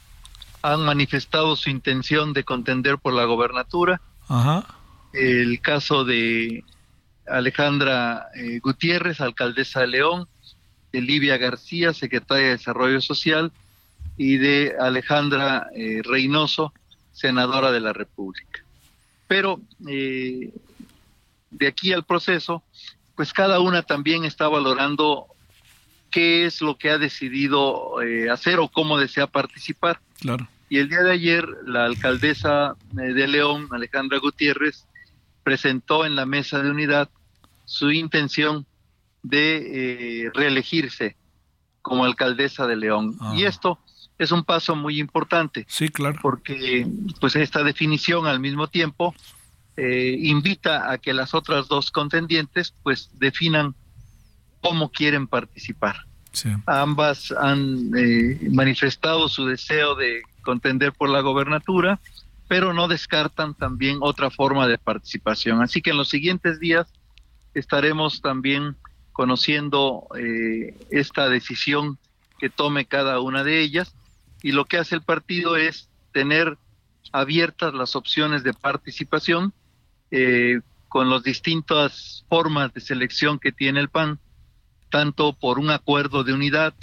[0.61, 4.01] han manifestado su intención de contender por la gobernatura.
[4.27, 4.67] Ajá.
[5.13, 6.63] El caso de
[7.27, 10.27] Alejandra eh, Gutiérrez, alcaldesa de León,
[10.91, 13.51] de Livia García, secretaria de Desarrollo Social,
[14.15, 16.71] y de Alejandra eh, Reynoso,
[17.13, 18.63] senadora de la República.
[19.29, 20.51] Pero eh,
[21.51, 22.63] de aquí al proceso,
[23.15, 25.27] pues cada una también está valorando
[26.09, 29.99] qué es lo que ha decidido eh, hacer o cómo desea participar.
[30.19, 30.49] Claro.
[30.67, 34.87] Y el día de ayer, la alcaldesa eh, de León, Alejandra Gutiérrez,
[35.43, 37.07] presentó en la mesa de unidad
[37.65, 38.65] su intención
[39.21, 41.15] de eh, reelegirse
[41.83, 43.15] como alcaldesa de León.
[43.19, 43.33] Ah.
[43.35, 43.77] Y esto
[44.19, 45.65] es un paso muy importante.
[45.69, 46.19] Sí, claro.
[46.21, 46.85] Porque
[47.19, 49.15] pues esta definición al mismo tiempo
[49.77, 53.73] eh, invita a que las otras dos contendientes pues definan
[54.61, 56.05] cómo quieren participar.
[56.33, 56.49] Sí.
[56.65, 61.99] Ambas han eh, manifestado su deseo de contender por la gobernatura,
[62.49, 65.61] pero no descartan también otra forma de participación.
[65.61, 66.87] Así que en los siguientes días
[67.53, 68.75] estaremos también
[69.13, 71.97] conociendo eh, esta decisión
[72.37, 73.95] que tome cada una de ellas
[74.41, 76.57] y lo que hace el partido es tener
[77.11, 79.53] abiertas las opciones de participación
[80.11, 84.19] eh, con las distintas formas de selección que tiene el PAN,
[84.89, 86.73] tanto por un acuerdo de unidad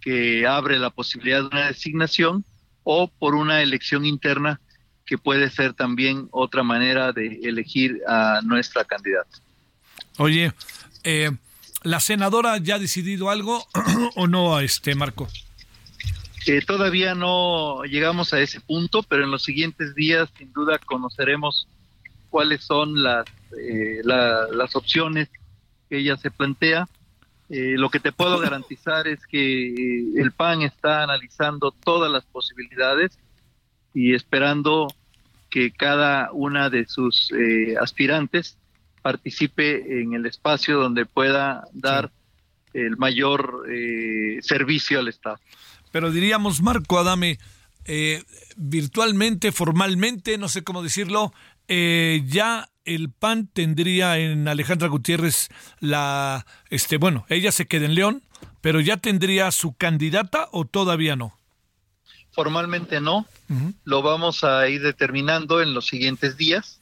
[0.00, 2.44] que abre la posibilidad de una designación
[2.82, 4.60] o por una elección interna
[5.06, 9.38] que puede ser también otra manera de elegir a nuestra candidata.
[10.18, 10.52] Oye,
[11.02, 11.30] eh,
[11.82, 13.66] ¿la senadora ya ha decidido algo
[14.16, 15.28] o no, este Marco?
[16.46, 21.66] Eh, todavía no llegamos a ese punto, pero en los siguientes días sin duda conoceremos
[22.30, 23.24] cuáles son las,
[23.58, 25.28] eh, la- las opciones
[25.88, 26.86] que ella se plantea.
[27.50, 32.24] Eh, lo que te puedo garantizar es que eh, el PAN está analizando todas las
[32.24, 33.18] posibilidades
[33.94, 34.88] y esperando
[35.50, 38.56] que cada una de sus eh, aspirantes
[39.02, 42.10] participe en el espacio donde pueda dar
[42.72, 45.38] el mayor eh, servicio al Estado.
[45.94, 47.38] Pero diríamos, Marco Adame,
[47.84, 48.24] eh,
[48.56, 51.32] virtualmente, formalmente, no sé cómo decirlo,
[51.68, 57.94] eh, ya el PAN tendría en Alejandra Gutiérrez la, este, bueno, ella se queda en
[57.94, 58.24] León,
[58.60, 61.38] pero ya tendría su candidata o todavía no.
[62.32, 63.28] Formalmente no,
[63.84, 66.80] lo vamos a ir determinando en los siguientes días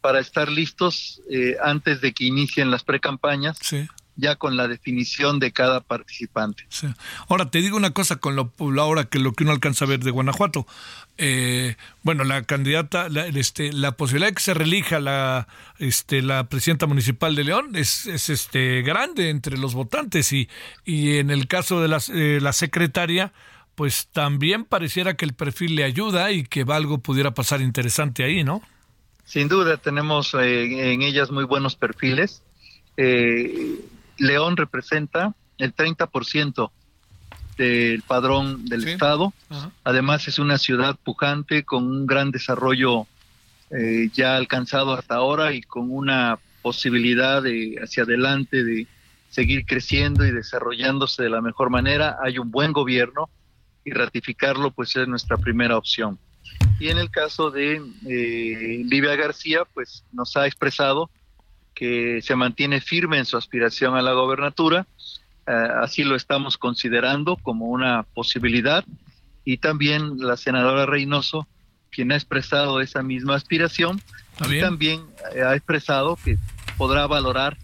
[0.00, 3.86] para estar listos eh, antes de que inicien las precampañas, Sí.
[4.20, 6.64] Ya con la definición de cada participante.
[6.68, 6.86] Sí.
[7.28, 10.00] Ahora te digo una cosa con lo ahora que lo que uno alcanza a ver
[10.00, 10.66] de Guanajuato.
[11.18, 15.48] Eh, bueno, la candidata, la, este, la posibilidad de que se relija la,
[15.78, 20.48] este, la presidenta municipal de León es, es este grande entre los votantes y,
[20.84, 23.32] y en el caso de la, eh, la secretaria,
[23.74, 28.44] pues también pareciera que el perfil le ayuda y que algo pudiera pasar interesante ahí,
[28.44, 28.62] ¿no?
[29.24, 32.42] Sin duda tenemos eh, en ellas muy buenos perfiles.
[32.96, 33.76] Eh,
[34.20, 36.70] León representa el 30%
[37.56, 39.32] del padrón del Estado.
[39.82, 43.06] Además es una ciudad pujante con un gran desarrollo
[43.70, 48.86] eh, ya alcanzado hasta ahora y con una posibilidad de hacia adelante de
[49.30, 52.16] seguir creciendo y desarrollándose de la mejor manera.
[52.22, 53.30] Hay un buen gobierno
[53.84, 56.18] y ratificarlo pues es nuestra primera opción.
[56.78, 61.10] Y en el caso de eh, Livia García, pues nos ha expresado
[61.80, 64.86] que se mantiene firme en su aspiración a la gobernatura,
[65.46, 68.84] eh, así lo estamos considerando como una posibilidad,
[69.46, 71.48] y también la senadora Reynoso,
[71.90, 74.02] quien ha expresado esa misma aspiración,
[74.46, 75.00] y también
[75.34, 76.36] eh, ha expresado que
[76.76, 77.56] podrá valorar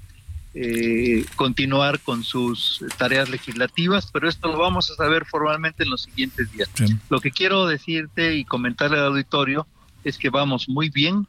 [0.54, 6.04] eh, continuar con sus tareas legislativas, pero esto lo vamos a saber formalmente en los
[6.04, 6.70] siguientes días.
[7.10, 9.66] Lo que quiero decirte y comentarle al auditorio
[10.04, 11.26] es que vamos muy bien,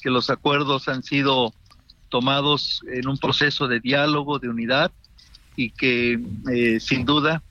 [0.00, 1.52] que los acuerdos han sido
[2.10, 4.92] tomados en un proceso de diálogo, de unidad,
[5.56, 6.20] y que
[6.52, 7.42] eh, sin duda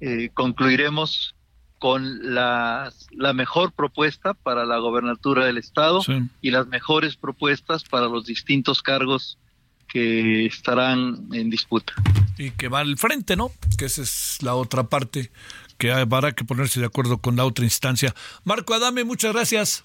[0.00, 1.34] eh, concluiremos
[1.78, 6.00] con la, la mejor propuesta para la gobernatura del estado
[6.40, 9.36] y las mejores propuestas para los distintos cargos
[9.86, 11.92] que estarán en disputa.
[12.38, 13.50] Y que va al frente, ¿no?
[13.76, 15.30] Que esa es la otra parte
[15.78, 18.14] que habrá que ponerse de acuerdo con la otra instancia.
[18.44, 19.84] Marco Adame, muchas gracias.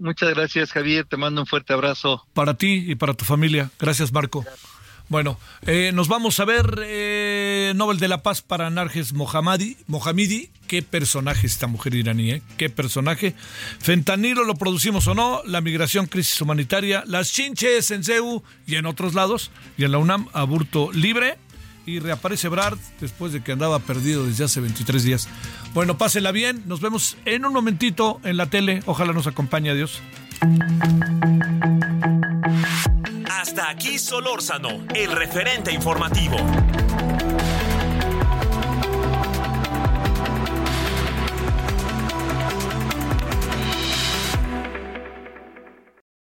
[0.00, 1.04] Muchas gracias, Javier.
[1.04, 2.26] Te mando un fuerte abrazo.
[2.32, 3.70] Para ti y para tu familia.
[3.78, 4.44] Gracias, Marco.
[5.10, 10.50] Bueno, eh, nos vamos a ver eh, Nobel de la Paz para Narges Mohammadi, Mohamidi.
[10.68, 12.42] Qué personaje esta mujer iraní, ¿eh?
[12.56, 13.34] Qué personaje.
[13.80, 18.86] Fentanilo lo producimos o no, la migración, crisis humanitaria, las chinches en CEU y en
[18.86, 21.38] otros lados, y en la UNAM, aburto libre.
[21.86, 25.28] Y reaparece Brad después de que andaba perdido desde hace 23 días.
[25.74, 26.62] Bueno, pásela bien.
[26.66, 28.82] Nos vemos en un momentito en la tele.
[28.86, 29.70] Ojalá nos acompañe.
[29.70, 30.00] Adiós.
[33.28, 36.36] Hasta aquí Solórzano, el referente informativo.